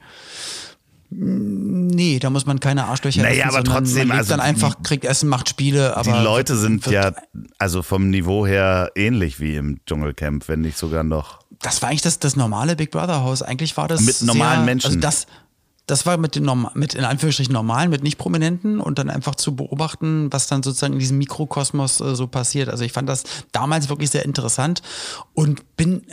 Nee, 1.14 2.20
da 2.20 2.30
muss 2.30 2.45
man 2.45 2.62
keine 2.62 2.86
Arschlöcher 2.86 3.22
Naja, 3.24 3.47
essen, 3.47 3.55
aber 3.57 3.64
trotzdem, 3.66 4.07
man 4.07 4.18
also 4.18 4.30
dann 4.30 4.39
die- 4.39 4.45
einfach, 4.45 4.82
kriegt 4.82 5.03
Essen, 5.03 5.28
macht 5.28 5.49
Spiele, 5.49 5.97
aber 5.97 6.09
Die 6.12 6.24
Leute 6.24 6.55
sind 6.55 6.86
ja 6.88 7.12
also 7.57 7.84
vom 7.84 8.09
Niveau 8.09 8.47
her 8.47 8.91
ähnlich 8.95 9.41
wie 9.41 9.57
im 9.57 9.80
Dschungelcamp, 9.86 10.47
wenn 10.47 10.62
nicht 10.62 10.78
sogar 10.78 11.03
noch. 11.03 11.39
Das 11.62 11.82
war 11.82 11.89
eigentlich 11.89 12.01
das, 12.01 12.20
das 12.20 12.38
normale 12.38 12.78
Big 12.78 12.91
Brother 12.91 13.24
Haus. 13.24 13.41
Eigentlich 13.41 13.76
war 13.76 13.89
das 13.89 14.01
Mit 14.01 14.22
normalen 14.22 14.59
sehr, 14.59 14.66
Menschen. 14.66 14.88
Also 14.88 14.99
das, 15.01 15.28
das 15.86 16.05
war 16.05 16.16
mit 16.16 16.36
den 16.36 16.43
Norm- 16.43 16.70
mit 16.76 16.93
in 16.95 17.03
Anführungsstrichen 17.03 17.51
normalen, 17.53 17.89
mit 17.89 18.03
nicht 18.03 18.18
Prominenten 18.18 18.80
und 18.80 18.97
dann 18.97 19.09
einfach 19.09 19.36
zu 19.36 19.53
beobachten, 19.55 20.32
was 20.32 20.47
dann 20.47 20.64
sozusagen 20.64 20.93
in 20.93 20.99
diesem 20.99 21.18
Mikrokosmos 21.18 21.99
äh, 21.99 22.16
so 22.16 22.28
passiert. 22.28 22.70
Also 22.70 22.86
ich 22.86 22.93
fand 22.93 23.09
das 23.09 23.24
damals 23.51 23.89
wirklich 23.89 24.09
sehr 24.12 24.24
interessant 24.24 24.82
und 25.34 25.76
bin 25.76 26.03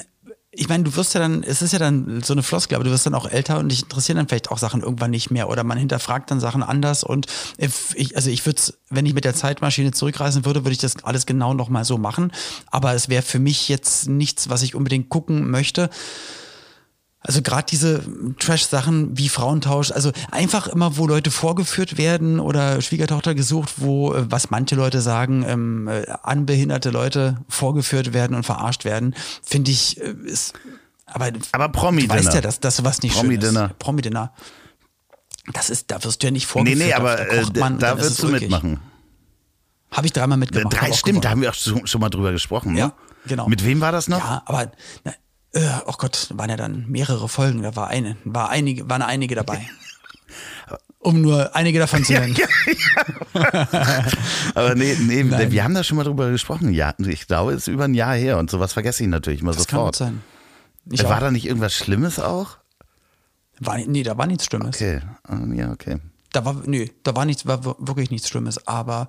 ich 0.58 0.68
meine, 0.68 0.84
du 0.84 0.96
wirst 0.96 1.14
ja 1.14 1.20
dann, 1.20 1.44
es 1.44 1.62
ist 1.62 1.72
ja 1.72 1.78
dann 1.78 2.22
so 2.22 2.32
eine 2.32 2.42
Floskel, 2.42 2.74
aber 2.74 2.84
du 2.84 2.90
wirst 2.90 3.06
dann 3.06 3.14
auch 3.14 3.26
älter 3.26 3.58
und 3.58 3.68
dich 3.68 3.82
interessieren 3.82 4.16
dann 4.16 4.28
vielleicht 4.28 4.50
auch 4.50 4.58
Sachen 4.58 4.82
irgendwann 4.82 5.12
nicht 5.12 5.30
mehr 5.30 5.48
oder 5.48 5.62
man 5.62 5.78
hinterfragt 5.78 6.30
dann 6.30 6.40
Sachen 6.40 6.62
anders 6.62 7.04
und 7.04 7.26
ich, 7.58 8.16
also 8.16 8.28
ich 8.30 8.44
würde 8.44 8.60
wenn 8.90 9.06
ich 9.06 9.14
mit 9.14 9.24
der 9.24 9.34
Zeitmaschine 9.34 9.92
zurückreisen 9.92 10.44
würde, 10.44 10.64
würde 10.64 10.72
ich 10.72 10.78
das 10.78 11.04
alles 11.04 11.26
genau 11.26 11.54
nochmal 11.54 11.84
so 11.84 11.96
machen, 11.96 12.32
aber 12.66 12.94
es 12.94 13.08
wäre 13.08 13.22
für 13.22 13.38
mich 13.38 13.68
jetzt 13.68 14.08
nichts, 14.08 14.48
was 14.48 14.62
ich 14.62 14.74
unbedingt 14.74 15.08
gucken 15.08 15.50
möchte. 15.50 15.90
Also 17.20 17.42
gerade 17.42 17.66
diese 17.68 18.00
Trash-Sachen 18.38 19.18
wie 19.18 19.28
Frauentausch, 19.28 19.90
also 19.90 20.12
einfach 20.30 20.68
immer, 20.68 20.96
wo 20.96 21.06
Leute 21.06 21.32
vorgeführt 21.32 21.98
werden 21.98 22.38
oder 22.38 22.80
Schwiegertochter 22.80 23.34
gesucht, 23.34 23.74
wo, 23.78 24.14
äh, 24.14 24.30
was 24.30 24.50
manche 24.50 24.76
Leute 24.76 25.00
sagen, 25.00 25.44
ähm, 25.46 25.88
äh, 25.88 26.06
anbehinderte 26.22 26.90
Leute 26.90 27.38
vorgeführt 27.48 28.12
werden 28.12 28.36
und 28.36 28.44
verarscht 28.44 28.84
werden, 28.84 29.16
finde 29.42 29.72
ich, 29.72 30.00
äh, 30.00 30.14
ist, 30.24 30.54
aber, 31.06 31.30
Aber 31.52 31.68
du 31.68 31.72
Promi-Dinner. 31.78 32.14
weißt 32.14 32.34
ja, 32.34 32.40
dass 32.40 32.60
das 32.60 32.76
sowas 32.76 33.02
nicht 33.02 33.12
schön 33.14 33.22
Promi-Dinner. 33.22 33.66
ist. 33.70 33.78
Promi-Dinner. 33.78 34.32
Das 35.52 35.70
ist, 35.70 35.90
da 35.90 36.02
wirst 36.04 36.22
du 36.22 36.26
ja 36.26 36.30
nicht 36.30 36.44
Nee, 36.44 36.52
vorgeführt. 36.52 36.78
nee, 36.86 36.92
aber 36.92 37.16
da, 37.16 37.60
man, 37.60 37.78
da 37.78 37.94
es 37.94 38.16
du 38.16 38.28
mitmachen. 38.28 38.78
Habe 39.90 40.06
ich 40.06 40.12
dreimal 40.12 40.36
mitgemacht. 40.38 40.78
Drei, 40.78 40.92
stimmt, 40.92 41.24
da 41.24 41.30
haben 41.30 41.40
wir 41.40 41.50
auch 41.50 41.54
schon, 41.54 41.86
schon 41.86 42.00
mal 42.00 42.10
drüber 42.10 42.30
gesprochen. 42.30 42.74
Ne? 42.74 42.78
Ja, 42.80 42.92
genau. 43.26 43.48
Mit 43.48 43.64
wem 43.64 43.80
war 43.80 43.90
das 43.90 44.06
noch? 44.08 44.18
Ja, 44.18 44.42
aber 44.44 44.70
na, 45.04 45.14
äh, 45.52 45.60
oh 45.86 45.94
Gott, 45.98 46.28
waren 46.34 46.50
ja 46.50 46.56
dann 46.56 46.86
mehrere 46.88 47.28
Folgen, 47.28 47.62
da 47.62 47.74
war 47.76 47.88
eine, 47.88 48.16
war 48.24 48.50
einige, 48.50 48.88
waren 48.88 49.02
einige 49.02 49.34
dabei. 49.34 49.68
Um 51.00 51.20
nur 51.22 51.54
einige 51.54 51.78
davon 51.78 52.04
zu 52.04 52.12
nennen. 52.12 52.36
Aber 54.54 54.74
nee, 54.74 54.96
nee 55.00 55.22
Nein. 55.22 55.52
wir 55.52 55.62
haben 55.64 55.72
da 55.74 55.84
schon 55.84 55.96
mal 55.96 56.02
drüber 56.04 56.30
gesprochen. 56.30 56.72
Ja, 56.72 56.92
ich 56.98 57.26
glaube, 57.28 57.52
es 57.52 57.62
ist 57.62 57.68
über 57.68 57.84
ein 57.84 57.94
Jahr 57.94 58.14
her 58.16 58.36
und 58.36 58.50
sowas 58.50 58.72
vergesse 58.72 59.04
ich 59.04 59.08
natürlich 59.08 59.40
immer 59.40 59.52
Das 59.52 59.66
kann 59.68 59.78
gut 59.84 59.94
sofort. 59.94 60.10
sein. 60.12 60.22
Ich 60.90 61.04
War 61.04 61.16
auch. 61.16 61.20
da 61.20 61.30
nicht 61.30 61.46
irgendwas 61.46 61.72
Schlimmes 61.74 62.18
auch? 62.18 62.56
War, 63.60 63.78
nee, 63.78 64.02
da 64.02 64.18
war 64.18 64.26
nichts 64.26 64.46
Schlimmes. 64.46 64.74
Okay, 64.76 65.00
Ah, 65.22 65.38
ja, 65.54 65.70
okay. 65.70 65.98
Da 66.32 66.44
war, 66.44 66.54
nee, 66.66 66.90
da 67.04 67.16
war 67.16 67.24
nichts, 67.24 67.46
war 67.46 67.64
wir- 67.64 67.76
wirklich 67.78 68.10
nichts 68.10 68.28
Schlimmes. 68.28 68.66
Aber 68.66 69.08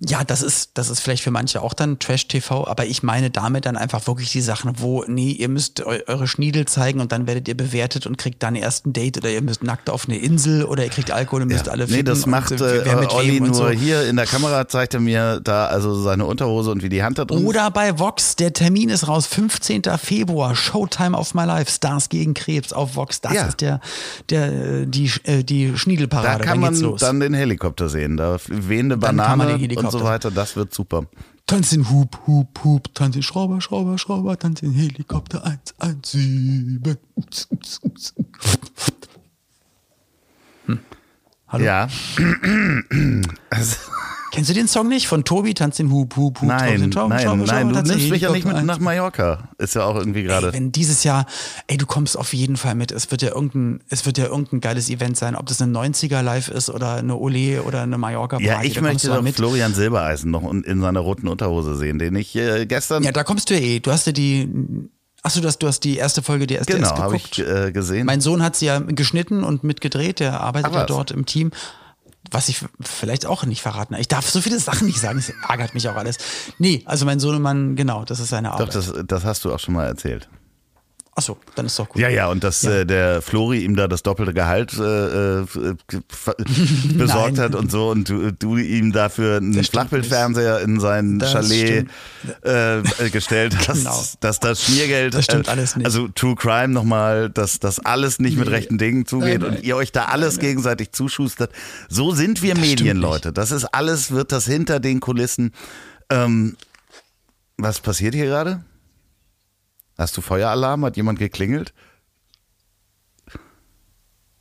ja, 0.00 0.24
das 0.24 0.42
ist, 0.42 0.72
das 0.74 0.90
ist 0.90 1.00
vielleicht 1.00 1.22
für 1.22 1.30
manche 1.30 1.62
auch 1.62 1.72
dann 1.72 1.98
Trash-TV, 1.98 2.66
aber 2.66 2.84
ich 2.84 3.02
meine 3.02 3.30
damit 3.30 3.64
dann 3.64 3.78
einfach 3.78 4.06
wirklich 4.06 4.30
die 4.30 4.42
Sachen, 4.42 4.74
wo, 4.78 5.02
nee, 5.06 5.30
ihr 5.32 5.48
müsst 5.48 5.80
eu 5.86 5.98
eure 6.06 6.28
Schniedel 6.28 6.66
zeigen 6.66 7.00
und 7.00 7.12
dann 7.12 7.26
werdet 7.26 7.48
ihr 7.48 7.56
bewertet 7.56 8.06
und 8.06 8.18
kriegt 8.18 8.42
dann 8.42 8.56
erst 8.56 8.86
ein 8.86 8.92
Date 8.92 9.16
oder 9.16 9.30
ihr 9.30 9.40
müsst 9.40 9.62
nackt 9.62 9.88
auf 9.88 10.06
eine 10.06 10.18
Insel 10.18 10.64
oder 10.66 10.84
ihr 10.84 10.90
kriegt 10.90 11.10
Alkohol 11.10 11.42
und 11.42 11.48
müsst 11.48 11.68
alle 11.68 11.86
Nee, 11.86 12.02
das 12.02 12.24
und, 12.24 12.30
macht 12.30 12.50
äh, 12.52 12.60
wer 12.84 13.02
äh, 13.02 13.06
Olli 13.06 13.40
und 13.40 13.46
nur 13.48 13.54
so. 13.54 13.68
hier 13.70 14.06
in 14.06 14.16
der 14.16 14.26
Kamera, 14.26 14.68
zeigt 14.68 14.92
er 14.92 15.00
mir 15.00 15.40
da 15.40 15.66
also 15.66 15.94
seine 16.02 16.26
Unterhose 16.26 16.70
und 16.72 16.82
wie 16.82 16.90
die 16.90 17.02
Hand 17.02 17.18
da 17.18 17.24
drin 17.24 17.38
ist. 17.40 17.46
Oder 17.46 17.70
bei 17.70 17.98
Vox, 17.98 18.36
der 18.36 18.52
Termin 18.52 18.90
ist 18.90 19.08
raus, 19.08 19.26
15. 19.26 19.82
Februar, 19.96 20.54
Showtime 20.54 21.16
of 21.16 21.32
My 21.32 21.44
Life, 21.46 21.70
Stars 21.72 22.10
gegen 22.10 22.34
Krebs 22.34 22.74
auf 22.74 22.96
Vox. 22.96 23.22
Das 23.22 23.32
Ja. 23.32 23.46
ist 23.46 23.62
der, 23.62 23.80
der, 24.28 24.52
äh, 24.82 24.86
die, 24.86 25.10
äh, 25.24 25.42
die 25.42 25.76
Schniedelparade. 25.76 26.49
Kann 26.52 26.60
dann 26.62 26.72
man 26.72 26.80
los. 26.80 27.00
dann 27.00 27.20
den 27.20 27.34
Helikopter 27.34 27.88
sehen. 27.88 28.16
Da 28.16 28.38
wehende 28.48 28.96
Banane 28.96 29.54
und 29.76 29.90
so 29.90 30.02
weiter. 30.02 30.30
Das 30.30 30.56
wird 30.56 30.74
super. 30.74 31.06
Tanz 31.46 31.70
den 31.70 31.90
Hub, 31.90 32.26
Hub, 32.26 32.60
Hub, 32.64 32.94
tanz 32.94 33.14
den 33.14 33.22
Schrauber, 33.22 33.60
Schrauber, 33.60 33.98
Schrauber, 33.98 34.38
tanz 34.38 34.60
den 34.60 34.72
Helikopter 34.72 35.44
117. 35.44 36.80
Ups, 37.14 37.46
ups, 37.50 37.80
ups. 37.82 38.14
Hm. 40.66 40.78
Hallo? 41.48 41.64
Ja. 41.64 41.88
also, 43.50 43.76
Kennst 44.32 44.48
du 44.50 44.54
den 44.54 44.68
Song 44.68 44.88
nicht? 44.88 45.08
Von 45.08 45.24
Tobi, 45.24 45.54
tanz 45.54 45.76
den 45.76 45.90
Hub, 45.90 46.16
Hub, 46.16 46.40
Hub. 46.40 46.48
nein, 46.48 46.92
Schrauber, 46.92 47.08
nein, 47.14 47.22
Schrauber, 47.22 47.44
nein. 47.46 47.72
Du 47.72 47.82
nimmst 47.82 48.10
mich 48.10 48.22
ja 48.22 48.30
nicht 48.30 48.46
mit 48.46 48.64
nach 48.64 48.78
Mallorca. 48.78 49.48
Ist 49.58 49.74
ja 49.74 49.84
auch 49.84 49.96
irgendwie 49.96 50.22
gerade. 50.22 50.52
Wenn 50.52 50.72
dieses 50.72 51.02
Jahr, 51.04 51.26
ey, 51.66 51.76
du 51.76 51.86
kommst 51.86 52.16
auf 52.16 52.32
jeden 52.32 52.56
Fall 52.56 52.74
mit. 52.74 52.92
Es 52.92 53.10
wird 53.10 53.22
ja 53.22 53.30
irgendein, 53.34 53.80
es 53.88 54.06
wird 54.06 54.18
ja 54.18 54.26
irgendein 54.26 54.60
geiles 54.60 54.88
Event 54.88 55.16
sein, 55.16 55.34
ob 55.34 55.46
das 55.46 55.60
eine 55.60 55.76
90er 55.76 56.22
Live 56.22 56.48
ist 56.48 56.70
oder 56.70 56.94
eine 56.94 57.16
Ole 57.16 57.62
oder 57.62 57.82
eine 57.82 57.98
Mallorca 57.98 58.36
Party. 58.36 58.46
Ja, 58.46 58.62
ich 58.62 58.74
da 58.74 58.82
möchte 58.82 59.08
doch 59.08 59.22
mit. 59.22 59.34
Florian 59.36 59.74
Silbereisen 59.74 60.30
noch 60.30 60.50
in 60.50 60.80
seiner 60.80 61.00
roten 61.00 61.26
Unterhose 61.28 61.76
sehen, 61.76 61.98
den 61.98 62.14
ich 62.14 62.36
äh, 62.36 62.66
gestern. 62.66 63.02
Ja, 63.02 63.12
da 63.12 63.24
kommst 63.24 63.50
du 63.50 63.54
ja 63.54 63.60
eh. 63.60 63.80
Du 63.80 63.90
hast 63.90 64.06
ja 64.06 64.12
die, 64.12 64.48
Achso, 65.22 65.40
du 65.40 65.48
hast, 65.48 65.58
du 65.58 65.66
hast 65.66 65.80
die 65.80 65.96
erste 65.96 66.22
Folge 66.22 66.46
die 66.46 66.54
erste 66.54 66.72
Genau, 66.72 66.88
erst 66.88 66.98
habe 67.00 67.12
geguckt. 67.16 67.38
ich 67.38 67.46
äh, 67.46 67.72
gesehen. 67.72 68.06
Mein 68.06 68.20
Sohn 68.20 68.42
hat 68.42 68.56
sie 68.56 68.66
ja 68.66 68.78
geschnitten 68.78 69.44
und 69.44 69.64
mitgedreht, 69.64 70.18
der 70.20 70.40
arbeitet 70.40 70.72
ja 70.72 70.86
dort 70.86 71.10
im 71.10 71.26
Team. 71.26 71.50
Was 72.30 72.48
ich 72.48 72.64
vielleicht 72.80 73.26
auch 73.26 73.44
nicht 73.44 73.60
verraten 73.62 73.94
Ich 73.94 74.08
darf 74.08 74.28
so 74.28 74.40
viele 74.40 74.58
Sachen 74.58 74.86
nicht 74.86 75.00
sagen, 75.00 75.18
es 75.18 75.32
ärgert 75.48 75.74
mich 75.74 75.88
auch 75.88 75.96
alles. 75.96 76.18
Nee, 76.58 76.82
also 76.84 77.04
mein 77.04 77.18
Sohnemann, 77.20 77.76
genau, 77.76 78.04
das 78.04 78.20
ist 78.20 78.28
seine 78.28 78.48
Doch, 78.48 78.60
Arbeit. 78.60 78.74
das, 78.74 78.92
das 79.06 79.24
hast 79.24 79.44
du 79.44 79.52
auch 79.52 79.58
schon 79.58 79.74
mal 79.74 79.86
erzählt. 79.86 80.28
Achso, 81.16 81.36
dann 81.56 81.66
ist 81.66 81.76
doch 81.78 81.88
gut. 81.88 82.00
Ja, 82.00 82.08
ja, 82.08 82.28
und 82.28 82.44
dass 82.44 82.62
Ja. 82.62 82.70
Äh, 82.80 82.86
der 82.86 83.20
Flori 83.20 83.64
ihm 83.64 83.74
da 83.76 83.88
das 83.88 84.02
doppelte 84.04 84.32
Gehalt 84.32 84.72
äh, 84.78 85.40
äh, 85.40 85.44
besorgt 86.94 87.36
Nein. 87.36 87.44
hat 87.44 87.54
und 87.56 87.70
so 87.70 87.90
und 87.90 88.08
du, 88.08 88.32
du 88.32 88.56
ihm 88.56 88.92
dafür 88.92 89.38
einen 89.38 89.62
Flachbildfernseher 89.64 90.60
in 90.60 90.78
sein 90.80 91.18
Das 91.18 91.32
Chalet 91.32 91.88
äh, 92.42 92.82
gestellt 93.10 93.56
hast, 93.68 93.78
Genau. 93.78 94.02
dass 94.20 94.38
das 94.40 94.64
Schmiergeld, 94.64 95.14
Das 95.14 95.24
stimmt 95.24 95.48
äh, 95.48 95.50
alles 95.50 95.76
nicht. 95.76 95.84
also 95.84 96.08
True 96.08 96.36
Crime 96.36 96.68
nochmal, 96.68 97.28
dass 97.28 97.58
das 97.58 97.80
alles 97.80 98.18
nicht 98.20 98.36
mit 98.38 98.46
Nee. 98.48 98.54
rechten 98.54 98.78
Dingen 98.78 99.04
zugeht 99.04 99.40
Nein, 99.40 99.50
nein. 99.50 99.58
und 99.58 99.64
ihr 99.64 99.76
euch 99.76 99.90
da 99.92 100.06
alles 100.06 100.38
gegenseitig 100.38 100.92
zuschustert. 100.92 101.50
So 101.88 102.12
sind 102.12 102.40
wir 102.40 102.54
Das 102.54 102.62
Medienleute. 102.64 103.32
Das 103.32 103.50
ist 103.50 103.64
alles, 103.64 104.12
wird 104.12 104.30
das 104.32 104.46
hinter 104.46 104.78
den 104.80 105.00
Kulissen. 105.00 105.52
Ähm, 106.08 106.56
was 107.58 107.80
passiert 107.80 108.14
hier 108.14 108.26
gerade? 108.26 108.64
Hast 110.00 110.16
du 110.16 110.22
Feueralarm? 110.22 110.86
Hat 110.86 110.96
jemand 110.96 111.18
geklingelt? 111.18 111.74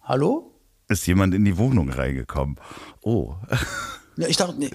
Hallo? 0.02 0.58
Ist 0.88 1.06
jemand 1.06 1.34
in 1.34 1.44
die 1.44 1.58
Wohnung 1.58 1.90
reingekommen? 1.90 2.56
Oh. 3.02 3.36
Ja, 4.16 4.28
ich 4.28 4.36
dachte, 4.36 4.56
nee, 4.58 4.70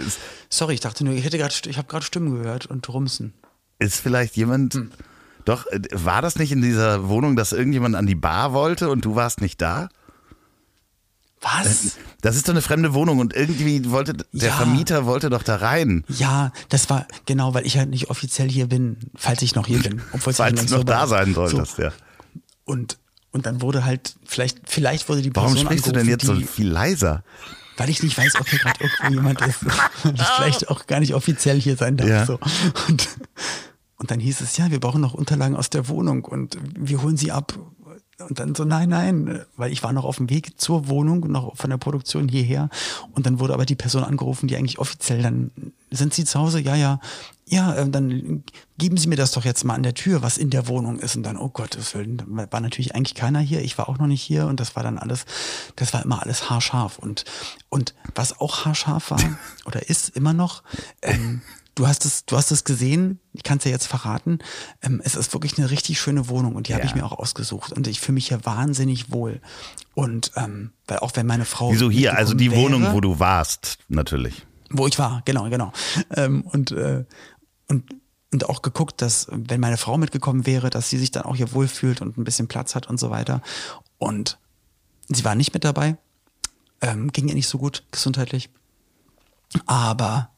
sorry, 0.48 0.74
ich 0.74 0.80
dachte 0.80 1.04
nur, 1.04 1.12
ich 1.12 1.24
hätte 1.24 1.36
gerade, 1.36 1.54
ich 1.66 1.76
habe 1.76 1.86
gerade 1.88 2.04
Stimmen 2.04 2.34
gehört 2.34 2.64
und 2.64 2.88
Rumsen. 2.88 3.34
Ist 3.78 4.00
vielleicht 4.00 4.36
jemand. 4.36 4.74
Hm. 4.74 4.90
Doch, 5.44 5.66
äh, 5.66 5.80
war 5.92 6.22
das 6.22 6.36
nicht 6.36 6.52
in 6.52 6.62
dieser 6.62 7.08
Wohnung, 7.08 7.36
dass 7.36 7.52
irgendjemand 7.52 7.94
an 7.94 8.06
die 8.06 8.14
Bar 8.14 8.54
wollte 8.54 8.90
und 8.90 9.04
du 9.04 9.16
warst 9.16 9.42
nicht 9.42 9.60
da? 9.60 9.88
Was? 11.44 11.96
Das 12.22 12.36
ist 12.36 12.48
doch 12.48 12.54
eine 12.54 12.62
fremde 12.62 12.94
Wohnung 12.94 13.18
und 13.18 13.34
irgendwie 13.34 13.90
wollte 13.90 14.14
der 14.32 14.48
Ja. 14.48 14.54
Vermieter 14.56 15.04
wollte 15.04 15.28
doch 15.30 15.42
da 15.42 15.56
rein. 15.56 16.02
Ja, 16.08 16.52
das 16.70 16.88
war 16.88 17.06
genau, 17.26 17.52
weil 17.54 17.66
ich 17.66 17.76
halt 17.76 17.90
nicht 17.90 18.08
offiziell 18.10 18.48
hier 18.50 18.66
bin, 18.66 18.96
falls 19.14 19.42
ich 19.42 19.54
noch 19.54 19.66
hier 19.66 19.80
bin. 19.82 20.00
Obwohl 20.12 20.30
es 20.30 20.38
Falls 20.38 20.58
du 20.58 20.64
noch 20.64 20.76
vorbei 20.78 20.92
da 20.92 21.06
sein 21.06 21.34
So, 21.34 21.46
solltest, 21.48 21.78
ja. 21.78 21.92
und, 22.64 22.96
und 23.30 23.44
dann 23.46 23.60
wurde 23.60 23.84
halt, 23.84 24.16
vielleicht, 24.24 24.58
vielleicht 24.70 25.08
wurde 25.08 25.20
die 25.20 25.34
Warum 25.36 25.52
Person 25.52 25.66
sprichst 25.66 25.86
du 25.86 25.92
denn 25.92 26.08
jetzt 26.08 26.22
angerufen, 26.28 26.46
so 26.46 26.52
viel 26.52 26.68
leiser? 26.68 27.22
die, 27.74 27.78
Weil 27.78 27.90
ich 27.90 28.02
nicht 28.02 28.16
weiß, 28.16 28.36
ob 28.40 28.48
hier 28.48 28.58
gerade 28.60 28.82
irgendwo 28.82 29.12
jemand 29.14 29.40
ist. 29.42 29.64
Weil 30.02 30.14
ich 30.14 30.22
vielleicht 30.36 30.68
auch 30.70 30.86
gar 30.86 31.00
nicht 31.00 31.14
offiziell 31.14 31.60
hier 31.60 31.76
sein 31.76 31.96
darf. 31.98 32.08
Ja. 32.08 32.24
So. 32.24 32.38
Und, 32.88 33.08
und 33.96 34.10
dann 34.10 34.20
hieß 34.20 34.40
es, 34.40 34.56
ja, 34.56 34.70
wir 34.70 34.80
brauchen 34.80 35.00
noch 35.02 35.12
Unterlagen 35.12 35.56
aus 35.56 35.68
der 35.70 35.88
Wohnung 35.88 36.24
und 36.24 36.56
wir 36.78 37.02
holen 37.02 37.16
sie 37.18 37.32
ab. 37.32 37.52
Und 38.18 38.38
dann 38.38 38.54
so, 38.54 38.64
nein, 38.64 38.90
nein, 38.90 39.44
weil 39.56 39.72
ich 39.72 39.82
war 39.82 39.92
noch 39.92 40.04
auf 40.04 40.16
dem 40.16 40.30
Weg 40.30 40.60
zur 40.60 40.88
Wohnung, 40.88 41.30
noch 41.30 41.56
von 41.56 41.70
der 41.70 41.78
Produktion 41.78 42.28
hierher. 42.28 42.68
Und 43.12 43.26
dann 43.26 43.40
wurde 43.40 43.54
aber 43.54 43.66
die 43.66 43.74
Person 43.74 44.04
angerufen, 44.04 44.46
die 44.46 44.56
eigentlich 44.56 44.78
offiziell 44.78 45.22
dann, 45.22 45.50
sind 45.90 46.14
Sie 46.14 46.24
zu 46.24 46.38
Hause? 46.38 46.60
Ja, 46.60 46.76
ja. 46.76 47.00
Ja, 47.46 47.74
äh, 47.74 47.88
dann 47.88 48.42
geben 48.78 48.96
Sie 48.96 49.08
mir 49.08 49.16
das 49.16 49.32
doch 49.32 49.44
jetzt 49.44 49.64
mal 49.64 49.74
an 49.74 49.82
der 49.82 49.94
Tür, 49.94 50.22
was 50.22 50.38
in 50.38 50.50
der 50.50 50.66
Wohnung 50.68 50.98
ist. 50.98 51.16
Und 51.16 51.24
dann, 51.24 51.36
oh 51.36 51.48
Gottes 51.48 51.94
Willen, 51.94 52.16
da 52.16 52.24
war 52.50 52.60
natürlich 52.60 52.94
eigentlich 52.94 53.14
keiner 53.14 53.40
hier. 53.40 53.62
Ich 53.62 53.76
war 53.76 53.88
auch 53.88 53.98
noch 53.98 54.06
nicht 54.06 54.22
hier 54.22 54.46
und 54.46 54.60
das 54.60 54.76
war 54.76 54.82
dann 54.82 54.98
alles, 54.98 55.26
das 55.76 55.92
war 55.92 56.02
immer 56.04 56.22
alles 56.22 56.48
haarscharf. 56.48 56.98
Und, 56.98 57.24
und 57.68 57.94
was 58.14 58.40
auch 58.40 58.64
haarscharf 58.64 59.10
war 59.10 59.20
oder 59.66 59.88
ist 59.88 60.10
immer 60.16 60.32
noch, 60.32 60.62
ähm, 61.02 61.42
Du 61.74 61.88
hast 61.88 62.04
es, 62.04 62.24
du 62.24 62.36
hast 62.36 62.52
es 62.52 62.62
gesehen, 62.64 63.18
ich 63.32 63.42
kann 63.42 63.58
es 63.58 63.64
ja 63.64 63.70
jetzt 63.72 63.86
verraten. 63.86 64.38
Ähm, 64.82 65.00
es 65.04 65.16
ist 65.16 65.32
wirklich 65.32 65.58
eine 65.58 65.70
richtig 65.70 66.00
schöne 66.00 66.28
Wohnung 66.28 66.54
und 66.54 66.68
die 66.68 66.74
habe 66.74 66.84
Ja. 66.84 66.88
ich 66.88 66.94
mir 66.94 67.04
auch 67.04 67.12
ausgesucht. 67.18 67.72
Und 67.72 67.86
ich 67.88 68.00
fühle 68.00 68.14
mich 68.14 68.28
hier 68.28 68.44
wahnsinnig 68.44 69.10
wohl. 69.10 69.40
Und 69.94 70.30
ähm, 70.36 70.72
weil 70.86 70.98
auch 71.00 71.12
wenn 71.14 71.26
meine 71.26 71.44
Frau. 71.44 71.72
Wieso 71.72 71.90
hier? 71.90 72.16
Also 72.16 72.34
die 72.34 72.44
mitgekommen 72.48 72.64
Wohnung, 72.74 72.82
wäre, 72.84 72.94
wo 72.94 73.00
du 73.00 73.18
warst, 73.18 73.78
natürlich. 73.88 74.46
wo 74.70 74.86
ich 74.86 74.98
war, 74.98 75.22
genau, 75.24 75.48
genau. 75.50 75.72
Ähm, 76.14 76.42
und, 76.42 76.70
äh, 76.72 77.04
und, 77.68 77.84
und 78.32 78.48
auch 78.48 78.62
geguckt, 78.62 79.02
dass 79.02 79.26
wenn 79.30 79.60
meine 79.60 79.76
Frau 79.76 79.96
mitgekommen 79.98 80.46
wäre, 80.46 80.70
dass 80.70 80.90
sie 80.90 80.98
sich 80.98 81.10
dann 81.10 81.24
auch 81.24 81.34
hier 81.36 81.52
wohlfühlt 81.52 82.00
und 82.00 82.16
ein 82.18 82.24
bisschen 82.24 82.46
Platz 82.48 82.74
hat 82.76 82.88
und 82.88 82.98
so 83.00 83.10
weiter. 83.10 83.40
Und 83.98 84.38
sie 85.08 85.24
war 85.24 85.34
nicht 85.34 85.54
mit 85.54 85.64
dabei, 85.64 85.96
ähm, 86.80 87.10
ging 87.12 87.26
ihr 87.28 87.34
nicht 87.34 87.48
so 87.48 87.58
gut 87.58 87.82
gesundheitlich. 87.90 88.48
Aber 89.66 90.30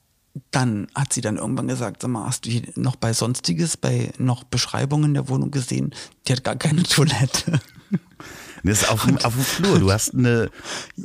dann 0.50 0.86
hat 0.94 1.12
sie 1.12 1.20
dann 1.20 1.36
irgendwann 1.36 1.68
gesagt, 1.68 2.02
sag 2.02 2.08
mal, 2.10 2.26
hast 2.26 2.44
du 2.46 2.50
hier 2.50 2.62
noch 2.74 2.96
bei 2.96 3.12
Sonstiges, 3.12 3.76
bei 3.76 4.10
noch 4.18 4.44
Beschreibungen 4.44 5.14
der 5.14 5.28
Wohnung 5.28 5.50
gesehen? 5.50 5.94
Die 6.26 6.32
hat 6.32 6.44
gar 6.44 6.56
keine 6.56 6.82
Toilette. 6.84 7.60
Das 8.64 8.82
ist 8.82 8.88
auf, 8.90 9.04
dem- 9.04 9.18
auf 9.18 9.34
dem 9.34 9.44
Flur. 9.44 9.78
Du 9.78 9.92
hast 9.92 10.14
eine. 10.14 10.50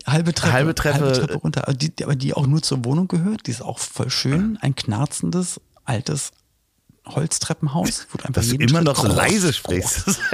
halbe 0.08 0.34
Treppe, 0.34 0.54
Halbe 0.54 0.74
Treppe. 0.74 1.34
runter, 1.36 1.68
aber 1.68 1.74
die, 1.78 1.92
aber 2.04 2.16
die 2.16 2.34
auch 2.34 2.48
nur 2.48 2.62
zur 2.62 2.84
Wohnung 2.86 3.08
gehört. 3.08 3.46
Die 3.48 3.52
ist 3.52 3.62
auch 3.62 3.78
voll 3.80 4.10
schön. 4.10 4.58
Ein 4.62 4.76
knarzendes, 4.76 5.62
altes 5.86 6.32
Holztreppenhaus, 7.08 8.08
wo 8.12 8.18
du 8.18 8.26
einfach 8.26 8.42
Dass 8.42 8.50
du 8.50 8.56
immer 8.56 8.70
Schritt 8.70 8.84
noch 8.84 9.02
so 9.04 9.08
leise 9.08 9.54
sprichst. 9.54 10.06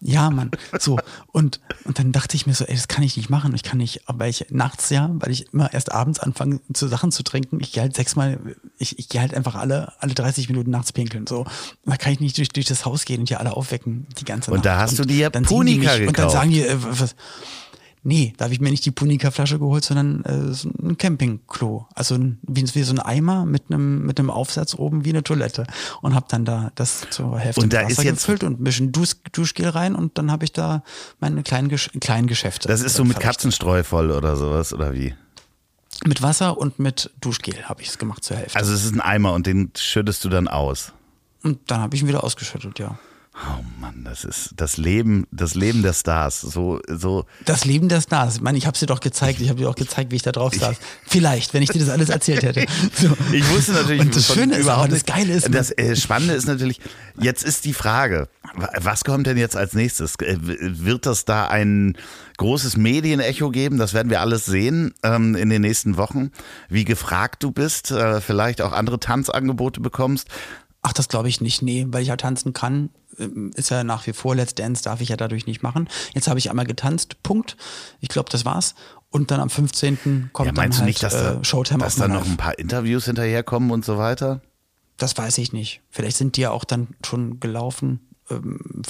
Ja, 0.00 0.30
Mann. 0.30 0.52
So. 0.78 0.96
Und, 1.32 1.60
und 1.82 1.98
dann 1.98 2.12
dachte 2.12 2.36
ich 2.36 2.46
mir 2.46 2.54
so, 2.54 2.64
ey, 2.64 2.74
das 2.76 2.86
kann 2.86 3.02
ich 3.02 3.16
nicht 3.16 3.30
machen. 3.30 3.52
Ich 3.56 3.64
kann 3.64 3.78
nicht, 3.78 4.02
weil 4.06 4.30
ich 4.30 4.46
nachts 4.50 4.90
ja, 4.90 5.10
weil 5.14 5.32
ich 5.32 5.52
immer 5.52 5.72
erst 5.74 5.90
abends 5.90 6.20
anfange, 6.20 6.60
zu 6.72 6.86
Sachen 6.86 7.10
zu 7.10 7.24
trinken. 7.24 7.58
Ich 7.60 7.72
gehe 7.72 7.82
halt 7.82 7.96
sechsmal, 7.96 8.38
ich, 8.78 8.96
ich 9.00 9.08
gehe 9.08 9.20
halt 9.20 9.34
einfach 9.34 9.56
alle, 9.56 9.92
alle 9.98 10.14
30 10.14 10.48
Minuten 10.50 10.70
nachts 10.70 10.92
pinkeln. 10.92 11.26
So. 11.26 11.40
Und 11.40 11.48
da 11.84 11.96
kann 11.96 12.12
ich 12.12 12.20
nicht 12.20 12.38
durch, 12.38 12.48
durch 12.50 12.66
das 12.66 12.84
Haus 12.84 13.06
gehen 13.06 13.20
und 13.22 13.28
hier 13.28 13.40
alle 13.40 13.56
aufwecken, 13.56 14.06
die 14.20 14.24
ganze 14.24 14.52
Und 14.52 14.58
Nacht. 14.58 14.66
da 14.66 14.78
hast 14.78 14.98
du 15.00 15.04
dir 15.04 15.30
die 15.30 15.40
Punika 15.40 15.96
mich 15.98 16.06
Und 16.06 16.16
dann 16.18 16.28
gekauft. 16.28 16.32
sagen 16.32 16.50
die, 16.50 16.62
äh, 16.62 16.76
was, 16.78 17.16
Nee, 18.08 18.32
da 18.38 18.46
habe 18.46 18.54
ich 18.54 18.60
mir 18.60 18.70
nicht 18.70 18.86
die 18.86 18.90
Punika-Flasche 18.90 19.58
geholt, 19.58 19.84
sondern 19.84 20.24
äh, 20.24 20.54
so 20.54 20.70
ein 20.82 20.96
Campingklo. 20.96 21.86
Also 21.94 22.14
ein, 22.14 22.38
wie, 22.42 22.62
wie 22.74 22.82
so 22.82 22.92
ein 22.94 22.98
Eimer 23.00 23.44
mit 23.44 23.64
einem 23.68 24.06
mit 24.06 24.18
einem 24.18 24.30
Aufsatz 24.30 24.74
oben 24.74 25.04
wie 25.04 25.10
eine 25.10 25.22
Toilette. 25.22 25.66
Und 26.00 26.14
habe 26.14 26.24
dann 26.30 26.44
da 26.46 26.72
das 26.74 27.06
zur 27.10 27.38
Hälfte 27.38 27.60
Und 27.60 27.66
mit 27.66 27.72
da 27.74 27.82
Wasser 27.82 27.90
ist 27.90 28.02
jetzt- 28.04 28.18
gefüllt 28.20 28.44
und 28.44 28.60
ein 28.60 28.64
bisschen 28.64 28.92
Dusch, 28.92 29.12
Duschgel 29.32 29.68
rein 29.68 29.94
und 29.94 30.16
dann 30.16 30.30
habe 30.32 30.44
ich 30.44 30.52
da 30.52 30.82
meine 31.20 31.42
kleinen, 31.42 31.68
Gesch 31.68 31.90
kleinen 32.00 32.26
Geschäfte. 32.28 32.66
Das 32.68 32.80
ist 32.80 32.94
so 32.94 33.04
mit 33.04 33.12
verrichtet. 33.14 33.36
Katzenstreu 33.36 33.82
voll 33.82 34.10
oder 34.10 34.36
sowas, 34.36 34.72
oder 34.72 34.94
wie? 34.94 35.14
Mit 36.06 36.22
Wasser 36.22 36.56
und 36.56 36.78
mit 36.78 37.10
Duschgel 37.20 37.64
habe 37.68 37.82
ich 37.82 37.88
es 37.88 37.98
gemacht 37.98 38.24
zur 38.24 38.36
Hälfte. 38.38 38.58
Also 38.58 38.72
es 38.72 38.84
ist 38.84 38.94
ein 38.94 39.00
Eimer 39.00 39.34
und 39.34 39.46
den 39.46 39.70
schüttest 39.76 40.24
du 40.24 40.28
dann 40.30 40.48
aus. 40.48 40.92
und 41.42 41.58
dann 41.70 41.80
habe 41.82 41.94
ich 41.94 42.02
ihn 42.02 42.08
wieder 42.08 42.24
ausgeschüttet, 42.24 42.78
ja. 42.78 42.98
Oh 43.40 43.62
Mann, 43.80 44.02
das 44.04 44.24
ist 44.24 44.50
das 44.56 44.78
Leben, 44.78 45.26
das 45.30 45.54
Leben 45.54 45.82
der 45.82 45.92
Stars. 45.92 46.40
So, 46.40 46.80
so. 46.88 47.24
Das 47.44 47.64
Leben 47.64 47.88
der 47.88 48.00
Stars. 48.00 48.36
Ich 48.36 48.40
meine, 48.42 48.58
ich 48.58 48.66
habe 48.66 48.76
dir 48.76 48.86
doch 48.86 48.98
gezeigt, 48.98 49.40
ich 49.40 49.48
habe 49.48 49.60
dir 49.60 49.70
auch 49.70 49.76
gezeigt, 49.76 50.10
wie 50.10 50.16
ich 50.16 50.22
da 50.22 50.32
drauf 50.32 50.52
saß. 50.54 50.76
Vielleicht, 51.06 51.54
wenn 51.54 51.62
ich 51.62 51.68
dir 51.70 51.78
das 51.78 51.88
alles 51.88 52.08
erzählt 52.08 52.42
hätte. 52.42 52.66
So. 52.94 53.16
Ich 53.32 53.48
wusste 53.50 53.72
natürlich 53.72 54.00
Und 54.00 54.16
das 54.16 54.26
Schöne 54.34 54.54
ist 54.56 54.62
überhaupt 54.62 54.90
das 54.90 55.04
Geile 55.06 55.32
ist, 55.34 55.54
Das 55.54 55.70
äh, 55.70 55.94
Spannende 55.94 56.34
ist 56.34 56.46
natürlich, 56.48 56.80
jetzt 57.20 57.44
ist 57.44 57.64
die 57.64 57.74
Frage, 57.74 58.28
wa- 58.56 58.70
was 58.80 59.04
kommt 59.04 59.28
denn 59.28 59.36
jetzt 59.36 59.56
als 59.56 59.72
nächstes? 59.72 60.16
Äh, 60.16 60.36
Wird 60.40 61.06
das 61.06 61.24
da 61.24 61.46
ein 61.46 61.96
großes 62.38 62.76
Medienecho 62.76 63.50
geben? 63.50 63.78
Das 63.78 63.94
werden 63.94 64.10
wir 64.10 64.20
alles 64.20 64.46
sehen 64.46 64.94
ähm, 65.04 65.36
in 65.36 65.48
den 65.48 65.62
nächsten 65.62 65.96
Wochen. 65.96 66.32
Wie 66.68 66.84
gefragt 66.84 67.44
du 67.44 67.52
bist, 67.52 67.92
äh, 67.92 68.20
vielleicht 68.20 68.60
auch 68.62 68.72
andere 68.72 68.98
Tanzangebote 68.98 69.80
bekommst. 69.80 70.26
Ach, 70.82 70.92
das 70.92 71.08
glaube 71.08 71.28
ich 71.28 71.40
nicht. 71.40 71.62
Nee, 71.62 71.86
weil 71.90 72.02
ich 72.02 72.08
ja 72.08 72.16
tanzen 72.16 72.52
kann. 72.52 72.90
Ähm, 73.18 73.50
Ist 73.54 73.70
ja 73.70 73.84
nach 73.84 74.06
wie 74.06 74.12
vor 74.12 74.34
Let's 74.34 74.54
Dance, 74.54 74.82
darf 74.82 75.00
ich 75.00 75.08
ja 75.08 75.16
dadurch 75.16 75.46
nicht 75.46 75.62
machen. 75.62 75.88
Jetzt 76.14 76.28
habe 76.28 76.38
ich 76.38 76.50
einmal 76.50 76.66
getanzt, 76.66 77.22
Punkt. 77.22 77.56
Ich 78.00 78.08
glaube, 78.08 78.30
das 78.30 78.44
war's. 78.44 78.74
Und 79.10 79.30
dann 79.30 79.40
am 79.40 79.50
15. 79.50 80.30
kommt 80.32 80.46
Ja, 80.46 80.52
meinst 80.52 80.58
dann 80.58 80.70
du 80.70 80.76
halt 80.78 80.86
nicht, 80.86 81.02
dass 81.02 81.12
da, 81.14 81.40
äh, 81.40 81.44
Showtime 81.44 81.82
dass 81.82 81.96
da 81.96 82.08
noch 82.08 82.26
ein 82.26 82.36
paar 82.36 82.58
Interviews 82.58 83.06
hinterherkommen 83.06 83.70
und 83.70 83.84
so 83.84 83.96
weiter? 83.96 84.42
Das 84.98 85.16
weiß 85.16 85.38
ich 85.38 85.52
nicht. 85.52 85.80
Vielleicht 85.90 86.16
sind 86.16 86.36
die 86.36 86.42
ja 86.42 86.50
auch 86.50 86.64
dann 86.64 86.88
schon 87.06 87.40
gelaufen. 87.40 88.07
Ähm, 88.30 88.82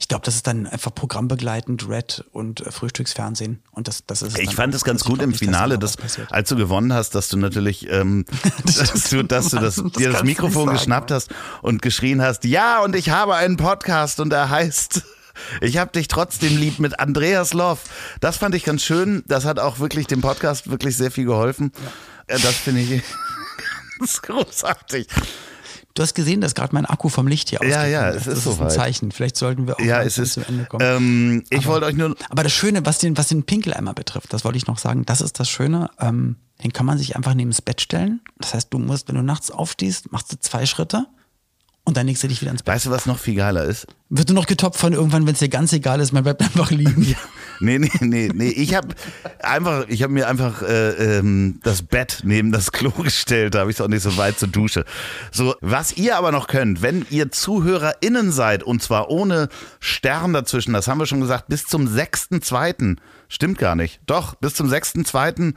Ich 0.00 0.08
glaube, 0.08 0.24
das 0.24 0.34
ist 0.36 0.46
dann 0.46 0.66
einfach 0.66 0.94
programmbegleitend 0.94 1.88
Red 1.88 2.24
und 2.32 2.66
äh, 2.66 2.70
Frühstücksfernsehen. 2.70 3.62
Und 3.72 3.88
das, 3.88 4.04
das 4.06 4.22
ist 4.22 4.38
Ich 4.38 4.54
fand 4.54 4.74
es 4.74 4.84
ganz 4.84 5.02
Also 5.02 5.10
gut 5.12 5.22
im 5.22 5.30
dass 5.30 5.38
Finale, 5.38 5.74
da 5.74 5.80
dass, 5.80 5.96
passiert. 5.96 6.32
als 6.32 6.48
du 6.48 6.56
gewonnen 6.56 6.92
hast, 6.92 7.14
dass 7.14 7.28
du 7.28 7.36
natürlich, 7.36 7.90
ähm, 7.90 8.24
Das 8.64 8.76
dass 8.92 9.10
du, 9.10 9.22
dass 9.24 9.48
du 9.50 9.58
das, 9.58 9.76
Das 9.76 9.92
dir 9.92 10.10
das 10.12 10.24
Mikrofon 10.24 10.70
geschnappt 10.70 11.10
hast 11.10 11.30
und 11.62 11.82
geschrien 11.82 12.22
hast, 12.22 12.44
ja, 12.44 12.82
und 12.82 12.96
ich 12.96 13.10
habe 13.10 13.34
einen 13.34 13.56
Podcast 13.56 14.20
und 14.20 14.32
er 14.32 14.50
heißt 14.50 15.02
Ich 15.60 15.78
hab 15.78 15.92
dich 15.92 16.08
trotzdem 16.08 16.56
lieb 16.56 16.80
mit 16.80 16.98
Andreas 16.98 17.52
Loff. 17.54 17.84
Das 18.20 18.38
fand 18.38 18.56
ich 18.56 18.64
ganz 18.64 18.82
schön. 18.82 19.22
Das 19.28 19.44
hat 19.44 19.60
auch 19.60 19.78
wirklich 19.78 20.08
dem 20.08 20.20
Podcast 20.20 20.68
wirklich 20.68 20.96
sehr 20.96 21.12
viel 21.12 21.26
geholfen. 21.26 21.70
Äh, 22.26 22.40
Das 22.40 22.56
finde 22.56 22.80
ich 22.80 23.02
ganz 24.00 24.20
großartig. 24.22 25.06
Du 25.98 26.04
hast 26.04 26.14
gesehen, 26.14 26.40
dass 26.40 26.54
gerade 26.54 26.72
mein 26.76 26.86
Akku 26.86 27.08
vom 27.08 27.26
Licht 27.26 27.48
hier 27.50 27.58
Ja, 27.60 27.80
ausgegangen 27.80 27.92
ja, 27.92 28.08
ist. 28.10 28.16
es 28.18 28.26
ist 28.28 28.28
Das 28.28 28.38
ist 28.38 28.46
ein 28.46 28.52
soweit. 28.58 28.72
Zeichen. 28.72 29.10
Vielleicht 29.10 29.36
sollten 29.36 29.66
wir 29.66 29.74
auch 29.74 29.80
Ja, 29.80 30.00
es 30.00 30.16
ist. 30.16 30.34
zum 30.34 30.44
Ende 30.44 30.64
kommen. 30.66 30.84
Ähm, 30.86 31.44
ich 31.50 31.66
wollte 31.66 31.86
euch 31.86 31.96
nur. 31.96 32.14
Aber 32.30 32.44
das 32.44 32.52
Schöne, 32.52 32.86
was 32.86 32.98
den, 32.98 33.16
was 33.18 33.26
den 33.26 33.42
Pinkeleimer 33.42 33.94
betrifft, 33.94 34.32
das 34.32 34.44
wollte 34.44 34.58
ich 34.58 34.68
noch 34.68 34.78
sagen, 34.78 35.04
das 35.06 35.20
ist 35.20 35.40
das 35.40 35.50
Schöne, 35.50 35.90
ähm, 35.98 36.36
den 36.62 36.72
kann 36.72 36.86
man 36.86 36.98
sich 36.98 37.16
einfach 37.16 37.34
neben 37.34 37.50
das 37.50 37.62
Bett 37.62 37.80
stellen. 37.80 38.20
Das 38.38 38.54
heißt, 38.54 38.72
du 38.72 38.78
musst, 38.78 39.08
wenn 39.08 39.16
du 39.16 39.22
nachts 39.22 39.50
aufstehst, 39.50 40.12
machst 40.12 40.30
du 40.32 40.36
zwei 40.38 40.66
Schritte 40.66 41.06
Und 41.88 41.96
dann 41.96 42.06
legst 42.06 42.22
du 42.22 42.28
dich 42.28 42.42
wieder 42.42 42.50
ins 42.50 42.62
Bett. 42.62 42.74
Weißt 42.74 42.84
du, 42.84 42.90
was 42.90 43.06
noch 43.06 43.18
viel 43.18 43.34
geiler 43.34 43.64
ist? 43.64 43.86
Wird 44.10 44.28
nur 44.28 44.34
noch 44.34 44.46
getoppt 44.46 44.76
von 44.76 44.92
irgendwann, 44.92 45.26
wenn 45.26 45.32
es 45.32 45.38
dir 45.38 45.48
ganz 45.48 45.72
egal 45.72 46.00
ist, 46.00 46.12
man 46.12 46.22
bleibt 46.22 46.42
einfach 46.42 46.70
liegen. 46.70 47.02
Ja. 47.08 47.16
Nee, 47.60 47.78
nee, 47.78 47.90
nee, 48.00 48.30
nee. 48.32 48.50
Ich 48.50 48.74
habe 48.74 48.88
einfach, 49.42 49.86
ich 49.88 50.02
habe 50.02 50.12
mir 50.12 50.28
einfach 50.28 50.62
äh, 50.62 51.18
ähm, 51.18 51.60
das 51.64 51.80
Bett 51.82 52.20
neben 52.24 52.52
das 52.52 52.72
Klo 52.72 52.90
gestellt, 52.90 53.54
da 53.54 53.60
habe 53.60 53.70
ich 53.70 53.78
es 53.78 53.80
auch 53.80 53.88
nicht 53.88 54.02
so 54.02 54.18
weit 54.18 54.38
zur 54.38 54.48
Dusche. 54.48 54.84
So, 55.32 55.54
was 55.62 55.96
ihr 55.96 56.18
aber 56.18 56.30
noch 56.30 56.46
könnt, 56.46 56.82
wenn 56.82 57.06
ihr 57.08 57.32
ZuhörerInnen 57.32 58.32
seid, 58.32 58.62
und 58.62 58.82
zwar 58.82 59.08
ohne 59.08 59.48
Stern 59.80 60.34
dazwischen, 60.34 60.74
das 60.74 60.88
haben 60.88 60.98
wir 60.98 61.06
schon 61.06 61.22
gesagt, 61.22 61.48
bis 61.48 61.64
zum 61.64 61.88
6.2. 61.88 62.98
Stimmt 63.28 63.58
gar 63.58 63.74
nicht. 63.74 64.00
Doch, 64.06 64.34
bis 64.34 64.54
zum 64.54 64.70
6.2. 64.70 65.54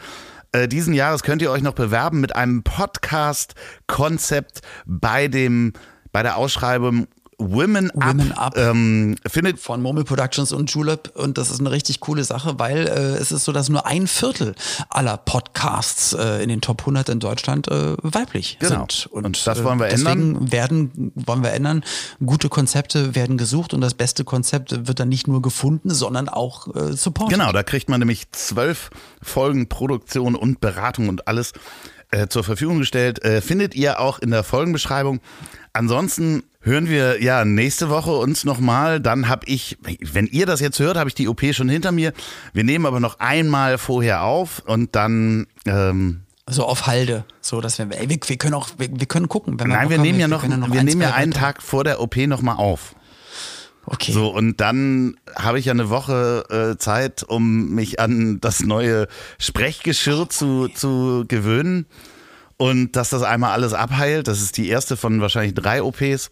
Äh, 0.54 0.68
diesen 0.68 0.94
Jahres 0.94 1.24
könnt 1.24 1.42
ihr 1.42 1.50
euch 1.50 1.62
noch 1.62 1.74
bewerben 1.74 2.20
mit 2.20 2.36
einem 2.36 2.64
Podcast-Konzept 2.64 4.62
bei 4.86 5.30
dem, 5.30 5.72
bei 6.12 6.24
der 6.24 6.38
Ausschreibung 6.38 7.08
Women, 7.42 7.90
Women 7.94 8.32
Up, 8.34 8.56
Up. 8.56 8.58
Ähm, 8.58 9.16
findet 9.28 9.60
von 9.60 9.82
Murmel 9.82 10.04
Productions 10.04 10.52
und 10.52 10.70
Julep 10.72 11.12
und 11.16 11.38
das 11.38 11.50
ist 11.50 11.60
eine 11.60 11.72
richtig 11.72 12.00
coole 12.00 12.24
Sache, 12.24 12.60
weil 12.60 12.88
äh, 12.88 13.18
es 13.18 13.32
ist 13.32 13.46
so, 13.46 13.52
dass 13.52 13.70
nur 13.70 13.86
ein 13.86 14.08
Viertel 14.08 14.54
aller 14.90 15.18
Podcasts 15.18 16.14
äh, 16.14 16.44
in 16.44 16.50
den 16.50 16.62
Top 16.62 16.82
100 16.82 17.10
in 17.10 17.20
Deutschland 17.20 17.68
äh, 17.68 17.96
weiblich 18.02 18.58
genau. 18.60 18.82
sind. 18.82 19.08
Und, 19.12 19.26
und 19.26 19.48
das 19.48 19.64
wollen 19.64 19.80
wir 19.80 19.88
deswegen 19.88 20.12
ändern. 20.12 20.52
werden 20.52 21.12
wollen 21.16 21.44
wir 21.44 21.52
ändern. 21.52 21.84
Gute 22.24 22.50
Konzepte 22.50 23.16
werden 23.16 23.38
gesucht 23.38 23.74
und 23.74 23.82
das 23.82 23.96
beste 23.96 24.24
Konzept 24.24 24.88
wird 24.88 25.00
dann 25.00 25.10
nicht 25.10 25.28
nur 25.28 25.42
gefunden, 25.42 25.90
sondern 25.90 26.30
auch 26.30 26.74
äh, 26.76 26.94
supported. 26.94 27.38
Genau, 27.38 27.52
da 27.52 27.64
kriegt 27.64 27.90
man 27.90 28.00
nämlich 28.00 28.32
zwölf 28.32 28.92
Folgen 29.22 29.68
Produktion 29.68 30.36
und 30.36 30.62
Beratung 30.62 31.10
und 31.10 31.28
alles 31.28 31.54
äh, 32.12 32.28
zur 32.28 32.44
Verfügung 32.44 32.80
gestellt. 32.80 33.24
Äh, 33.24 33.42
findet 33.42 33.74
ihr 33.74 34.00
auch 34.00 34.20
in 34.20 34.32
der 34.32 34.44
Folgenbeschreibung. 34.44 35.22
Ansonsten 35.74 36.44
hören 36.62 36.90
wir 36.90 37.22
ja 37.22 37.46
nächste 37.46 37.90
Woche 37.90 38.12
uns 38.12 38.44
nochmal. 38.44 39.00
Dann 39.00 39.30
habe 39.30 39.46
ich, 39.48 39.78
wenn 40.02 40.28
ihr 40.28 40.46
das 40.46 40.60
jetzt 40.60 40.80
hört, 40.80 40.98
habe 40.98 41.10
ich 41.10 41.16
die 41.16 41.28
OP 41.28 41.42
schon 41.54 41.70
hinter 41.70 41.92
mir. 41.92 42.14
Wir 42.54 42.64
nehmen 42.64 42.86
aber 42.86 43.00
noch 43.00 43.20
einmal 43.20 43.78
vorher 43.78 44.24
auf 44.24 44.62
und 44.66 44.96
dann. 44.96 45.48
Ähm, 45.66 46.22
so 46.48 46.66
auf 46.66 46.88
Halde, 46.88 47.24
so 47.40 47.62
dass 47.62 47.78
wir, 47.78 47.88
ey, 47.92 48.10
wir, 48.10 48.18
wir 48.26 48.38
können 48.38 48.56
auch, 48.56 48.70
wir, 48.78 48.90
wir 48.92 49.08
können 49.08 49.30
gucken. 49.30 49.60
Wenn 49.60 49.68
wir 49.68 49.76
Nein, 49.76 49.90
wir 49.90 49.98
nehmen 50.00 50.20
ja 50.20 50.28
noch, 50.28 50.44
wir, 50.44 50.50
ja 50.50 50.74
wir 50.74 50.84
nehmen 50.84 51.02
ja 51.02 51.14
einen 51.14 51.34
weiter. 51.34 51.40
Tag 51.40 51.62
vor 51.62 51.84
der 51.84 52.02
OP 52.02 52.18
nochmal 52.18 52.58
auf. 52.58 52.96
Okay. 53.86 54.12
So, 54.12 54.28
und 54.28 54.62
dann 54.62 55.16
habe 55.36 55.60
ich 55.60 55.66
ja 55.66 55.74
eine 55.74 55.90
Woche 55.90 56.74
äh, 56.74 56.78
Zeit, 56.78 57.24
um 57.24 57.70
mich 57.70 58.00
an 58.00 58.40
das 58.40 58.62
neue 58.62 59.08
Sprechgeschirr 59.40 60.30
zu, 60.30 60.68
zu 60.68 61.26
gewöhnen. 61.28 61.86
Und 62.62 62.92
dass 62.96 63.10
das 63.10 63.24
einmal 63.24 63.54
alles 63.54 63.74
abheilt. 63.74 64.28
Das 64.28 64.40
ist 64.42 64.56
die 64.58 64.70
erste 64.70 64.96
von 64.96 65.20
wahrscheinlich 65.20 65.56
drei 65.56 65.82
OPs. 65.82 66.30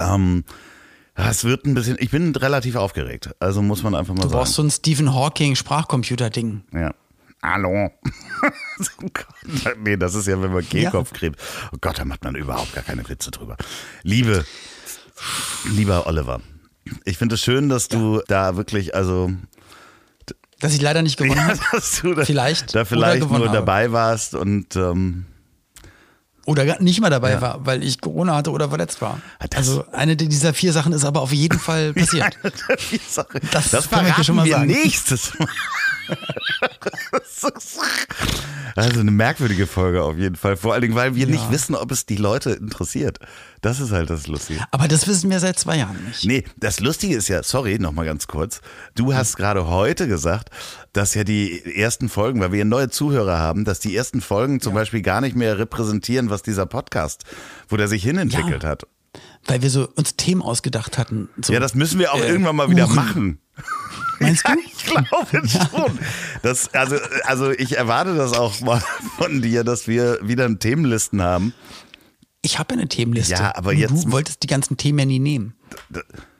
Ähm, 0.00 0.44
ja, 1.16 1.30
es 1.30 1.44
wird 1.44 1.64
ein 1.64 1.72
bisschen, 1.72 1.96
ich 1.98 2.10
bin 2.10 2.36
relativ 2.36 2.76
aufgeregt. 2.76 3.30
Also 3.40 3.62
muss 3.62 3.82
man 3.82 3.94
einfach 3.94 4.12
mal 4.12 4.20
Du 4.22 4.28
sagen. 4.28 4.38
brauchst 4.40 4.52
so 4.52 4.62
ein 4.62 4.70
Stephen 4.70 5.14
Hawking 5.14 5.56
Sprachcomputer-Ding. 5.56 6.62
Ja. 6.74 6.94
Hallo. 7.42 7.90
Nee, 9.82 9.96
das 9.96 10.14
ist 10.14 10.26
ja, 10.26 10.40
wenn 10.42 10.52
man 10.52 10.68
Kehlkopfkrebs. 10.68 11.38
Oh 11.72 11.78
Gott, 11.80 11.98
da 11.98 12.04
macht 12.04 12.24
man 12.24 12.34
überhaupt 12.34 12.74
gar 12.74 12.84
keine 12.84 13.08
Witze 13.08 13.30
drüber. 13.30 13.56
Liebe, 14.02 14.44
lieber 15.70 16.06
Oliver, 16.06 16.40
ich 17.04 17.16
finde 17.16 17.36
es 17.36 17.40
schön, 17.42 17.68
dass 17.68 17.88
du 17.88 18.20
da 18.28 18.56
wirklich, 18.56 18.94
also 18.94 19.30
Dass 20.60 20.74
ich 20.74 20.82
leider 20.82 21.02
nicht 21.02 21.16
gewonnen 21.16 21.36
ja, 21.38 21.58
habe. 21.72 21.82
du 22.02 22.24
Vielleicht 22.24 22.74
da 22.74 22.84
vielleicht 22.84 23.22
nur 23.30 23.38
habe. 23.46 23.52
dabei 23.52 23.92
warst 23.92 24.34
und 24.34 24.76
ähm, 24.76 25.24
Oder 26.46 26.80
nicht 26.80 27.00
mal 27.00 27.10
dabei 27.10 27.32
Ja. 27.32 27.40
war, 27.42 27.66
weil 27.66 27.82
ich 27.82 28.00
Corona 28.00 28.36
hatte 28.36 28.50
oder 28.52 28.68
verletzt 28.70 29.02
war. 29.02 29.20
Das- 29.50 29.58
also 29.58 29.84
eine 29.92 30.16
dieser 30.16 30.54
vier 30.54 30.72
Sachen 30.72 30.92
ist 30.92 31.04
aber 31.04 31.20
auf 31.20 31.32
jeden 31.32 31.58
Fall 31.58 31.92
passiert. 31.92 32.38
Das 33.52 33.70
das, 33.70 33.86
verraten 33.86 34.14
hier 34.14 34.24
schon 34.24 34.36
mal 34.36 34.48
sagen. 34.48 34.66
nächstes 34.66 35.32
Mal. 35.38 35.48
Also 38.76 39.00
eine 39.00 39.10
merkwürdige 39.10 39.66
Folge 39.66 40.02
auf 40.02 40.16
jeden 40.18 40.36
Fall. 40.36 40.56
Vor 40.56 40.72
allen 40.74 40.82
Dingen, 40.82 40.94
weil 40.94 41.14
wir 41.14 41.24
Ja. 41.26 41.30
nicht 41.32 41.50
wissen, 41.50 41.74
ob 41.74 41.90
es 41.90 42.04
die 42.06 42.16
Leute 42.16 42.50
interessiert. 42.50 43.18
Das 43.62 43.80
ist 43.80 43.90
halt 43.92 44.10
das 44.10 44.26
Lustige. 44.26 44.60
Aber 44.70 44.86
das 44.88 45.06
wissen 45.08 45.30
wir 45.30 45.40
seit 45.40 45.58
zwei 45.58 45.78
Jahren 45.78 46.04
nicht. 46.06 46.24
Nee, 46.24 46.44
das 46.56 46.80
Lustige 46.80 47.16
ist 47.16 47.28
ja, 47.28 47.42
sorry, 47.42 47.78
nochmal 47.78 48.04
ganz 48.04 48.26
kurz. 48.26 48.60
Du 48.94 49.14
hast 49.14 49.36
gerade 49.36 49.66
heute 49.66 50.06
gesagt, 50.08 50.50
dass 50.92 51.14
ja 51.14 51.24
die 51.24 51.74
ersten 51.76 52.08
Folgen, 52.08 52.40
weil 52.40 52.52
wir 52.52 52.64
neue 52.64 52.88
Zuhörer 52.90 53.38
haben, 53.38 53.64
dass 53.64 53.80
die 53.80 53.96
ersten 53.96 54.20
Folgen 54.20 54.60
zum 54.60 54.74
Beispiel 54.74 55.02
gar 55.02 55.20
nicht 55.20 55.36
mehr 55.36 55.58
repräsentieren, 55.58 56.30
was 56.30 56.42
dieser 56.42 56.66
Podcast, 56.66 57.24
wo 57.68 57.76
der 57.76 57.88
sich 57.88 58.02
hinentwickelt 58.02 58.62
Ja. 58.62 58.68
hat. 58.70 58.86
Weil 59.46 59.62
wir 59.62 59.70
so 59.70 59.88
uns 59.94 60.16
Themen 60.16 60.42
ausgedacht 60.42 60.98
hatten. 60.98 61.28
So, 61.40 61.52
Ja, 61.52 61.60
das 61.60 61.74
müssen 61.74 61.98
wir 61.98 62.12
auch 62.12 62.20
äh, 62.20 62.28
irgendwann 62.28 62.56
mal 62.56 62.68
wieder 62.70 62.86
Uhren. 62.86 62.94
machen. 62.96 63.38
Meinst 64.18 64.44
ja, 64.48 64.54
du? 64.54 64.60
ich 64.60 64.84
glaube 64.86 65.48
schon. 65.48 65.98
Das, 66.42 66.72
also, 66.74 66.96
also 67.24 67.50
ich 67.50 67.76
erwarte 67.76 68.14
das 68.16 68.32
auch 68.32 68.60
mal 68.60 68.82
von 69.18 69.42
dir, 69.42 69.62
dass 69.62 69.86
wir 69.88 70.18
wieder 70.22 70.58
Themenlisten 70.58 71.22
haben. 71.22 71.52
Ich 72.46 72.58
habe 72.60 72.74
eine 72.74 72.86
Themenliste. 72.88 73.34
Ja, 73.34 73.54
aber 73.56 73.72
jetzt- 73.72 74.04
Du 74.04 74.12
wolltest 74.12 74.42
die 74.42 74.46
ganzen 74.46 74.76
Themen 74.76 75.00
ja 75.00 75.04
nie 75.04 75.18
nehmen. 75.18 75.54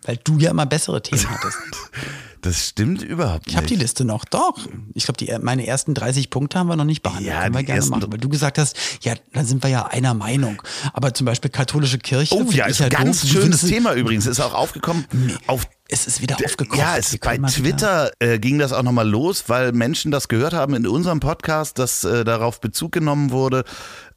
Weil 0.04 0.18
du 0.22 0.38
ja 0.38 0.50
immer 0.52 0.64
bessere 0.66 1.02
Themen 1.02 1.28
hattest. 1.28 1.58
Das 2.46 2.68
stimmt 2.68 3.02
überhaupt 3.02 3.46
nicht. 3.46 3.48
Ich 3.52 3.56
habe 3.56 3.66
die 3.66 3.74
Liste 3.74 4.04
noch, 4.04 4.24
doch. 4.24 4.56
Ich 4.94 5.04
glaube, 5.04 5.18
die 5.18 5.36
meine 5.42 5.66
ersten 5.66 5.94
30 5.94 6.30
Punkte 6.30 6.58
haben 6.58 6.68
wir 6.68 6.76
noch 6.76 6.84
nicht 6.84 7.02
behandelt. 7.02 7.26
Ja, 7.26 7.42
Können 7.42 7.54
wir 7.56 7.62
gerne 7.64 7.84
machen. 7.86 8.04
Weil 8.12 8.18
du 8.18 8.28
gesagt 8.28 8.58
hast, 8.58 8.76
ja, 9.02 9.14
dann 9.32 9.44
sind 9.46 9.62
wir 9.64 9.70
ja 9.70 9.86
einer 9.86 10.14
Meinung. 10.14 10.62
Aber 10.92 11.12
zum 11.12 11.24
Beispiel 11.24 11.50
katholische 11.50 11.98
Kirche. 11.98 12.34
Oh 12.36 12.48
ja, 12.52 12.66
ist 12.66 12.80
ein 12.80 12.90
doof. 12.90 12.98
ganz 13.00 13.22
Du 13.22 13.26
schönes 13.26 13.62
Thema 13.62 13.94
übrigens. 13.94 14.26
Ist 14.26 14.38
auch 14.40 14.54
aufgekommen. 14.54 15.06
Auf 15.48 15.66
Es 15.88 16.06
ist 16.06 16.20
wieder 16.22 16.36
aufgekommen. 16.36 16.78
Ja, 16.78 16.96
es, 16.96 17.18
bei 17.18 17.36
Twitter 17.38 18.12
äh, 18.20 18.38
ging 18.38 18.58
das 18.60 18.72
auch 18.72 18.84
nochmal 18.84 19.08
los, 19.08 19.48
weil 19.48 19.72
Menschen 19.72 20.12
das 20.12 20.28
gehört 20.28 20.52
haben 20.52 20.74
in 20.74 20.86
unserem 20.86 21.18
Podcast, 21.18 21.80
dass 21.80 22.04
äh, 22.04 22.24
darauf 22.24 22.60
Bezug 22.60 22.92
genommen 22.92 23.32
wurde, 23.32 23.64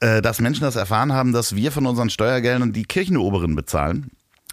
äh, 0.02 0.22
dass 0.22 0.40
Menschen 0.40 0.62
das 0.62 0.76
erfahren 0.76 1.14
haben, 1.14 1.34
dass 1.34 1.56
wir 1.56 1.72
von 1.72 1.88
unseren 1.88 2.12
Steuergeldern 2.12 2.74
die 2.74 2.84
Kirchenoberen 2.84 3.56
bezahlen. 3.56 4.12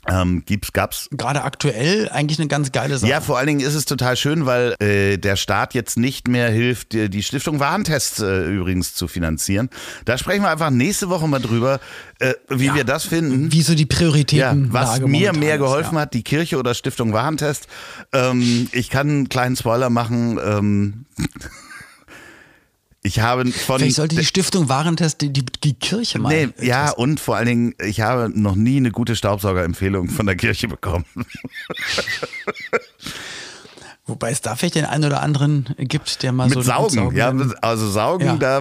Ähm, 0.09 0.44
gibt's, 0.46 0.72
gab's. 0.72 1.09
Gerade 1.11 1.42
aktuell 1.42 2.09
eigentlich 2.11 2.38
eine 2.38 2.48
ganz 2.48 2.70
geile 2.72 2.98
Sache. 2.98 3.11
Ja, 3.11 3.20
vor 3.20 3.38
allen 3.38 3.48
Dingen 3.48 3.61
ist 3.61 3.74
es 3.74 3.84
total 3.86 4.16
schön, 4.16 4.46
weil 4.46 4.74
äh, 4.80 5.16
der 5.18 5.36
Staat 5.36 5.74
jetzt 5.74 5.96
nicht 5.96 6.28
mehr 6.28 6.48
hilft, 6.48 6.92
die, 6.92 7.11
die 7.11 7.22
Stiftung 7.22 7.59
Warentest 7.61 8.20
äh, 8.20 8.46
übrigens 8.46 8.94
zu 8.94 9.09
finanzieren. 9.09 9.68
Da 10.04 10.16
sprechen 10.18 10.42
wir 10.42 10.50
einfach 10.50 10.70
nächste 10.70 11.09
Woche 11.09 11.26
mal 11.26 11.40
drüber, 11.40 11.80
äh, 12.20 12.34
wie 12.48 12.72
wir 12.74 12.84
das 12.84 13.04
finden. 13.04 13.52
Wie 13.52 13.62
so 13.62 13.74
die 13.74 13.82
Ja, 13.90 13.96
Prioritäten. 13.96 14.72
was 14.72 15.00
mir 15.00 15.32
mehr 15.32 15.54
ist, 15.54 15.61
geholfen 15.61 15.96
ja. 15.96 16.02
hat, 16.02 16.14
die 16.14 16.22
Kirche 16.22 16.59
oder 16.59 16.74
Stiftung 16.74 17.12
Warentest. 17.12 17.66
Ähm, 18.12 18.68
ich 18.72 18.90
kann 18.90 19.09
einen 19.09 19.28
kleinen 19.28 19.57
Spoiler 19.57 19.90
machen. 19.90 20.38
Ähm, 20.44 21.04
ich 23.07 23.20
habe 23.20 23.50
von 23.52 23.78
Vielleicht 23.78 23.96
sollte 23.96 24.16
die 24.16 24.24
Stiftung 24.24 24.68
Warentest 24.68 25.20
die, 25.20 25.32
die, 25.32 25.44
die 25.64 25.74
Kirche 25.74 26.18
mal. 26.18 26.28
nee, 26.28 26.48
ja 26.66 26.90
und 26.90 27.20
vor 27.20 27.36
allen 27.36 27.46
Dingen, 27.46 27.74
ich 27.78 28.00
habe 28.00 28.28
noch 28.38 28.54
nie 28.57 28.76
eine 28.78 28.90
gute 28.90 29.14
Staubsaugerempfehlung 29.16 30.09
von 30.09 30.26
der 30.26 30.36
Kirche 30.36 30.68
bekommen. 30.68 31.04
Wobei 34.09 34.30
es 34.30 34.40
da 34.40 34.54
vielleicht 34.54 34.76
den 34.76 34.84
einen 34.84 35.04
oder 35.04 35.20
anderen 35.20 35.74
gibt, 35.78 36.22
der 36.22 36.30
mal 36.30 36.44
Mit 36.44 36.54
so. 36.54 36.62
Saugen, 36.62 37.16
ja, 37.16 37.26
Saugen- 37.32 37.54
also 37.61 37.90
Saugen, 37.90 38.26
Ja. 38.26 38.36
da 38.36 38.61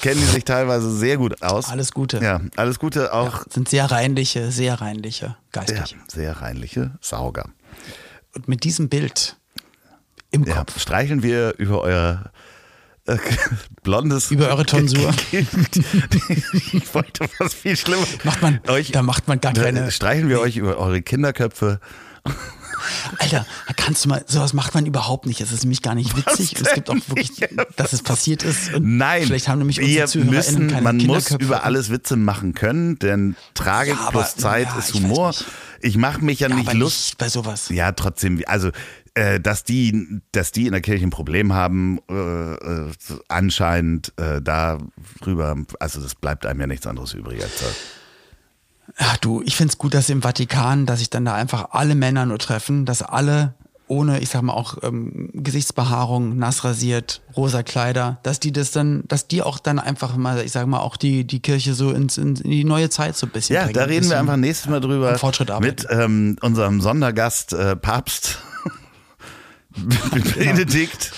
kennen 0.00 0.20
die 0.20 0.26
sich 0.26 0.44
teilweise 0.44 0.90
sehr 0.90 1.18
gut 1.18 1.42
aus. 1.42 1.68
Alles 1.68 1.92
Gute. 1.92 2.18
Ja, 2.22 2.40
alles 2.56 2.78
Gute 2.78 3.12
auch. 3.12 3.44
Sind 3.50 3.68
sehr 3.68 3.90
reinliche, 3.90 4.50
sehr 4.50 4.80
reinliche, 4.80 5.26
Ja, 5.26 5.36
geistig. 5.64 5.96
sehr 6.10 6.40
reinliche 6.40 6.92
Sauger. 7.02 7.50
Und 8.34 8.48
mit 8.48 8.64
diesem 8.64 8.88
Bild 8.88 9.36
im 10.30 10.44
Ja, 10.44 10.56
Kopf. 10.56 10.80
streicheln 10.80 11.22
wir 11.22 11.54
über 11.58 11.82
euer 11.82 12.30
äh, 13.06 13.16
blondes. 13.82 14.30
Über 14.30 14.48
eure 14.48 14.66
Tonsur. 14.66 15.12
ich 15.32 16.94
wollte 16.94 17.28
was 17.38 17.54
viel 17.54 17.76
schlimmer. 17.76 18.06
Macht 18.24 18.42
man, 18.42 18.60
euch, 18.68 18.92
da 18.92 19.02
macht 19.02 19.28
man 19.28 19.40
gar 19.40 19.52
keine. 19.52 19.90
Streicheln 19.90 20.28
wir 20.28 20.40
euch 20.40 20.56
über 20.56 20.76
eure 20.78 21.02
Kinderköpfe. 21.02 21.80
Alter, 23.18 23.46
da 23.66 23.72
kannst 23.74 24.04
du 24.04 24.08
mal, 24.08 24.24
sowas 24.26 24.52
macht 24.52 24.74
man 24.74 24.86
überhaupt 24.86 25.26
nicht. 25.26 25.40
Es 25.40 25.50
ist 25.52 25.62
nämlich 25.64 25.82
gar 25.82 25.94
nicht 25.94 26.16
witzig. 26.16 26.54
Es 26.60 26.74
gibt 26.74 26.90
auch 26.90 26.96
wirklich, 27.08 27.30
dass 27.76 27.92
es 27.92 28.02
passiert 28.02 28.42
ist. 28.42 28.70
Nein, 28.80 29.24
Vielleicht 29.24 29.48
haben 29.48 29.58
nämlich 29.58 29.80
unsere 29.80 29.96
wir 30.00 30.06
ZuhörerInnen 30.06 30.36
müssen, 30.36 30.68
keine 30.68 30.82
man 30.82 30.96
muss 30.98 31.30
über 31.32 31.64
alles 31.64 31.90
Witze 31.90 32.16
machen 32.16 32.54
können, 32.54 32.98
denn 32.98 33.36
Tragik 33.54 33.94
Ja, 33.94 34.00
aber- 34.08 34.20
plus 34.22 34.36
Zeit 34.36 34.68
ja, 34.68 34.78
ist 34.78 34.90
ich 34.94 35.02
Humor. 35.02 35.28
nicht. 35.28 35.44
Ich 35.80 35.96
mache 35.96 36.24
mich 36.24 36.40
ja, 36.40 36.48
ja, 36.48 36.54
nicht 36.56 36.72
lustig. 36.74 37.16
bei 37.18 37.28
sowas. 37.28 37.68
Ja, 37.70 37.92
trotzdem, 37.92 38.42
also 38.46 38.70
äh, 39.16 39.40
dass 39.40 39.64
die, 39.64 40.20
dass 40.32 40.52
die 40.52 40.66
in 40.66 40.72
der 40.72 40.82
Kirche 40.82 41.06
ein 41.06 41.10
Problem 41.10 41.54
haben, 41.54 41.98
äh, 42.10 42.54
äh, 42.54 42.90
anscheinend 43.28 44.12
äh, 44.18 44.42
darüber, 44.42 45.56
also 45.80 46.00
das 46.00 46.14
bleibt 46.14 46.44
einem 46.44 46.60
ja 46.60 46.66
nichts 46.66 46.86
anderes 46.86 47.14
übrig 47.14 47.42
als 47.42 47.58
das. 47.60 47.76
Ja, 49.00 49.14
du, 49.20 49.42
ich 49.42 49.56
find's 49.56 49.78
gut, 49.78 49.94
dass 49.94 50.10
im 50.10 50.20
Vatikan, 50.22 50.84
dass 50.84 50.98
sich 50.98 51.08
dann 51.08 51.24
da 51.24 51.34
einfach 51.34 51.70
alle 51.70 51.94
Männer 51.94 52.26
nur 52.26 52.38
treffen, 52.38 52.84
dass 52.84 53.00
alle 53.00 53.54
ohne, 53.88 54.18
ich 54.20 54.28
sag 54.28 54.42
mal 54.42 54.52
auch 54.52 54.78
ähm, 54.82 55.30
Gesichtsbehaarung, 55.32 56.36
nass 56.36 56.64
rasiert, 56.64 57.22
rosa 57.36 57.62
Kleider, 57.62 58.18
dass 58.22 58.40
die 58.40 58.52
das 58.52 58.72
dann, 58.72 59.04
dass 59.06 59.28
die 59.28 59.42
auch 59.42 59.58
dann 59.60 59.78
einfach 59.78 60.16
mal, 60.16 60.44
ich 60.44 60.52
sag 60.52 60.66
mal, 60.66 60.80
auch 60.80 60.96
die, 60.96 61.24
die 61.24 61.40
Kirche 61.40 61.72
so 61.72 61.92
ins, 61.92 62.18
in, 62.18 62.36
in 62.36 62.50
die 62.50 62.64
neue 62.64 62.90
Zeit 62.90 63.16
so 63.16 63.26
ein 63.26 63.30
bisschen. 63.30 63.54
Ja, 63.54 63.62
bringen, 63.62 63.74
da 63.74 63.84
reden 63.84 64.10
wir 64.10 64.18
einfach 64.18 64.36
nächstes 64.36 64.68
Mal 64.68 64.80
drüber 64.80 65.16
Fortschritt 65.18 65.48
mit 65.60 65.88
arbeiten. 65.88 66.12
ähm, 66.12 66.36
unserem 66.42 66.80
Sondergast 66.80 67.52
äh, 67.52 67.76
Papst 67.76 68.40
Benedikt. 70.38 71.12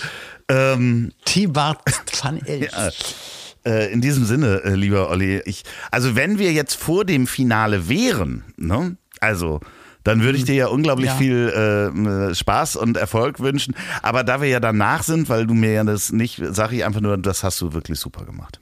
Ähm, 0.49 1.13
T-Bart 1.25 1.81
van 2.23 2.39
Elf. 2.45 2.73
ja, 3.65 3.71
äh, 3.71 3.93
in 3.93 4.01
diesem 4.01 4.25
Sinne, 4.25 4.63
äh, 4.65 4.75
lieber 4.75 5.11
Olli, 5.11 5.43
ich, 5.45 5.63
also 5.91 6.17
wenn 6.17 6.39
wir 6.39 6.53
jetzt 6.53 6.75
vor 6.75 7.05
dem 7.05 7.27
Finale 7.27 7.89
wären, 7.89 8.45
ne, 8.57 8.97
also 9.21 9.61
dann 10.05 10.23
würde 10.23 10.39
ich 10.39 10.45
dir 10.45 10.55
ja 10.55 10.67
unglaublich 10.69 11.09
Ja. 11.09 11.17
viel 11.17 12.31
äh, 12.31 12.35
Spaß 12.35 12.77
und 12.77 12.97
Erfolg 12.97 13.41
wünschen. 13.41 13.75
Aber 14.01 14.25
da 14.25 14.41
wir 14.41 14.49
ja 14.49 14.59
danach 14.61 15.03
sind, 15.03 15.29
weil 15.29 15.47
du 15.47 15.53
mir 15.53 15.73
ja 15.73 15.85
das 15.85 16.13
nicht, 16.13 16.41
sage 16.51 16.77
ich 16.77 16.85
einfach 16.87 17.01
nur, 17.03 17.19
das 17.19 17.45
hast 17.45 17.61
du 17.61 17.75
wirklich 17.75 17.99
super 18.01 18.25
gemacht. 18.25 18.61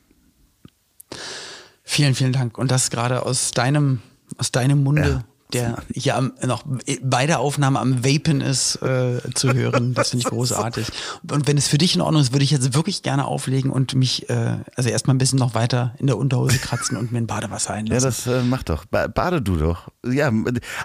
Vielen, 1.84 2.14
vielen 2.16 2.32
Dank. 2.32 2.58
Und 2.58 2.72
das 2.72 2.90
gerade 2.90 3.22
aus 3.24 3.52
deinem, 3.52 4.00
aus 4.38 4.50
deinem 4.50 4.82
Munde, 4.82 5.08
Ja. 5.08 5.24
Der 5.52 5.82
hier 5.92 6.32
noch 6.44 6.64
bei 7.02 7.26
der 7.26 7.40
Aufnahme 7.40 7.78
am 7.78 8.04
Vapen 8.04 8.40
ist, 8.40 8.76
äh, 8.82 9.20
zu 9.34 9.52
hören. 9.52 9.94
Das 9.94 10.10
finde 10.10 10.24
ich 10.24 10.28
großartig. 10.30 10.88
Und 11.30 11.46
wenn 11.46 11.56
es 11.56 11.68
für 11.68 11.78
dich 11.78 11.94
in 11.94 12.00
Ordnung 12.00 12.22
ist, 12.22 12.32
würde 12.32 12.44
ich 12.44 12.50
jetzt 12.50 12.74
wirklich 12.74 13.02
gerne 13.02 13.26
auflegen 13.26 13.70
und 13.70 13.94
mich, 13.94 14.28
äh, 14.28 14.58
also 14.74 14.90
erstmal 14.90 15.14
ein 15.14 15.18
bisschen 15.18 15.38
noch 15.38 15.54
weiter 15.54 15.94
in 15.98 16.06
der 16.06 16.16
Unterhose 16.18 16.58
kratzen 16.58 16.96
und 16.96 17.12
mir 17.12 17.18
ein 17.18 17.26
Badewasser 17.26 17.70
Ja, 17.70 17.76
einlassen. 17.76 18.04
das 18.04 18.26
äh, 18.26 18.42
mach 18.42 18.62
doch. 18.62 18.84
Ba 18.86 19.06
bade 19.06 19.40
du 19.42 19.56
doch. 19.56 19.88
Ja, 20.04 20.32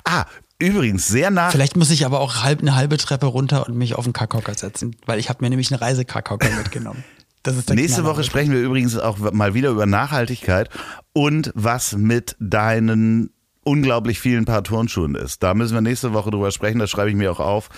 ah, 0.05 0.25
übrigens, 0.59 1.07
sehr 1.07 1.31
nah. 1.31 1.49
Vielleicht 1.49 1.75
muss 1.75 1.89
ich 1.89 2.05
aber 2.05 2.19
auch 2.19 2.43
halb 2.43 2.61
eine 2.61 2.75
halbe 2.75 2.97
Treppe 2.97 3.25
runter 3.25 3.67
und 3.67 3.75
mich 3.75 3.95
auf 3.95 4.03
den 4.03 4.13
Kackhocker 4.13 4.53
setzen, 4.53 4.95
weil 5.05 5.19
ich 5.19 5.29
habe 5.29 5.43
mir 5.43 5.49
nämlich 5.49 5.71
einen 5.71 5.79
Reisekackhocker 5.79 6.49
mitgenommen. 6.57 7.03
Das 7.43 7.57
ist 7.57 7.69
der 7.69 7.75
Nächste. 7.75 8.03
Woche 8.03 8.23
sprechen 8.23 8.51
wir 8.51 8.61
übrigens 8.61 8.95
auch 8.97 9.17
mal 9.33 9.55
wieder 9.55 9.71
über 9.71 9.87
Nachhaltigkeit 9.87 10.69
und 11.13 11.51
was 11.55 11.93
mit 11.97 12.35
deinen 12.39 13.31
unglaublich 13.63 14.19
vielen 14.19 14.45
Paar 14.45 14.63
Turnschuhen 14.63 15.15
ist. 15.15 15.43
Da 15.43 15.53
müssen 15.53 15.73
wir 15.73 15.81
nächste 15.81 16.13
Woche 16.13 16.31
drüber 16.31 16.51
sprechen, 16.51 16.79
das 16.79 16.89
schreibe 16.89 17.09
ich 17.09 17.15
mir 17.15 17.31
auch 17.31 17.39
auf, 17.39 17.69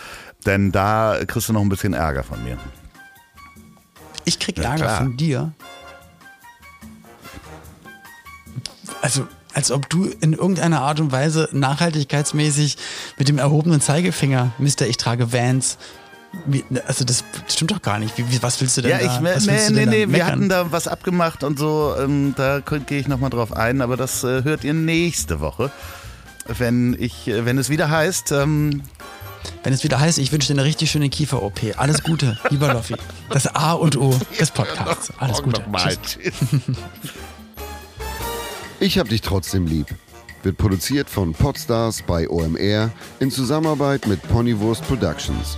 denn 0.46 0.72
da 0.72 1.20
kriegst 1.28 1.50
du 1.50 1.54
noch 1.54 1.62
ein 1.62 1.70
bisschen 1.70 1.94
Ärger 1.94 2.24
von 2.24 2.44
mir. 2.44 2.58
Ich 4.26 4.40
krieg 4.40 4.58
Ja, 4.58 4.64
Ärger 4.72 4.86
klar. 4.86 4.98
von 5.00 5.18
dir. 5.18 5.52
Also, 9.02 9.28
als 9.54 9.72
ob 9.72 9.90
du 9.90 10.06
in 10.22 10.34
irgendeiner 10.34 10.82
Art 10.82 11.00
und 11.00 11.12
Weise 11.12 11.50
nachhaltigkeitsmäßig 11.52 12.78
mit 13.18 13.28
dem 13.28 13.38
erhobenen 13.38 13.82
Zeigefinger, 13.82 14.52
Mister, 14.58 14.88
ich 14.88 14.98
trage 14.98 15.34
Vans. 15.34 15.78
Wie, 16.46 16.64
also 16.88 17.06
das 17.06 17.24
stimmt 17.48 17.72
doch 17.72 17.82
gar 17.82 18.00
nicht. 18.00 18.18
Wie, 18.18 18.30
wie, 18.32 18.42
was 18.42 18.60
willst 18.60 18.78
du 18.78 18.82
denn 18.82 18.92
Ja, 18.92 18.98
da? 18.98 19.06
ich, 19.06 19.24
was 19.36 19.46
nee, 19.46 19.54
nee, 19.70 19.76
denn 19.86 19.90
nee, 19.90 20.06
da 20.08 20.12
wir 20.14 20.26
hatten 20.26 20.50
da 20.50 20.72
was 20.72 20.88
abgemacht 20.88 21.44
und 21.44 21.60
so, 21.60 21.96
ähm, 22.00 22.34
da 22.36 22.60
gehe 22.60 23.00
ich 23.00 23.08
nochmal 23.08 23.30
drauf 23.30 23.54
ein, 23.56 23.82
aber 23.82 23.98
das 23.98 24.24
äh, 24.24 24.44
hört 24.44 24.64
ihr 24.64 24.74
nächste 24.74 25.40
Woche. 25.40 25.72
Wenn 26.48 26.96
ich, 27.00 27.28
äh, 27.28 27.46
wenn 27.46 27.58
es 27.58 27.70
wieder 27.70 27.90
heißt, 27.90 28.32
ähm, 28.34 28.82
Wenn 29.64 29.74
es 29.74 29.84
wieder 29.84 30.00
heißt, 30.00 30.18
ich 30.18 30.32
wünsche 30.32 30.48
dir 30.54 30.60
eine 30.60 30.68
richtig 30.68 30.90
schöne 30.92 31.10
Kiefer-OP. 31.10 31.60
Alles 31.78 32.04
Gute, 32.04 32.38
lieber 32.50 32.74
Loffi. 32.74 32.96
Das 33.30 33.48
A 33.56 33.74
und 33.74 33.96
O 33.98 34.18
des 34.40 34.52
Podcasts. 34.52 35.12
Alles 35.20 35.42
Gute. 35.44 35.62
Nochmal. 35.62 35.96
Tschüss. 35.98 36.34
Tschüss. 36.50 36.62
Ich 38.80 38.98
hab 39.00 39.08
dich 39.08 39.22
trotzdem 39.22 39.66
lieb. 39.66 39.88
Wird 40.42 40.58
produziert 40.58 41.10
von 41.10 41.32
Podstars 41.34 42.02
bei 42.02 42.28
OMR 42.30 42.92
in 43.22 43.32
Zusammenarbeit 43.32 44.08
mit 44.08 44.22
Ponywurst 44.28 44.86
Productions. 44.86 45.58